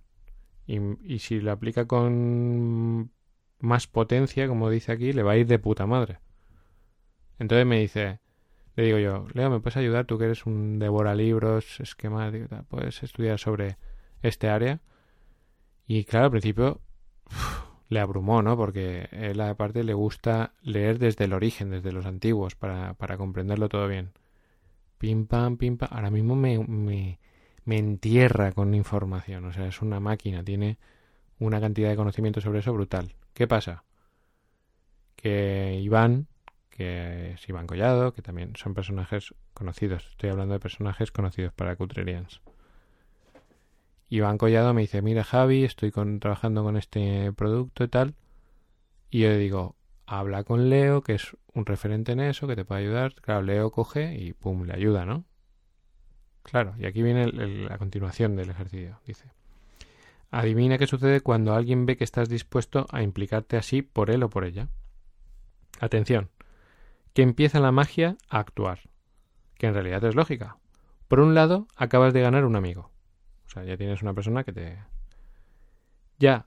Y, 0.67 0.79
y, 1.03 1.19
si 1.19 1.41
lo 1.41 1.51
aplica 1.51 1.85
con 1.85 3.11
más 3.59 3.87
potencia, 3.87 4.47
como 4.47 4.69
dice 4.69 4.91
aquí, 4.91 5.11
le 5.13 5.23
va 5.23 5.33
a 5.33 5.37
ir 5.37 5.47
de 5.47 5.59
puta 5.59 5.85
madre. 5.85 6.19
Entonces 7.39 7.65
me 7.65 7.79
dice, 7.79 8.19
le 8.75 8.85
digo 8.85 8.97
yo, 8.99 9.27
Leo, 9.33 9.49
¿me 9.49 9.59
puedes 9.59 9.77
ayudar? 9.77 10.05
Tú 10.05 10.17
que 10.17 10.25
eres 10.25 10.45
un 10.45 10.79
devora 10.79 11.15
libros, 11.15 11.79
esquemático, 11.79 12.47
puedes 12.69 13.03
estudiar 13.03 13.39
sobre 13.39 13.77
este 14.21 14.49
área. 14.49 14.81
Y 15.87 16.05
claro, 16.05 16.25
al 16.25 16.31
principio 16.31 16.81
le 17.89 17.99
abrumó, 17.99 18.41
¿no? 18.41 18.55
Porque 18.55 19.09
él 19.11 19.41
aparte 19.41 19.83
le 19.83 19.93
gusta 19.93 20.53
leer 20.61 20.97
desde 20.97 21.25
el 21.25 21.33
origen, 21.33 21.71
desde 21.71 21.91
los 21.91 22.05
antiguos, 22.05 22.55
para, 22.55 22.93
para 22.93 23.17
comprenderlo 23.17 23.67
todo 23.67 23.87
bien. 23.87 24.13
Pim 24.97 25.25
pam, 25.27 25.57
pim 25.57 25.77
pam. 25.77 25.89
Ahora 25.91 26.09
mismo 26.09 26.35
me, 26.35 26.57
me, 26.59 27.19
me 27.65 27.77
entierra 27.77 28.53
con 28.53 28.73
información. 28.75 29.43
O 29.45 29.51
sea, 29.51 29.67
es 29.67 29.81
una 29.81 29.99
máquina, 29.99 30.43
tiene 30.43 30.77
una 31.39 31.59
cantidad 31.59 31.89
de 31.89 31.95
conocimiento 31.97 32.39
sobre 32.39 32.59
eso 32.59 32.71
brutal. 32.71 33.15
¿Qué 33.33 33.47
pasa? 33.47 33.83
Que 35.15 35.79
Iván, 35.81 36.27
que 36.69 37.31
es 37.31 37.49
Iván 37.49 37.67
Collado, 37.67 38.13
que 38.13 38.21
también 38.21 38.53
son 38.55 38.73
personajes 38.73 39.33
conocidos. 39.53 40.07
Estoy 40.11 40.29
hablando 40.29 40.53
de 40.53 40.59
personajes 40.59 41.11
conocidos 41.11 41.51
para 41.53 41.75
Cutrerians. 41.75 42.41
Iván 44.11 44.37
Collado 44.37 44.73
me 44.73 44.81
dice, 44.81 45.01
mira 45.01 45.23
Javi, 45.23 45.63
estoy 45.63 45.89
trabajando 46.19 46.63
con 46.63 46.75
este 46.75 47.31
producto 47.31 47.85
y 47.85 47.87
tal. 47.87 48.15
Y 49.09 49.21
yo 49.21 49.29
le 49.29 49.37
digo, 49.37 49.77
habla 50.05 50.43
con 50.43 50.69
Leo, 50.69 51.01
que 51.01 51.13
es 51.13 51.37
un 51.53 51.65
referente 51.65 52.11
en 52.11 52.19
eso, 52.19 52.45
que 52.45 52.57
te 52.57 52.65
puede 52.65 52.81
ayudar. 52.81 53.15
Claro, 53.15 53.41
Leo 53.41 53.71
coge 53.71 54.13
y 54.17 54.33
pum, 54.33 54.63
le 54.65 54.73
ayuda, 54.73 55.05
¿no? 55.05 55.23
Claro, 56.43 56.75
y 56.77 56.87
aquí 56.87 57.01
viene 57.01 57.31
la 57.31 57.77
continuación 57.77 58.35
del 58.35 58.49
ejercicio. 58.49 58.99
Dice, 59.07 59.31
adivina 60.29 60.77
qué 60.77 60.87
sucede 60.87 61.21
cuando 61.21 61.53
alguien 61.53 61.85
ve 61.85 61.95
que 61.95 62.03
estás 62.03 62.27
dispuesto 62.27 62.87
a 62.91 63.03
implicarte 63.03 63.55
así 63.55 63.81
por 63.81 64.09
él 64.09 64.23
o 64.23 64.29
por 64.29 64.43
ella. 64.43 64.67
Atención, 65.79 66.29
que 67.13 67.21
empieza 67.21 67.61
la 67.61 67.71
magia 67.71 68.17
a 68.27 68.39
actuar, 68.39 68.81
que 69.57 69.67
en 69.67 69.73
realidad 69.73 70.03
es 70.03 70.15
lógica. 70.15 70.57
Por 71.07 71.21
un 71.21 71.33
lado, 71.33 71.65
acabas 71.77 72.13
de 72.13 72.19
ganar 72.19 72.43
un 72.43 72.57
amigo. 72.57 72.90
O 73.51 73.53
sea, 73.53 73.65
ya 73.65 73.75
tienes 73.75 74.01
una 74.01 74.13
persona 74.13 74.45
que 74.45 74.53
te... 74.53 74.77
Ya 76.19 76.45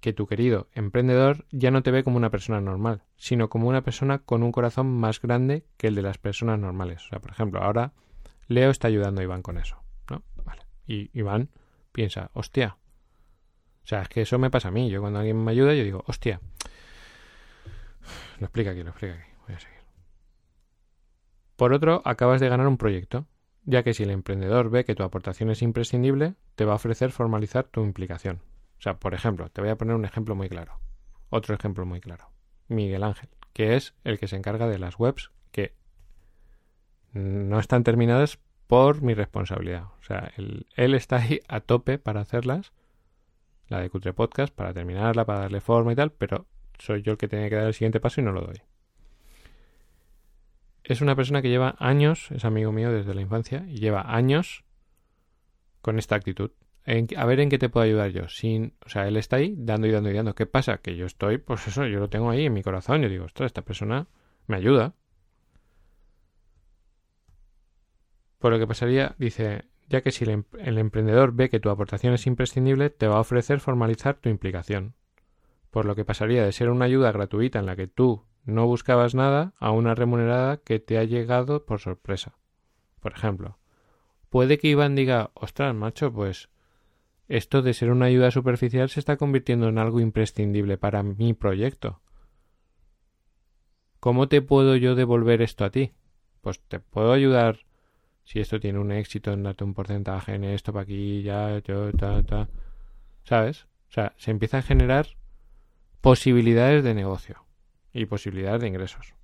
que 0.00 0.12
tu 0.12 0.26
querido 0.26 0.68
emprendedor 0.74 1.46
ya 1.50 1.70
no 1.70 1.82
te 1.82 1.90
ve 1.90 2.04
como 2.04 2.18
una 2.18 2.28
persona 2.28 2.60
normal, 2.60 3.02
sino 3.16 3.48
como 3.48 3.66
una 3.66 3.82
persona 3.82 4.18
con 4.18 4.42
un 4.42 4.52
corazón 4.52 4.86
más 4.94 5.22
grande 5.22 5.64
que 5.78 5.86
el 5.86 5.94
de 5.94 6.02
las 6.02 6.18
personas 6.18 6.58
normales. 6.58 7.02
O 7.06 7.08
sea, 7.08 7.20
por 7.20 7.30
ejemplo, 7.30 7.62
ahora 7.62 7.94
Leo 8.46 8.68
está 8.68 8.88
ayudando 8.88 9.22
a 9.22 9.24
Iván 9.24 9.40
con 9.40 9.56
eso, 9.56 9.82
¿no? 10.10 10.22
Vale. 10.44 10.66
Y 10.86 11.08
Iván 11.18 11.48
piensa, 11.92 12.30
hostia. 12.34 12.76
O 13.82 13.86
sea, 13.86 14.02
es 14.02 14.10
que 14.10 14.20
eso 14.20 14.38
me 14.38 14.50
pasa 14.50 14.68
a 14.68 14.70
mí. 14.70 14.90
Yo 14.90 15.00
cuando 15.00 15.20
alguien 15.20 15.42
me 15.42 15.50
ayuda, 15.50 15.72
yo 15.72 15.82
digo, 15.82 16.04
hostia. 16.06 16.42
Lo 18.38 18.44
explica 18.44 18.72
aquí, 18.72 18.82
lo 18.82 18.90
explica 18.90 19.14
aquí. 19.14 19.30
Voy 19.46 19.56
a 19.56 19.60
seguir. 19.60 19.78
Por 21.56 21.72
otro, 21.72 22.02
acabas 22.04 22.42
de 22.42 22.50
ganar 22.50 22.66
un 22.66 22.76
proyecto 22.76 23.26
ya 23.66 23.82
que 23.82 23.94
si 23.94 24.02
el 24.02 24.10
emprendedor 24.10 24.70
ve 24.70 24.84
que 24.84 24.94
tu 24.94 25.02
aportación 25.02 25.50
es 25.50 25.62
imprescindible, 25.62 26.34
te 26.54 26.64
va 26.64 26.72
a 26.72 26.76
ofrecer 26.76 27.12
formalizar 27.12 27.64
tu 27.64 27.82
implicación. 27.82 28.40
O 28.78 28.82
sea, 28.82 28.98
por 28.98 29.14
ejemplo, 29.14 29.48
te 29.48 29.60
voy 29.60 29.70
a 29.70 29.76
poner 29.76 29.94
un 29.94 30.04
ejemplo 30.04 30.34
muy 30.34 30.48
claro. 30.48 30.78
Otro 31.30 31.54
ejemplo 31.54 31.86
muy 31.86 32.00
claro. 32.00 32.30
Miguel 32.68 33.02
Ángel, 33.02 33.30
que 33.52 33.76
es 33.76 33.94
el 34.04 34.18
que 34.18 34.28
se 34.28 34.36
encarga 34.36 34.68
de 34.68 34.78
las 34.78 34.98
webs 34.98 35.30
que 35.50 35.74
no 37.12 37.58
están 37.58 37.84
terminadas 37.84 38.38
por 38.66 39.02
mi 39.02 39.14
responsabilidad. 39.14 39.84
O 40.00 40.02
sea, 40.02 40.32
él, 40.36 40.94
está 40.94 41.16
ahí 41.16 41.40
a 41.48 41.60
tope 41.60 41.98
para 41.98 42.20
hacerlas, 42.20 42.72
la 43.68 43.80
de 43.80 43.90
Cutre 43.90 44.12
Podcast, 44.12 44.54
para 44.54 44.74
terminarla, 44.74 45.24
para 45.24 45.40
darle 45.40 45.60
forma 45.60 45.92
y 45.92 45.96
tal, 45.96 46.12
pero 46.12 46.46
soy 46.78 47.02
yo 47.02 47.12
el 47.12 47.18
que 47.18 47.28
tiene 47.28 47.48
que 47.48 47.56
dar 47.56 47.66
el 47.66 47.74
siguiente 47.74 48.00
paso 48.00 48.20
y 48.20 48.24
no 48.24 48.32
lo 48.32 48.42
doy 48.42 48.60
es 50.84 51.00
una 51.00 51.16
persona 51.16 51.40
que 51.40 51.48
lleva 51.48 51.74
años, 51.78 52.30
es 52.30 52.44
amigo 52.44 52.70
mío 52.70 52.92
desde 52.92 53.14
la 53.14 53.22
infancia, 53.22 53.64
y 53.68 53.78
lleva 53.78 54.14
años 54.14 54.64
con 55.80 55.98
esta 55.98 56.14
actitud. 56.14 56.50
a 57.16 57.26
ver 57.26 57.40
en 57.40 57.48
qué 57.48 57.58
te 57.58 57.70
puedo 57.70 57.84
ayudar 57.84 58.10
yo. 58.10 58.28
Sin, 58.28 58.74
o 58.84 58.90
sea, 58.90 59.08
él 59.08 59.16
está 59.16 59.36
ahí 59.36 59.54
dando 59.56 59.86
y 59.86 59.90
dando 59.90 60.10
y 60.10 60.14
dando. 60.14 60.34
¿Qué 60.34 60.44
pasa? 60.46 60.78
Que 60.78 60.96
yo 60.96 61.06
estoy, 61.06 61.38
pues 61.38 61.66
eso, 61.66 61.86
yo 61.86 61.98
lo 61.98 62.10
tengo 62.10 62.30
ahí 62.30 62.44
en 62.44 62.52
mi 62.52 62.62
corazón. 62.62 63.00
Yo 63.00 63.08
digo, 63.08 63.24
ostras, 63.24 63.46
esta 63.46 63.62
persona 63.62 64.08
me 64.46 64.56
ayuda. 64.56 64.94
Por 68.38 68.52
lo 68.52 68.58
que 68.58 68.66
pasaría, 68.66 69.14
dice, 69.18 69.64
ya 69.88 70.02
que 70.02 70.10
si 70.10 70.24
el, 70.24 70.30
em-, 70.30 70.44
el 70.58 70.76
emprendedor 70.76 71.32
ve 71.32 71.48
que 71.48 71.60
tu 71.60 71.70
aportación 71.70 72.12
es 72.12 72.26
imprescindible, 72.26 72.90
te 72.90 73.08
va 73.08 73.16
a 73.16 73.20
ofrecer 73.20 73.60
formalizar 73.60 74.16
tu 74.16 74.28
implicación. 74.28 74.94
Por 75.70 75.86
lo 75.86 75.94
que 75.94 76.04
pasaría 76.04 76.44
de 76.44 76.52
ser 76.52 76.68
una 76.68 76.84
ayuda 76.84 77.10
gratuita 77.10 77.58
en 77.58 77.66
la 77.66 77.74
que 77.74 77.86
tú 77.86 78.26
no 78.44 78.66
buscabas 78.66 79.14
nada 79.14 79.54
a 79.58 79.70
una 79.70 79.94
remunerada 79.94 80.58
que 80.58 80.78
te 80.78 80.98
ha 80.98 81.04
llegado 81.04 81.64
por 81.64 81.80
sorpresa. 81.80 82.36
Por 83.00 83.12
ejemplo, 83.12 83.58
puede 84.28 84.58
que 84.58 84.68
Iván 84.68 84.94
diga, 84.94 85.30
ostras, 85.34 85.74
macho, 85.74 86.12
pues 86.12 86.50
esto 87.28 87.62
de 87.62 87.72
ser 87.72 87.90
una 87.90 88.06
ayuda 88.06 88.30
superficial 88.30 88.90
se 88.90 89.00
está 89.00 89.16
convirtiendo 89.16 89.68
en 89.68 89.78
algo 89.78 90.00
imprescindible 90.00 90.76
para 90.76 91.02
mi 91.02 91.32
proyecto. 91.32 92.00
¿Cómo 93.98 94.28
te 94.28 94.42
puedo 94.42 94.76
yo 94.76 94.94
devolver 94.94 95.40
esto 95.40 95.64
a 95.64 95.70
ti? 95.70 95.92
Pues 96.42 96.60
te 96.60 96.80
puedo 96.80 97.12
ayudar 97.12 97.60
si 98.24 98.40
esto 98.40 98.60
tiene 98.60 98.78
un 98.78 98.92
éxito 98.92 99.32
en 99.32 99.42
darte 99.42 99.64
un 99.64 99.72
porcentaje 99.72 100.34
en 100.34 100.44
esto 100.44 100.72
para 100.72 100.82
aquí, 100.82 101.22
ya, 101.22 101.58
yo, 101.60 101.90
ta, 101.92 102.22
ta. 102.22 102.48
¿Sabes? 103.22 103.64
O 103.88 103.92
sea, 103.92 104.12
se 104.18 104.30
empieza 104.30 104.58
a 104.58 104.62
generar 104.62 105.06
posibilidades 106.02 106.84
de 106.84 106.92
negocio 106.92 107.43
y 107.94 108.06
posibilidades 108.06 108.60
de 108.60 108.68
ingresos. 108.68 109.14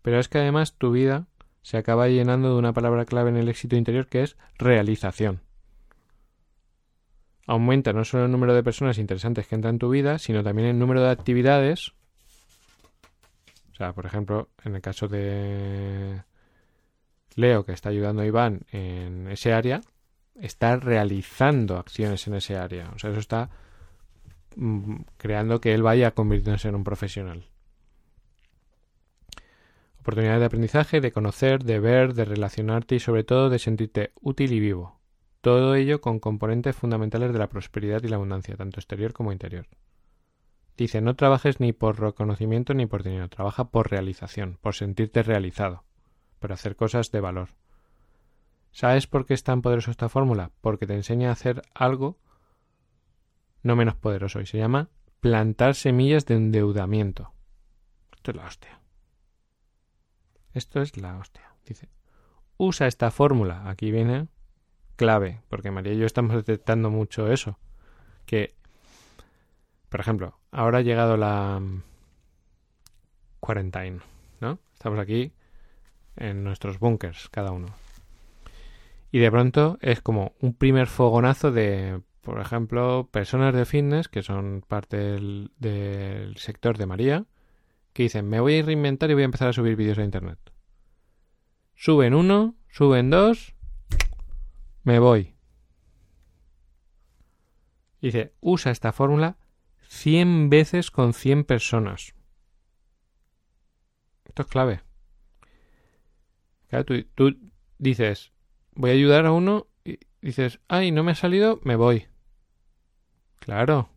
Pero 0.00 0.18
es 0.18 0.28
que 0.28 0.38
además 0.38 0.74
tu 0.74 0.92
vida 0.92 1.26
se 1.62 1.76
acaba 1.76 2.08
llenando 2.08 2.52
de 2.52 2.58
una 2.58 2.72
palabra 2.72 3.04
clave 3.04 3.30
en 3.30 3.36
el 3.36 3.48
éxito 3.48 3.74
interior 3.74 4.06
que 4.06 4.22
es 4.22 4.36
realización. 4.58 5.40
Aumenta 7.46 7.92
no 7.92 8.04
solo 8.04 8.26
el 8.26 8.30
número 8.30 8.54
de 8.54 8.62
personas 8.62 8.98
interesantes 8.98 9.46
que 9.46 9.54
entran 9.54 9.74
en 9.74 9.78
tu 9.78 9.90
vida, 9.90 10.18
sino 10.18 10.42
también 10.42 10.68
el 10.68 10.78
número 10.78 11.02
de 11.02 11.10
actividades. 11.10 11.92
O 13.72 13.76
sea, 13.76 13.92
por 13.92 14.06
ejemplo, 14.06 14.48
en 14.64 14.76
el 14.76 14.80
caso 14.80 15.08
de 15.08 16.22
Leo, 17.34 17.64
que 17.64 17.72
está 17.72 17.88
ayudando 17.88 18.22
a 18.22 18.26
Iván 18.26 18.66
en 18.70 19.28
ese 19.28 19.52
área, 19.52 19.80
está 20.40 20.76
realizando 20.76 21.78
acciones 21.78 22.26
en 22.26 22.34
ese 22.34 22.56
área. 22.56 22.90
O 22.94 22.98
sea, 22.98 23.10
eso 23.10 23.20
está 23.20 23.50
mm, 24.56 24.96
creando 25.16 25.60
que 25.60 25.74
él 25.74 25.82
vaya 25.82 26.12
convirtiéndose 26.12 26.68
en 26.68 26.74
un 26.74 26.84
profesional. 26.84 27.44
Oportunidades 30.04 30.40
de 30.40 30.46
aprendizaje, 30.46 31.00
de 31.00 31.12
conocer, 31.12 31.64
de 31.64 31.80
ver, 31.80 32.12
de 32.12 32.26
relacionarte 32.26 32.94
y 32.94 33.00
sobre 33.00 33.24
todo 33.24 33.48
de 33.48 33.58
sentirte 33.58 34.12
útil 34.20 34.52
y 34.52 34.60
vivo. 34.60 35.00
Todo 35.40 35.76
ello 35.76 36.02
con 36.02 36.20
componentes 36.20 36.76
fundamentales 36.76 37.32
de 37.32 37.38
la 37.38 37.48
prosperidad 37.48 38.02
y 38.02 38.08
la 38.08 38.16
abundancia, 38.16 38.54
tanto 38.54 38.80
exterior 38.80 39.14
como 39.14 39.32
interior. 39.32 39.66
Dice, 40.76 41.00
no 41.00 41.16
trabajes 41.16 41.58
ni 41.58 41.72
por 41.72 41.98
reconocimiento 41.98 42.74
ni 42.74 42.84
por 42.84 43.02
dinero, 43.02 43.30
trabaja 43.30 43.70
por 43.70 43.90
realización, 43.90 44.58
por 44.60 44.74
sentirte 44.74 45.22
realizado, 45.22 45.84
por 46.38 46.52
hacer 46.52 46.76
cosas 46.76 47.10
de 47.10 47.20
valor. 47.20 47.48
¿Sabes 48.72 49.06
por 49.06 49.24
qué 49.24 49.32
es 49.32 49.42
tan 49.42 49.62
poderosa 49.62 49.90
esta 49.90 50.10
fórmula? 50.10 50.50
Porque 50.60 50.86
te 50.86 50.92
enseña 50.92 51.30
a 51.30 51.32
hacer 51.32 51.62
algo 51.72 52.18
no 53.62 53.74
menos 53.74 53.94
poderoso 53.94 54.42
y 54.42 54.46
se 54.46 54.58
llama 54.58 54.90
plantar 55.20 55.74
semillas 55.74 56.26
de 56.26 56.34
endeudamiento. 56.34 57.32
Esto 58.14 58.32
es 58.32 58.36
la 58.36 58.44
hostia. 58.44 58.83
Esto 60.54 60.80
es 60.80 60.96
la 60.96 61.18
hostia. 61.18 61.52
Dice, 61.66 61.88
usa 62.56 62.86
esta 62.86 63.10
fórmula. 63.10 63.68
Aquí 63.68 63.90
viene 63.90 64.28
clave, 64.96 65.42
porque 65.48 65.72
María 65.72 65.92
y 65.92 65.98
yo 65.98 66.06
estamos 66.06 66.34
detectando 66.34 66.90
mucho 66.90 67.30
eso. 67.30 67.58
Que, 68.24 68.54
por 69.88 70.00
ejemplo, 70.00 70.38
ahora 70.52 70.78
ha 70.78 70.82
llegado 70.82 71.16
la 71.16 71.60
quarantine, 73.40 73.98
¿no? 74.40 74.58
Estamos 74.72 74.98
aquí 74.98 75.32
en 76.16 76.44
nuestros 76.44 76.78
bunkers, 76.78 77.28
cada 77.28 77.50
uno. 77.50 77.68
Y 79.10 79.18
de 79.18 79.30
pronto 79.30 79.78
es 79.80 80.00
como 80.00 80.34
un 80.40 80.54
primer 80.54 80.86
fogonazo 80.86 81.50
de, 81.50 82.00
por 82.20 82.40
ejemplo, 82.40 83.08
personas 83.10 83.54
de 83.54 83.64
fitness 83.64 84.08
que 84.08 84.22
son 84.22 84.64
parte 84.66 84.96
del, 84.96 85.50
del 85.58 86.36
sector 86.36 86.78
de 86.78 86.86
María, 86.86 87.24
que 87.94 88.02
dicen, 88.02 88.28
me 88.28 88.40
voy 88.40 88.58
a 88.58 88.62
reinventar 88.62 89.10
y 89.10 89.14
voy 89.14 89.22
a 89.22 89.26
empezar 89.26 89.48
a 89.48 89.52
subir 89.52 89.76
vídeos 89.76 89.98
a 89.98 90.04
Internet. 90.04 90.38
Suben 91.76 92.12
uno, 92.12 92.56
suben 92.68 93.08
dos, 93.08 93.54
me 94.82 94.98
voy. 94.98 95.36
Dice, 98.02 98.34
usa 98.40 98.72
esta 98.72 98.92
fórmula 98.92 99.38
100 99.88 100.50
veces 100.50 100.90
con 100.90 101.14
100 101.14 101.44
personas. 101.44 102.14
Esto 104.24 104.42
es 104.42 104.48
clave. 104.48 104.82
Claro, 106.68 106.84
tú, 106.84 107.04
tú 107.14 107.36
dices, 107.78 108.32
voy 108.72 108.90
a 108.90 108.94
ayudar 108.94 109.24
a 109.24 109.32
uno 109.32 109.68
y 109.84 110.00
dices, 110.20 110.58
ay, 110.66 110.90
no 110.90 111.04
me 111.04 111.12
ha 111.12 111.14
salido, 111.14 111.60
me 111.62 111.76
voy. 111.76 112.08
Claro. 113.38 113.88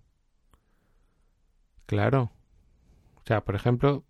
Claro. 1.88 2.37
O 3.28 3.34
sea, 3.36 3.44
por 3.44 3.56
ejemplo, 3.56 4.06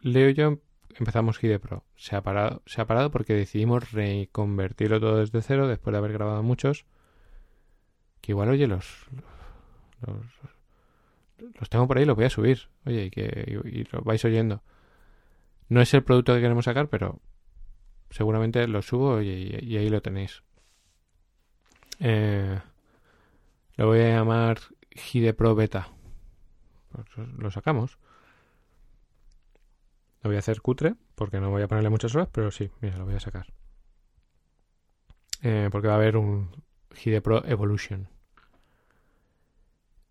Leo 0.00 0.30
y 0.30 0.32
yo 0.32 0.56
empezamos 0.94 1.38
Pro. 1.60 1.84
Se 1.96 2.16
ha 2.16 2.22
parado, 2.22 2.62
se 2.64 2.80
ha 2.80 2.86
parado 2.86 3.10
porque 3.10 3.34
decidimos 3.34 3.92
reconvertirlo 3.92 4.98
todo 5.00 5.18
desde 5.18 5.42
cero 5.42 5.68
después 5.68 5.92
de 5.92 5.98
haber 5.98 6.14
grabado 6.14 6.42
muchos. 6.42 6.86
Que 8.22 8.32
igual, 8.32 8.48
oye, 8.48 8.66
los, 8.66 9.04
los, 10.00 10.24
los 11.60 11.68
tengo 11.68 11.86
por 11.86 11.98
ahí, 11.98 12.06
los 12.06 12.16
voy 12.16 12.24
a 12.24 12.30
subir. 12.30 12.70
Oye, 12.86 13.04
y 13.04 13.10
que 13.10 13.60
y, 13.66 13.84
lo 13.94 14.00
vais 14.00 14.24
oyendo. 14.24 14.62
No 15.68 15.82
es 15.82 15.92
el 15.92 16.02
producto 16.02 16.34
que 16.34 16.40
queremos 16.40 16.64
sacar, 16.64 16.88
pero 16.88 17.20
seguramente 18.08 18.66
lo 18.66 18.80
subo 18.80 19.20
y, 19.20 19.76
ahí 19.76 19.90
lo 19.90 20.00
tenéis. 20.00 20.42
Eh, 22.00 22.58
lo 23.76 23.88
voy 23.88 24.00
a 24.00 24.08
llamar 24.08 24.58
Pro 25.36 25.54
Beta. 25.54 25.90
Pues 26.92 27.28
lo 27.36 27.50
sacamos. 27.50 27.98
Lo 30.22 30.30
voy 30.30 30.36
a 30.36 30.40
hacer 30.40 30.60
cutre, 30.60 30.94
porque 31.14 31.40
no 31.40 31.50
voy 31.50 31.62
a 31.62 31.68
ponerle 31.68 31.90
muchas 31.90 32.14
horas, 32.14 32.28
pero 32.32 32.50
sí, 32.50 32.70
mira, 32.80 32.96
lo 32.98 33.04
voy 33.04 33.14
a 33.14 33.20
sacar. 33.20 33.46
Eh, 35.42 35.68
porque 35.70 35.88
va 35.88 35.94
a 35.94 35.96
haber 35.96 36.16
un 36.16 36.50
Hide 37.04 37.20
Pro 37.20 37.44
Evolution. 37.44 38.08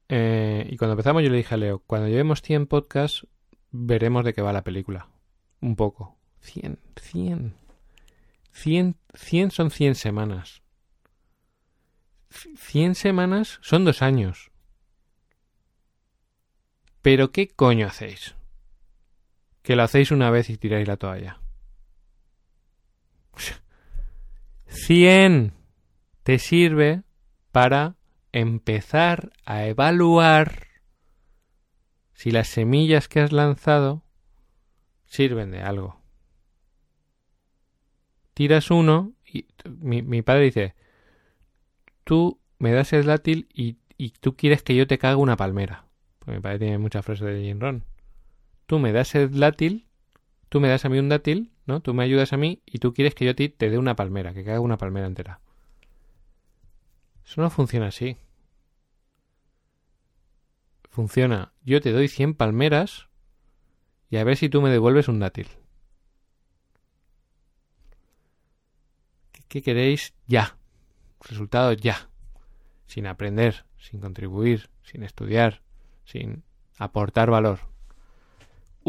Eh, 0.09 0.65
y 0.69 0.77
cuando 0.77 0.93
empezamos 0.93 1.23
yo 1.23 1.29
le 1.29 1.37
dije 1.37 1.53
a 1.53 1.57
Leo, 1.57 1.79
cuando 1.79 2.07
llevemos 2.07 2.41
100 2.41 2.67
podcasts, 2.67 3.27
veremos 3.71 4.23
de 4.23 4.33
qué 4.33 4.41
va 4.41 4.53
la 4.53 4.63
película. 4.63 5.09
Un 5.59 5.75
poco. 5.75 6.15
100, 6.41 6.79
100. 6.95 7.55
100, 8.53 8.95
100 9.13 9.51
son 9.51 9.71
100 9.71 9.95
semanas. 9.95 10.61
100 12.29 12.95
semanas 12.95 13.59
son 13.61 13.83
dos 13.83 14.01
años. 14.01 14.51
Pero 17.01 17.31
¿qué 17.31 17.47
coño 17.47 17.87
hacéis? 17.87 18.36
Que 19.67 19.75
lo 19.75 19.83
hacéis 19.83 20.11
una 20.11 20.29
vez 20.29 20.49
y 20.49 20.55
tiráis 20.55 20.87
la 20.87 20.95
toalla. 20.95 21.41
100 24.67 25.51
te 26.23 26.39
sirve 26.39 27.03
para 27.51 27.97
empezar 28.31 29.33
a 29.43 29.65
evaluar 29.65 30.67
si 32.13 32.31
las 32.31 32.47
semillas 32.47 33.09
que 33.09 33.19
has 33.19 33.33
lanzado 33.33 34.05
sirven 35.03 35.51
de 35.51 35.61
algo. 35.61 36.01
Tiras 38.35 38.71
uno 38.71 39.15
y 39.25 39.47
mi, 39.65 40.21
padre 40.21 40.43
dice, 40.43 40.75
tú 42.05 42.39
me 42.57 42.71
das 42.71 42.93
el 42.93 43.05
dátil 43.05 43.49
y, 43.53 43.79
tú 44.21 44.37
quieres 44.37 44.63
que 44.63 44.75
yo 44.77 44.87
te 44.87 44.97
cague 44.97 45.15
una 45.15 45.35
palmera. 45.35 45.89
Pues 46.19 46.37
mi 46.37 46.41
padre 46.41 46.59
tiene 46.59 46.77
mucha 46.77 47.01
frase 47.01 47.25
de 47.25 47.43
Jim 47.43 47.59
Ron. 47.59 47.96
Tú 48.67 48.79
me 48.79 48.91
das 48.91 49.15
el 49.15 49.39
dátil, 49.39 49.87
tú 50.49 50.59
me 50.59 50.67
das 50.67 50.85
a 50.85 50.89
mí 50.89 50.99
un 50.99 51.09
dátil, 51.09 51.51
¿no? 51.65 51.79
Tú 51.79 51.93
me 51.93 52.03
ayudas 52.03 52.33
a 52.33 52.37
mí 52.37 52.61
y 52.65 52.79
tú 52.79 52.93
quieres 52.93 53.15
que 53.15 53.25
yo 53.25 53.31
a 53.31 53.33
ti 53.33 53.49
te 53.49 53.69
dé 53.69 53.77
una 53.77 53.95
palmera, 53.95 54.33
que 54.33 54.43
cague 54.43 54.59
una 54.59 54.77
palmera 54.77 55.07
entera. 55.07 55.39
Eso 57.25 57.41
no 57.41 57.49
funciona 57.49 57.87
así. 57.87 58.17
Funciona, 60.89 61.53
yo 61.63 61.81
te 61.81 61.91
doy 61.91 62.07
100 62.07 62.35
palmeras 62.35 63.07
y 64.09 64.17
a 64.17 64.23
ver 64.23 64.35
si 64.37 64.49
tú 64.49 64.61
me 64.61 64.69
devuelves 64.69 65.07
un 65.07 65.19
dátil. 65.19 65.47
¿Qué 69.47 69.61
queréis? 69.61 70.13
Ya. 70.27 70.57
Resultados 71.21 71.77
ya. 71.77 72.09
Sin 72.85 73.07
aprender, 73.07 73.65
sin 73.77 74.01
contribuir, 74.01 74.69
sin 74.83 75.03
estudiar, 75.03 75.61
sin 76.03 76.43
aportar 76.77 77.29
valor. 77.29 77.59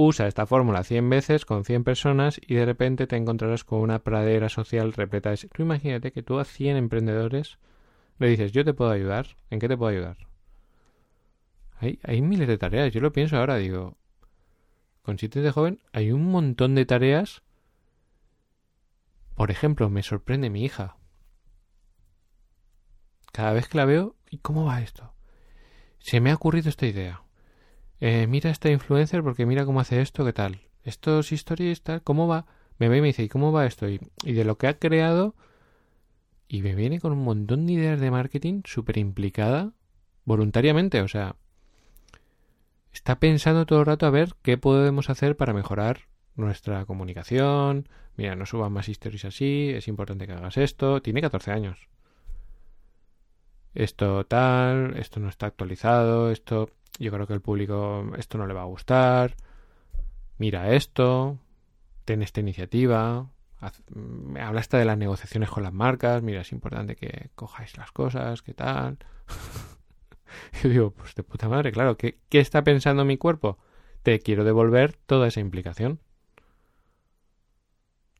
Usa 0.01 0.29
esta 0.29 0.47
fórmula 0.47 0.85
100 0.85 1.11
veces 1.11 1.45
con 1.45 1.65
100 1.65 1.83
personas 1.83 2.41
y 2.47 2.55
de 2.55 2.65
repente 2.65 3.09
te 3.09 3.17
encontrarás 3.17 3.65
con 3.65 3.81
una 3.81 3.99
pradera 3.99 4.49
social 4.49 4.93
repleta 4.93 5.31
de... 5.31 5.39
Tú 5.39 5.63
imagínate 5.63 6.13
que 6.13 6.23
tú 6.23 6.39
a 6.39 6.45
100 6.45 6.77
emprendedores 6.77 7.59
le 8.21 8.29
dices, 8.29 8.53
yo 8.53 8.65
te 8.65 8.75
puedo 8.75 8.93
ayudar. 8.93 9.27
¿En 9.51 9.59
qué 9.59 9.67
te 9.67 9.77
puedo 9.77 9.91
ayudar? 9.91 10.17
Hay, 11.81 11.99
hay 12.05 12.23
miles 12.23 12.47
de 12.47 12.59
tareas. 12.59 12.93
Yo 12.93 13.01
lo 13.01 13.11
pienso 13.11 13.39
ahora, 13.39 13.57
digo, 13.57 13.97
con 15.03 15.19
sitios 15.19 15.45
de 15.45 15.51
joven 15.51 15.81
hay 15.93 16.13
un 16.13 16.31
montón 16.31 16.77
de 16.77 16.87
tareas. 16.87 17.43
Por 19.35 19.51
ejemplo, 19.51 19.91
me 19.91 20.05
sorprende 20.05 20.49
mi 20.49 20.63
hija. 20.63 20.97
Cada 23.33 23.53
vez 23.53 23.67
que 23.67 23.79
la 23.79 23.85
veo, 23.85 24.15
¿y 24.31 24.39
cómo 24.39 24.65
va 24.67 24.81
esto? 24.81 25.13
Se 25.99 26.21
me 26.21 26.31
ha 26.31 26.37
ocurrido 26.37 26.69
esta 26.69 26.87
idea. 26.87 27.25
Eh, 28.01 28.27
mira 28.29 28.51
esta 28.51 28.71
influencer 28.71 29.23
porque 29.23 29.47
mira 29.47 29.65
cómo 29.65 29.81
hace 29.81 30.01
esto, 30.01 30.25
qué 30.25 30.33
tal. 30.33 30.61
Estos 30.85 31.33
historias, 31.33 31.83
tal, 31.83 32.03
¿cómo 32.03 32.29
va? 32.29 32.47
Me 32.79 32.89
ve 32.89 32.99
y 32.99 33.01
me 33.01 33.09
dice, 33.09 33.25
¿y 33.25 33.29
cómo 33.29 33.53
va 33.53 33.67
esto? 33.67 33.89
Y, 33.89 34.01
y 34.25 34.33
de 34.33 34.45
lo 34.45 34.57
que 34.57 34.69
ha 34.69 34.79
creado, 34.79 35.35
y 36.49 36.63
me 36.63 36.75
viene 36.75 37.01
con 37.01 37.13
un 37.13 37.25
montón 37.25 37.67
de 37.67 37.75
ideas 37.75 38.01
de 38.01 38.11
marketing 38.11 38.63
súper 38.65 38.99
implicada, 38.99 39.73
voluntariamente, 40.25 41.03
o 41.03 41.09
sea, 41.09 41.37
está 42.93 43.19
pensando 43.19 43.67
todo 43.67 43.81
el 43.81 43.87
rato 43.87 44.07
a 44.07 44.11
ver 44.11 44.35
qué 44.43 44.59
podemos 44.59 45.11
hacer 45.11 45.37
para 45.37 45.53
mejorar 45.53 46.09
nuestra 46.37 46.85
comunicación. 46.87 47.89
Mira, 48.17 48.37
no 48.37 48.47
suban 48.47 48.73
más 48.73 48.89
historias 48.89 49.25
así, 49.27 49.71
es 49.75 49.89
importante 49.89 50.27
que 50.27 50.33
hagas 50.33 50.57
esto. 50.57 51.03
Tiene 51.03 51.21
14 51.21 51.53
años. 51.53 51.89
Esto 53.75 54.25
tal, 54.27 54.97
esto 54.97 55.21
no 55.21 55.29
está 55.29 55.47
actualizado, 55.47 56.31
esto 56.31 56.71
yo 56.99 57.12
creo 57.12 57.26
que 57.26 57.34
el 57.34 57.41
público 57.41 58.05
esto 58.16 58.39
no 58.39 58.47
le 58.47 58.55
va 58.55 58.62
a 58.62 58.66
gustar. 58.66 59.36
Mira 60.39 60.74
esto, 60.74 61.39
ten 62.05 62.22
esta 62.22 62.41
iniciativa. 62.41 63.30
Me 63.95 64.41
hablaste 64.41 64.76
de 64.76 64.84
las 64.84 64.99
negociaciones 64.99 65.51
con 65.51 65.62
las 65.62 65.72
marcas. 65.72 66.22
Mira, 66.22 66.43
es 66.43 66.53
importante 66.53 66.97
que 66.97 67.30
cojáis 67.34 67.76
las 67.76 67.93
cosas, 67.93 68.43
qué 68.43 68.55
tal. 68.55 68.99
Yo 70.62 70.68
digo, 70.68 70.91
pues 70.91 71.14
de 71.14 71.22
puta 71.22 71.49
madre, 71.49 71.72
claro, 71.72 71.97
¿qué, 71.97 72.18
¿qué 72.28 72.41
está 72.41 72.62
pensando 72.62 73.05
mi 73.05 73.16
cuerpo? 73.16 73.59
Te 74.03 74.20
quiero 74.20 74.45
devolver 74.45 74.95
toda 75.07 75.26
esa 75.28 75.41
implicación. 75.41 76.01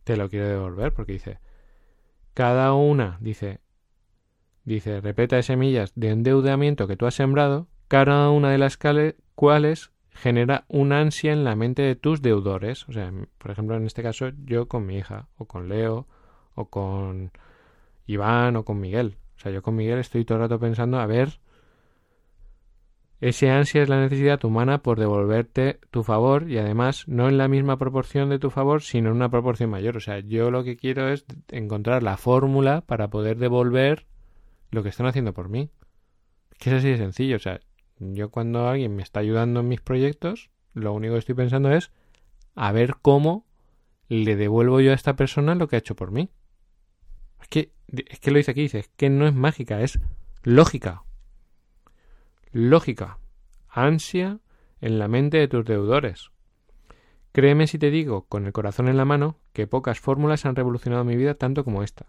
Te 0.05 0.17
lo 0.17 0.29
quiero 0.29 0.49
devolver 0.49 0.93
porque 0.93 1.13
dice, 1.13 1.39
cada 2.35 2.73
una, 2.73 3.19
dice, 3.21 3.61
dice, 4.65 5.01
repeta 5.01 5.43
semillas 5.43 5.93
de 5.95 6.11
endeudamiento 6.11 6.87
que 6.87 6.97
tú 6.97 7.07
has 7.07 7.15
sembrado, 7.15 7.69
cada 7.89 8.31
una 8.31 8.51
de 8.51 8.59
las 8.59 8.79
cuales 9.35 9.91
genera 10.11 10.65
una 10.69 11.01
ansia 11.01 11.33
en 11.33 11.45
la 11.45 11.57
mente 11.57 11.83
de 11.83 11.97
tus 11.97 12.23
deudores. 12.23 12.89
O 12.89 12.93
sea, 12.93 13.13
por 13.39 13.51
ejemplo, 13.51 13.77
en 13.77 13.87
este 13.87 14.03
caso, 14.03 14.31
yo 14.45 14.69
con 14.69 14.87
mi 14.87 14.97
hija, 14.97 15.29
o 15.37 15.47
con 15.47 15.69
Leo, 15.69 16.07
o 16.55 16.67
con 16.67 17.33
Iván, 18.07 18.57
o 18.57 18.65
con 18.65 18.81
Miguel. 18.81 19.17
O 19.37 19.41
sea, 19.41 19.53
yo 19.53 19.63
con 19.63 19.77
Miguel 19.77 19.99
estoy 19.99 20.25
todo 20.25 20.39
el 20.39 20.43
rato 20.43 20.59
pensando 20.59 20.99
a 20.99 21.07
ver 21.07 21.41
ese 23.21 23.51
ansia 23.51 23.83
es 23.83 23.89
la 23.89 24.01
necesidad 24.01 24.45
humana 24.45 24.79
por 24.79 25.01
devolverte 25.01 25.81
tu 25.91 26.05
favor 26.05 26.49
y 26.49 26.59
además 26.59 27.09
no 27.09 27.29
en 27.29 27.37
la 27.37 27.49
misma 27.49 27.77
proporción 27.77 28.29
de 28.29 28.39
tu 28.39 28.51
favor, 28.51 28.81
sino 28.83 29.11
en 29.11 29.17
una 29.17 29.29
proporción 29.29 29.71
mayor. 29.71 29.97
O 29.97 30.01
sea, 30.01 30.21
yo 30.21 30.53
lo 30.53 30.63
que 30.63 30.77
quiero 30.77 31.09
es 31.09 31.25
encontrar 31.49 32.05
la 32.05 32.17
fórmula 32.17 32.83
para 32.83 33.09
poder 33.09 33.39
devolver 33.39 34.07
lo 34.71 34.85
que 34.85 34.91
están 34.91 35.07
haciendo 35.07 35.33
por 35.33 35.49
mí. 35.49 35.69
Que 36.61 36.71
es 36.71 36.77
así 36.77 36.91
de 36.91 36.97
sencillo. 36.97 37.37
O 37.37 37.41
sea, 37.41 37.59
yo 37.99 38.31
cuando 38.31 38.69
alguien 38.69 38.95
me 38.95 39.03
está 39.03 39.21
ayudando 39.21 39.61
en 39.61 39.69
mis 39.69 39.81
proyectos, 39.81 40.51
lo 40.75 40.93
único 40.93 41.15
que 41.15 41.21
estoy 41.21 41.35
pensando 41.35 41.73
es 41.73 41.91
a 42.55 42.73
ver 42.73 42.97
cómo 43.03 43.47
le 44.09 44.37
devuelvo 44.37 44.81
yo 44.81 44.93
a 44.93 44.95
esta 44.95 45.17
persona 45.17 45.55
lo 45.55 45.69
que 45.69 45.77
ha 45.77 45.81
hecho 45.81 45.97
por 45.97 46.11
mí. 46.11 46.31
Es 47.41 47.49
que, 47.49 47.73
es 47.89 48.21
que 48.21 48.31
lo 48.31 48.39
dice 48.39 48.51
aquí, 48.51 48.63
dice, 48.63 48.79
es 48.81 48.89
que 48.97 49.11
no 49.11 49.27
es 49.27 49.35
mágica, 49.35 49.81
es 49.81 50.01
lógica. 50.43 51.03
Lógica. 52.51 53.19
Ansia 53.69 54.41
en 54.81 54.99
la 54.99 55.09
mente 55.09 55.39
de 55.39 55.49
tus 55.49 55.65
deudores. 55.65 56.31
Créeme 57.33 57.67
si 57.67 57.79
te 57.79 57.91
digo, 57.91 58.27
con 58.27 58.47
el 58.47 58.53
corazón 58.53 58.89
en 58.89 58.97
la 58.97 59.05
mano, 59.05 59.39
que 59.53 59.67
pocas 59.67 60.01
fórmulas 60.01 60.47
han 60.47 60.57
revolucionado 60.57 61.05
mi 61.05 61.17
vida 61.17 61.35
tanto 61.35 61.65
como 61.65 61.83
esta. 61.83 62.07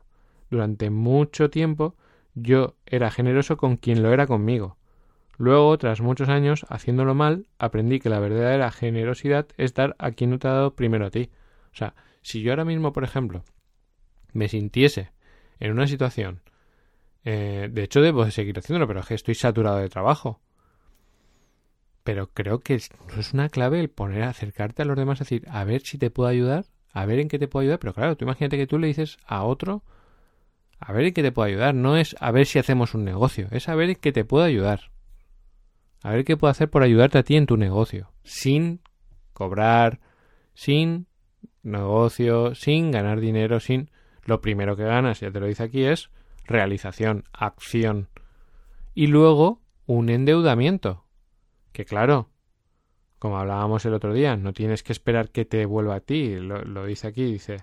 Durante 0.50 0.90
mucho 0.90 1.50
tiempo 1.50 1.96
yo 2.34 2.76
era 2.86 3.12
generoso 3.12 3.58
con 3.58 3.78
quien 3.78 4.02
lo 4.02 4.12
era 4.12 4.26
conmigo. 4.26 4.79
Luego, 5.40 5.78
tras 5.78 6.02
muchos 6.02 6.28
años 6.28 6.66
haciéndolo 6.68 7.16
mal, 7.16 7.48
aprendí 7.60 8.02
que 8.02 8.10
la 8.10 8.20
verdadera 8.20 8.72
generosidad 8.72 9.48
es 9.56 9.74
dar 9.74 9.96
a 9.98 10.12
quien 10.12 10.32
no 10.32 10.38
te 10.38 10.50
ha 10.50 10.52
dado 10.52 10.76
primero 10.76 11.06
a 11.06 11.12
ti. 11.12 11.30
O 11.72 11.78
sea, 11.78 11.96
si 12.22 12.42
yo 12.42 12.52
ahora 12.52 12.66
mismo, 12.66 12.92
por 12.92 13.06
ejemplo, 13.06 13.46
me 14.34 14.50
sintiese 14.50 15.14
en 15.62 15.72
una 15.72 15.88
situación, 15.88 16.42
eh, 17.24 17.70
de 17.72 17.84
hecho 17.84 18.02
debo 18.02 18.30
seguir 18.30 18.60
haciéndolo, 18.60 18.86
pero 18.86 19.00
es 19.00 19.06
que 19.06 19.14
estoy 19.14 19.34
saturado 19.34 19.78
de 19.78 19.88
trabajo. 19.88 20.42
Pero 22.04 22.28
creo 22.34 22.60
que 22.60 22.76
es, 22.76 22.90
es 23.18 23.32
una 23.32 23.48
clave 23.48 23.80
el 23.80 23.90
poner 23.90 24.24
acercarte 24.24 24.82
a 24.82 24.86
los 24.86 24.98
demás, 24.98 25.20
decir, 25.20 25.46
a 25.50 25.64
ver 25.64 25.84
si 25.84 25.98
te 25.98 26.10
puedo 26.10 26.28
ayudar, 26.28 26.66
a 26.92 27.06
ver 27.06 27.20
en 27.20 27.30
qué 27.30 27.40
te 27.40 27.48
puedo 27.48 27.62
ayudar. 27.62 27.80
Pero 27.80 27.94
claro, 27.94 28.18
tú 28.18 28.26
imagínate 28.26 28.58
que 28.58 28.68
tú 28.68 28.78
le 28.78 28.88
dices 28.88 29.18
a 29.26 29.46
otro, 29.46 29.84
a 30.80 30.92
ver 30.92 31.06
en 31.06 31.14
qué 31.14 31.24
te 31.24 31.32
puedo 31.32 31.48
ayudar. 31.48 31.76
No 31.76 31.96
es 31.96 32.18
a 32.20 32.30
ver 32.32 32.46
si 32.46 32.60
hacemos 32.60 32.94
un 32.94 33.06
negocio, 33.06 33.48
es 33.52 33.70
a 33.70 33.76
ver 33.76 33.92
en 33.92 33.96
qué 33.96 34.12
te 34.12 34.26
puedo 34.26 34.44
ayudar. 34.44 34.92
A 36.02 36.12
ver 36.12 36.24
qué 36.24 36.38
puedo 36.38 36.52
hacer 36.52 36.70
por 36.70 36.84
ayudarte 36.84 37.18
a 37.18 37.24
ti 37.24 37.36
en 37.36 37.46
tu 37.46 37.58
negocio. 37.58 38.12
Sin 38.24 38.82
cobrar, 39.34 40.00
sin 40.54 41.08
negocio, 41.64 42.56
sin 42.56 42.92
ganar 42.92 43.20
dinero, 43.20 43.60
sin... 43.60 43.92
Lo 44.24 44.42
primero 44.42 44.76
que 44.76 44.84
ganas, 44.84 45.22
ya 45.22 45.32
te 45.32 45.40
lo 45.40 45.48
dice 45.48 45.64
aquí, 45.64 45.84
es 45.84 46.10
realización, 46.46 47.24
acción. 47.34 48.10
Y 48.94 49.08
luego 49.08 49.62
un 49.86 50.10
endeudamiento. 50.10 51.06
Que 51.72 51.86
claro, 51.86 52.30
como 53.18 53.38
hablábamos 53.38 53.86
el 53.86 53.94
otro 53.94 54.14
día, 54.14 54.36
no 54.36 54.54
tienes 54.54 54.84
que 54.84 54.94
esperar 54.94 55.30
que 55.30 55.46
te 55.46 55.66
vuelva 55.66 55.96
a 55.96 56.00
ti. 56.00 56.36
Lo, 56.36 56.64
lo 56.64 56.86
dice 56.86 57.08
aquí, 57.08 57.24
dice. 57.24 57.58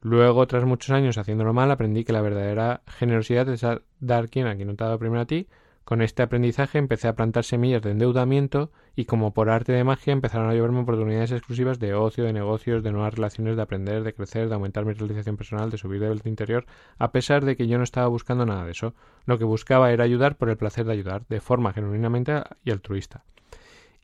Luego, 0.00 0.46
tras 0.46 0.64
muchos 0.64 0.90
años 0.90 1.18
haciéndolo 1.18 1.52
mal, 1.52 1.70
aprendí 1.70 2.04
que 2.04 2.12
la 2.12 2.22
verdadera 2.22 2.82
generosidad 2.86 3.48
es 3.48 3.64
dar 4.00 4.28
quien 4.28 4.46
a 4.46 4.56
quien 4.56 4.68
no 4.68 4.76
te 4.76 4.84
ha 4.84 4.88
dado 4.88 4.98
primero 4.98 5.22
a 5.22 5.26
ti, 5.26 5.48
con 5.88 6.02
este 6.02 6.22
aprendizaje 6.22 6.76
empecé 6.76 7.08
a 7.08 7.14
plantar 7.14 7.44
semillas 7.44 7.80
de 7.80 7.92
endeudamiento 7.92 8.70
y 8.94 9.06
como 9.06 9.32
por 9.32 9.48
arte 9.48 9.72
de 9.72 9.84
magia 9.84 10.12
empezaron 10.12 10.50
a 10.50 10.54
lloverme 10.54 10.80
oportunidades 10.80 11.32
exclusivas 11.32 11.78
de 11.78 11.94
ocio, 11.94 12.24
de 12.24 12.34
negocios, 12.34 12.82
de 12.82 12.92
nuevas 12.92 13.14
relaciones, 13.14 13.56
de 13.56 13.62
aprender, 13.62 14.02
de 14.02 14.12
crecer, 14.12 14.50
de 14.50 14.54
aumentar 14.54 14.84
mi 14.84 14.92
realización 14.92 15.38
personal, 15.38 15.70
de 15.70 15.78
subir 15.78 16.02
del 16.02 16.20
interior, 16.26 16.66
a 16.98 17.10
pesar 17.10 17.42
de 17.46 17.56
que 17.56 17.66
yo 17.66 17.78
no 17.78 17.84
estaba 17.84 18.06
buscando 18.06 18.44
nada 18.44 18.66
de 18.66 18.72
eso. 18.72 18.92
Lo 19.24 19.38
que 19.38 19.44
buscaba 19.44 19.90
era 19.90 20.04
ayudar 20.04 20.36
por 20.36 20.50
el 20.50 20.58
placer 20.58 20.84
de 20.84 20.92
ayudar, 20.92 21.24
de 21.30 21.40
forma 21.40 21.72
genuinamente 21.72 22.34
y 22.64 22.70
altruista. 22.70 23.24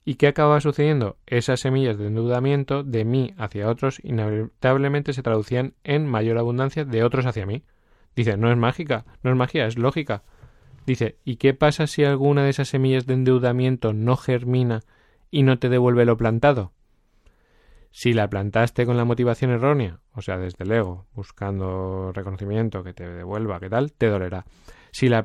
¿Y 0.07 0.15
qué 0.15 0.29
acababa 0.29 0.63
sucediendo? 0.63 1.19
Esas 1.27 1.61
semillas 1.61 1.99
de 1.99 2.07
endeudamiento 2.07 2.83
de 2.83 3.05
mí 3.05 3.35
hacia 3.37 3.69
otros 3.69 4.01
inevitablemente 4.03 5.13
se 5.13 5.23
traducían 5.23 5.75
en 5.85 6.07
mayor 6.07 6.39
abundancia 6.39 6.87
de 6.87 7.05
otros 7.05 7.27
hacia 7.27 7.45
mí. 7.45 7.63
Dice, 8.17 8.39
no 8.39 8.51
es 8.51 8.57
mágica, 8.57 9.05
no 9.23 9.31
es 9.31 9.37
magia, 9.37 9.67
es 9.67 9.77
lógica. 9.77 10.23
Dice, 10.87 11.17
¿y 11.25 11.37
qué 11.37 11.55
pasa 11.55 11.87
si 11.87 12.05
alguna 12.05 12.45
de 12.45 12.51
esas 12.51 12.69
semillas 12.69 13.07
de 13.07 13.15
endeudamiento 13.15 13.93
no 13.93 14.17
germina 14.17 14.83
y 15.31 15.43
no 15.43 15.59
te 15.59 15.69
devuelve 15.69 16.05
lo 16.05 16.17
plantado? 16.17 16.73
Si 17.91 18.13
la 18.13 18.29
plantaste 18.29 18.87
con 18.87 18.97
la 18.97 19.05
motivación 19.05 19.53
errónea, 19.53 20.01
o 20.15 20.21
sea, 20.21 20.37
desde 20.37 20.65
el 20.65 20.73
ego, 20.73 21.07
buscando 21.15 22.13
reconocimiento 22.13 22.83
que 22.83 22.93
te 22.93 23.09
devuelva, 23.09 23.61
¿qué 23.61 23.71
tal? 23.71 23.93
Te 23.93 24.09
dolerá. 24.09 24.45
Si 24.91 25.09
la, 25.09 25.23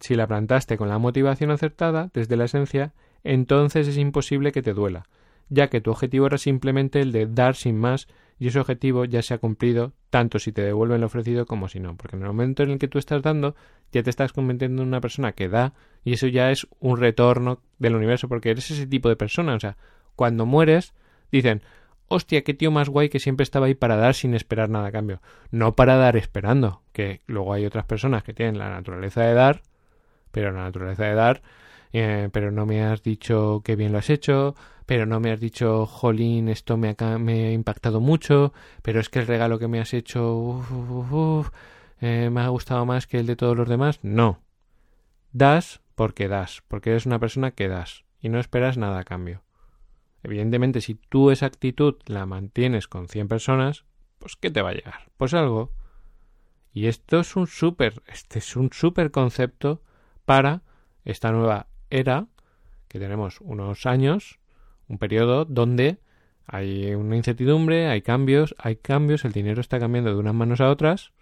si 0.00 0.14
la 0.14 0.26
plantaste 0.26 0.76
con 0.76 0.88
la 0.88 0.98
motivación 0.98 1.50
acertada, 1.50 2.10
desde 2.14 2.36
la 2.36 2.44
esencia, 2.44 2.92
entonces 3.24 3.88
es 3.88 3.98
imposible 3.98 4.52
que 4.52 4.62
te 4.62 4.72
duela, 4.72 5.04
ya 5.48 5.68
que 5.68 5.80
tu 5.80 5.90
objetivo 5.90 6.26
era 6.26 6.38
simplemente 6.38 7.00
el 7.00 7.12
de 7.12 7.26
dar 7.26 7.56
sin 7.56 7.78
más 7.78 8.08
y 8.42 8.48
ese 8.48 8.58
objetivo 8.58 9.04
ya 9.04 9.22
se 9.22 9.34
ha 9.34 9.38
cumplido 9.38 9.92
tanto 10.10 10.40
si 10.40 10.50
te 10.50 10.62
devuelven 10.62 11.00
lo 11.00 11.06
ofrecido 11.06 11.46
como 11.46 11.68
si 11.68 11.78
no, 11.78 11.96
porque 11.96 12.16
en 12.16 12.22
el 12.22 12.28
momento 12.28 12.64
en 12.64 12.70
el 12.70 12.78
que 12.80 12.88
tú 12.88 12.98
estás 12.98 13.22
dando 13.22 13.54
ya 13.92 14.02
te 14.02 14.10
estás 14.10 14.32
convirtiendo 14.32 14.82
en 14.82 14.88
una 14.88 15.00
persona 15.00 15.30
que 15.30 15.48
da 15.48 15.74
y 16.02 16.14
eso 16.14 16.26
ya 16.26 16.50
es 16.50 16.66
un 16.80 16.96
retorno 16.96 17.60
del 17.78 17.94
universo 17.94 18.28
porque 18.28 18.50
eres 18.50 18.68
ese 18.72 18.88
tipo 18.88 19.08
de 19.08 19.14
persona, 19.14 19.54
o 19.54 19.60
sea, 19.60 19.76
cuando 20.16 20.44
mueres 20.44 20.92
dicen, 21.30 21.62
hostia, 22.08 22.42
qué 22.42 22.52
tío 22.52 22.72
más 22.72 22.88
guay 22.88 23.10
que 23.10 23.20
siempre 23.20 23.44
estaba 23.44 23.66
ahí 23.66 23.76
para 23.76 23.94
dar 23.94 24.14
sin 24.14 24.34
esperar 24.34 24.68
nada 24.70 24.88
a 24.88 24.92
cambio, 24.92 25.22
no 25.52 25.76
para 25.76 25.94
dar 25.94 26.16
esperando, 26.16 26.82
que 26.92 27.20
luego 27.28 27.52
hay 27.52 27.64
otras 27.64 27.84
personas 27.84 28.24
que 28.24 28.34
tienen 28.34 28.58
la 28.58 28.70
naturaleza 28.70 29.22
de 29.22 29.34
dar, 29.34 29.62
pero 30.32 30.50
la 30.50 30.64
naturaleza 30.64 31.04
de 31.04 31.14
dar 31.14 31.42
eh, 31.92 32.30
pero 32.32 32.50
no 32.50 32.64
me 32.64 32.82
has 32.82 33.02
dicho 33.02 33.60
que 33.64 33.76
bien 33.76 33.92
lo 33.92 33.98
has 33.98 34.10
hecho, 34.10 34.54
pero 34.92 35.06
no 35.06 35.20
me 35.20 35.32
has 35.32 35.40
dicho, 35.40 35.86
jolín, 35.86 36.50
esto 36.50 36.76
me 36.76 36.94
ha, 36.98 37.50
impactado 37.50 37.98
mucho, 38.02 38.52
pero 38.82 39.00
es 39.00 39.08
que 39.08 39.20
el 39.20 39.26
regalo 39.26 39.58
que 39.58 39.66
me 39.66 39.80
has 39.80 39.94
hecho 39.94 40.62
eh, 42.02 42.28
me 42.30 42.42
ha 42.42 42.48
gustado 42.48 42.84
más 42.84 43.06
que 43.06 43.18
el 43.18 43.26
de 43.26 43.34
todos 43.34 43.56
los 43.56 43.70
demás. 43.70 44.00
No. 44.02 44.42
Das 45.32 45.80
porque 45.94 46.28
das, 46.28 46.62
porque 46.68 46.90
eres 46.90 47.06
una 47.06 47.18
persona 47.18 47.52
que 47.52 47.68
das 47.68 48.04
y 48.20 48.28
no 48.28 48.38
esperas 48.38 48.76
nada 48.76 48.98
a 48.98 49.04
cambio. 49.04 49.42
Evidentemente, 50.22 50.82
si 50.82 50.96
tú 50.96 51.30
esa 51.30 51.46
actitud 51.46 51.94
la 52.04 52.26
mantienes 52.26 52.86
con 52.86 53.08
100 53.08 53.28
personas, 53.28 53.86
pues 54.18 54.36
¿qué 54.36 54.50
te 54.50 54.60
va 54.60 54.68
a 54.68 54.74
llegar? 54.74 55.10
Pues 55.16 55.32
algo. 55.32 55.72
Y 56.70 56.88
esto 56.88 57.20
es 57.20 57.34
un 57.34 57.46
súper, 57.46 58.02
este 58.08 58.40
es 58.40 58.56
un 58.56 58.70
súper 58.74 59.10
concepto 59.10 59.80
para 60.26 60.64
esta 61.02 61.32
nueva 61.32 61.68
era 61.88 62.26
que 62.88 62.98
tenemos 62.98 63.40
unos 63.40 63.86
años, 63.86 64.41
un 64.88 64.98
periodo 64.98 65.44
donde 65.44 65.98
hay 66.46 66.94
una 66.94 67.16
incertidumbre, 67.16 67.88
hay 67.88 68.02
cambios, 68.02 68.54
hay 68.58 68.76
cambios, 68.76 69.24
el 69.24 69.32
dinero 69.32 69.60
está 69.60 69.78
cambiando 69.78 70.10
de 70.10 70.18
unas 70.18 70.34
manos 70.34 70.60
a 70.60 70.70
otras. 70.70 71.12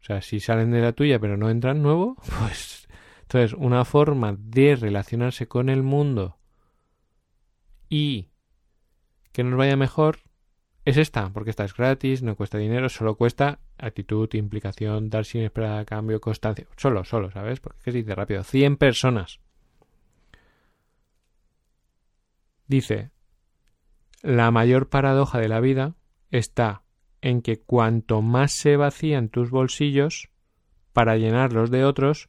O 0.00 0.04
sea, 0.04 0.22
si 0.22 0.40
salen 0.40 0.70
de 0.70 0.80
la 0.80 0.92
tuya 0.92 1.18
pero 1.18 1.36
no 1.36 1.50
entran 1.50 1.82
nuevo, 1.82 2.16
pues 2.40 2.88
entonces 3.22 3.54
una 3.58 3.84
forma 3.84 4.36
de 4.38 4.76
relacionarse 4.76 5.46
con 5.46 5.68
el 5.68 5.82
mundo 5.82 6.38
y 7.88 8.28
que 9.32 9.44
nos 9.44 9.56
vaya 9.56 9.76
mejor 9.76 10.18
es 10.84 10.96
esta, 10.96 11.28
porque 11.30 11.50
esta 11.50 11.64
es 11.64 11.74
gratis, 11.74 12.22
no 12.22 12.36
cuesta 12.36 12.58
dinero, 12.58 12.88
solo 12.88 13.14
cuesta 13.14 13.60
actitud, 13.78 14.28
implicación, 14.32 15.10
dar 15.10 15.24
sin 15.24 15.42
esperar 15.42 15.84
cambio, 15.84 16.20
constancia. 16.20 16.66
Solo, 16.76 17.04
solo, 17.04 17.30
¿sabes? 17.30 17.60
Porque 17.60 17.80
se 17.82 17.92
dice 17.92 18.14
rápido. 18.14 18.42
100 18.42 18.76
personas. 18.76 19.40
Dice, 22.70 23.10
la 24.22 24.52
mayor 24.52 24.88
paradoja 24.88 25.40
de 25.40 25.48
la 25.48 25.58
vida 25.58 25.96
está 26.30 26.84
en 27.20 27.42
que 27.42 27.58
cuanto 27.58 28.22
más 28.22 28.52
se 28.52 28.76
vacían 28.76 29.28
tus 29.28 29.50
bolsillos 29.50 30.30
para 30.92 31.16
llenar 31.16 31.52
los 31.52 31.72
de 31.72 31.84
otros, 31.84 32.28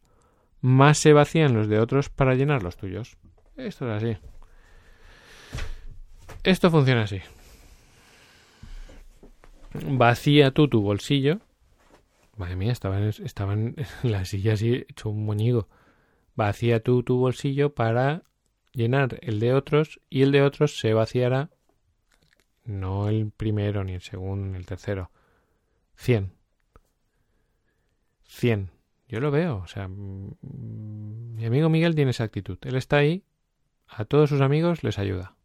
más 0.60 0.98
se 0.98 1.14
vacían 1.14 1.54
los 1.54 1.68
de 1.68 1.78
otros 1.78 2.10
para 2.10 2.34
llenar 2.34 2.64
los 2.64 2.76
tuyos. 2.76 3.20
Esto 3.56 3.88
es 3.96 4.04
así. 4.04 4.18
Esto 6.44 6.72
funciona 6.72 7.04
así. 7.04 7.20
Vacía 9.92 10.50
tú 10.50 10.68
tu 10.68 10.82
bolsillo. 10.82 11.38
Madre 12.36 12.56
mía, 12.56 12.72
estaba 12.72 12.98
en, 12.98 13.76
la 14.02 14.26
silla 14.26 14.54
así 14.54 14.86
hecho 14.90 15.12
un 15.12 15.24
moñigo. 15.24 15.68
Vacía 16.34 16.82
tú 16.82 17.04
tu 17.04 17.18
bolsillo 17.18 17.76
para 17.76 18.24
llenar 18.74 19.20
el 19.22 19.40
de 19.40 19.54
otros 19.54 20.00
y 20.10 20.22
el 20.22 20.32
de 20.32 20.42
otros 20.42 20.80
se 20.80 20.94
vaciará 20.94 21.50
no 22.64 23.10
el 23.10 23.32
primero 23.32 23.84
ni 23.84 23.94
el 23.94 24.02
segundo 24.02 24.48
ni 24.48 24.58
el 24.58 24.66
tercero. 24.66 25.12
Cien. 25.96 26.34
Cien. 28.24 28.72
Yo 29.08 29.20
lo 29.20 29.32
veo. 29.32 29.58
O 29.58 29.68
sea, 29.68 29.88
mm, 29.88 31.36
mi 31.36 31.46
amigo 31.46 31.70
Miguel 31.70 31.96
tiene 31.96 32.12
esa 32.12 32.24
actitud. 32.24 32.58
Él 32.62 32.76
está 32.76 32.98
ahí, 32.98 33.24
a 33.88 34.06
todos 34.06 34.30
sus 34.30 34.42
amigos 34.42 34.84
les 34.84 35.00
ayuda. 35.00 35.36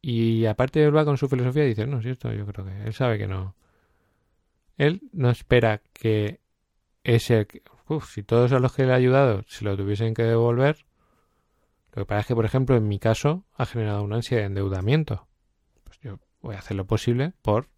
Y 0.00 0.46
aparte 0.46 0.84
él 0.84 0.96
va 0.96 1.04
con 1.04 1.16
su 1.16 1.28
filosofía 1.28 1.64
y 1.64 1.68
dice, 1.68 1.86
no, 1.86 2.02
cierto, 2.02 2.32
yo 2.32 2.46
creo 2.46 2.66
que 2.66 2.82
él 2.84 2.92
sabe 2.92 3.18
que 3.18 3.26
no. 3.26 3.54
Él 4.76 5.02
no 5.12 5.30
espera 5.30 5.80
que 5.92 6.40
ese... 7.04 7.46
Uf, 7.86 8.12
si 8.12 8.22
todos 8.22 8.52
a 8.52 8.58
los 8.58 8.74
que 8.74 8.84
le 8.84 8.92
ha 8.92 8.96
ayudado 8.96 9.44
se 9.46 9.64
lo 9.64 9.76
tuviesen 9.76 10.14
que 10.14 10.22
devolver, 10.22 10.84
lo 11.94 12.02
que 12.02 12.06
pasa 12.06 12.20
es 12.20 12.26
que, 12.26 12.34
por 12.34 12.44
ejemplo, 12.44 12.76
en 12.76 12.88
mi 12.88 12.98
caso 12.98 13.44
ha 13.54 13.66
generado 13.66 14.02
una 14.02 14.16
ansia 14.16 14.38
de 14.38 14.44
endeudamiento. 14.44 15.28
Pues 15.84 16.00
yo 16.00 16.18
voy 16.40 16.56
a 16.56 16.58
hacer 16.58 16.76
lo 16.76 16.86
posible 16.86 17.34
por 17.40 17.68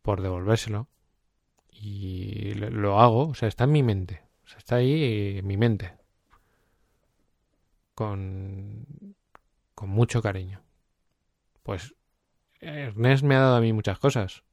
por 0.00 0.22
devolvérselo. 0.22 0.88
Y 1.68 2.54
lo 2.54 3.00
hago, 3.00 3.28
o 3.28 3.34
sea, 3.34 3.48
está 3.48 3.64
en 3.64 3.72
mi 3.72 3.82
mente. 3.82 4.22
O 4.44 4.48
sea, 4.48 4.58
está 4.58 4.76
ahí 4.76 5.38
en 5.38 5.46
mi 5.46 5.58
mente. 5.58 5.92
Con, 7.94 8.86
con 9.74 9.90
mucho 9.90 10.22
cariño. 10.22 10.62
Pues 11.62 11.94
Ernest 12.60 13.22
me 13.22 13.34
ha 13.34 13.40
dado 13.40 13.56
a 13.56 13.60
mí 13.60 13.74
muchas 13.74 13.98
cosas. 13.98 14.44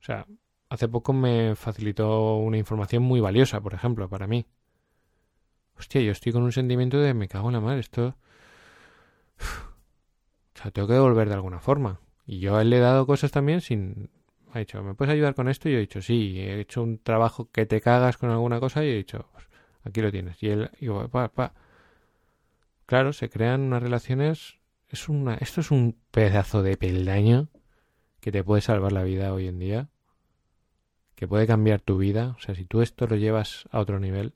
O 0.00 0.02
sea, 0.02 0.26
hace 0.68 0.88
poco 0.88 1.14
me 1.14 1.54
facilitó 1.56 2.36
una 2.36 2.58
información 2.58 3.02
muy 3.04 3.20
valiosa, 3.20 3.60
por 3.62 3.72
ejemplo, 3.72 4.08
para 4.08 4.26
mí. 4.26 4.46
Hostia, 5.78 6.00
yo 6.00 6.12
estoy 6.12 6.32
con 6.32 6.42
un 6.42 6.52
sentimiento 6.52 6.98
de 6.98 7.14
me 7.14 7.28
cago 7.28 7.48
en 7.48 7.54
la 7.54 7.60
madre, 7.60 7.80
esto... 7.80 8.16
O 9.38 10.60
sea, 10.60 10.72
tengo 10.72 10.88
que 10.88 10.94
devolver 10.94 11.28
de 11.28 11.34
alguna 11.34 11.60
forma. 11.60 12.00
Y 12.26 12.40
yo 12.40 12.56
a 12.56 12.62
él 12.62 12.70
le 12.70 12.78
he 12.78 12.80
dado 12.80 13.06
cosas 13.06 13.30
también 13.30 13.60
sin... 13.60 14.10
Ha 14.52 14.58
dicho, 14.58 14.82
¿me 14.82 14.94
puedes 14.94 15.12
ayudar 15.12 15.34
con 15.36 15.48
esto? 15.48 15.68
Y 15.68 15.72
yo 15.72 15.78
he 15.78 15.82
dicho, 15.82 16.02
sí, 16.02 16.40
he 16.40 16.58
hecho 16.58 16.82
un 16.82 16.98
trabajo 16.98 17.48
que 17.52 17.64
te 17.64 17.80
cagas 17.80 18.16
con 18.16 18.30
alguna 18.30 18.58
cosa 18.58 18.84
y 18.84 18.88
he 18.88 18.96
dicho, 18.96 19.28
pues, 19.32 19.46
aquí 19.84 20.00
lo 20.00 20.10
tienes. 20.10 20.42
Y 20.42 20.48
él, 20.48 20.70
digo, 20.80 21.06
pa, 21.08 21.28
pa. 21.28 21.54
Claro, 22.86 23.12
se 23.12 23.30
crean 23.30 23.60
unas 23.60 23.82
relaciones... 23.82 24.58
Es 24.88 25.08
una, 25.08 25.34
esto 25.34 25.60
es 25.60 25.70
un 25.70 25.96
pedazo 26.10 26.62
de 26.62 26.76
peldaño 26.76 27.48
que 28.20 28.32
te 28.32 28.42
puede 28.42 28.62
salvar 28.62 28.90
la 28.90 29.04
vida 29.04 29.32
hoy 29.32 29.46
en 29.46 29.58
día 29.58 29.90
que 31.18 31.26
puede 31.26 31.48
cambiar 31.48 31.80
tu 31.80 31.98
vida. 31.98 32.36
O 32.38 32.40
sea, 32.40 32.54
si 32.54 32.64
tú 32.64 32.80
esto 32.80 33.08
lo 33.08 33.16
llevas 33.16 33.68
a 33.72 33.80
otro 33.80 33.98
nivel, 33.98 34.34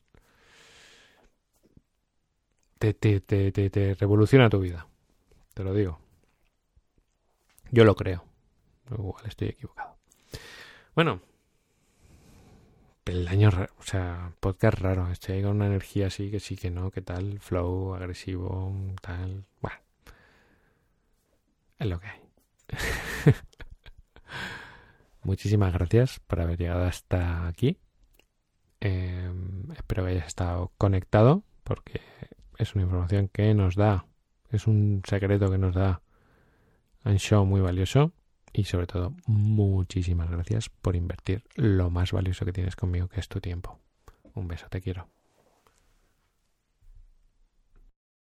te, 2.90 3.20
te, 3.20 3.52
te, 3.52 3.70
te, 3.70 3.94
revoluciona 3.94 4.50
tu 4.50 4.58
vida. 4.58 4.88
Te 5.54 5.62
lo 5.62 5.72
digo. 5.72 6.00
Yo 7.70 7.84
lo 7.84 7.94
creo. 7.94 8.24
Igual 8.90 9.24
estoy 9.26 9.48
equivocado. 9.48 9.96
Bueno. 10.96 11.20
Peldaño, 13.04 13.50
o 13.78 13.82
sea, 13.82 14.32
podcast 14.40 14.78
raro. 14.80 15.10
Estoy 15.12 15.42
con 15.42 15.52
una 15.52 15.66
energía 15.66 16.08
así, 16.08 16.30
que 16.30 16.40
sí, 16.40 16.56
que 16.56 16.70
no, 16.70 16.90
que 16.90 17.02
tal, 17.02 17.38
flow, 17.38 17.94
agresivo, 17.94 18.74
tal. 19.00 19.44
Bueno. 19.60 19.78
Es 21.78 21.86
lo 21.86 22.00
que 22.00 22.06
hay. 22.08 22.20
Muchísimas 25.22 25.72
gracias 25.72 26.18
por 26.18 26.40
haber 26.40 26.58
llegado 26.58 26.84
hasta 26.84 27.46
aquí. 27.46 27.78
Em, 28.80 29.70
espero 29.70 30.04
que 30.04 30.10
hayas 30.10 30.26
estado 30.26 30.72
conectado 30.78 31.44
porque 31.62 32.00
es 32.58 32.74
una 32.74 32.84
información 32.84 33.28
que 33.28 33.54
nos 33.54 33.74
da, 33.74 34.06
es 34.50 34.66
un 34.66 35.02
secreto 35.06 35.50
que 35.50 35.58
nos 35.58 35.74
da 35.74 36.02
un 37.04 37.18
show 37.18 37.44
muy 37.44 37.60
valioso 37.60 38.12
y 38.52 38.64
sobre 38.64 38.86
todo 38.86 39.14
muchísimas 39.26 40.30
gracias 40.30 40.68
por 40.68 40.94
invertir 40.94 41.44
lo 41.54 41.90
más 41.90 42.12
valioso 42.12 42.44
que 42.44 42.52
tienes 42.52 42.76
conmigo 42.76 43.08
que 43.08 43.20
es 43.20 43.28
tu 43.28 43.40
tiempo. 43.40 43.78
Un 44.34 44.48
beso, 44.48 44.66
te 44.68 44.80
quiero. 44.80 45.11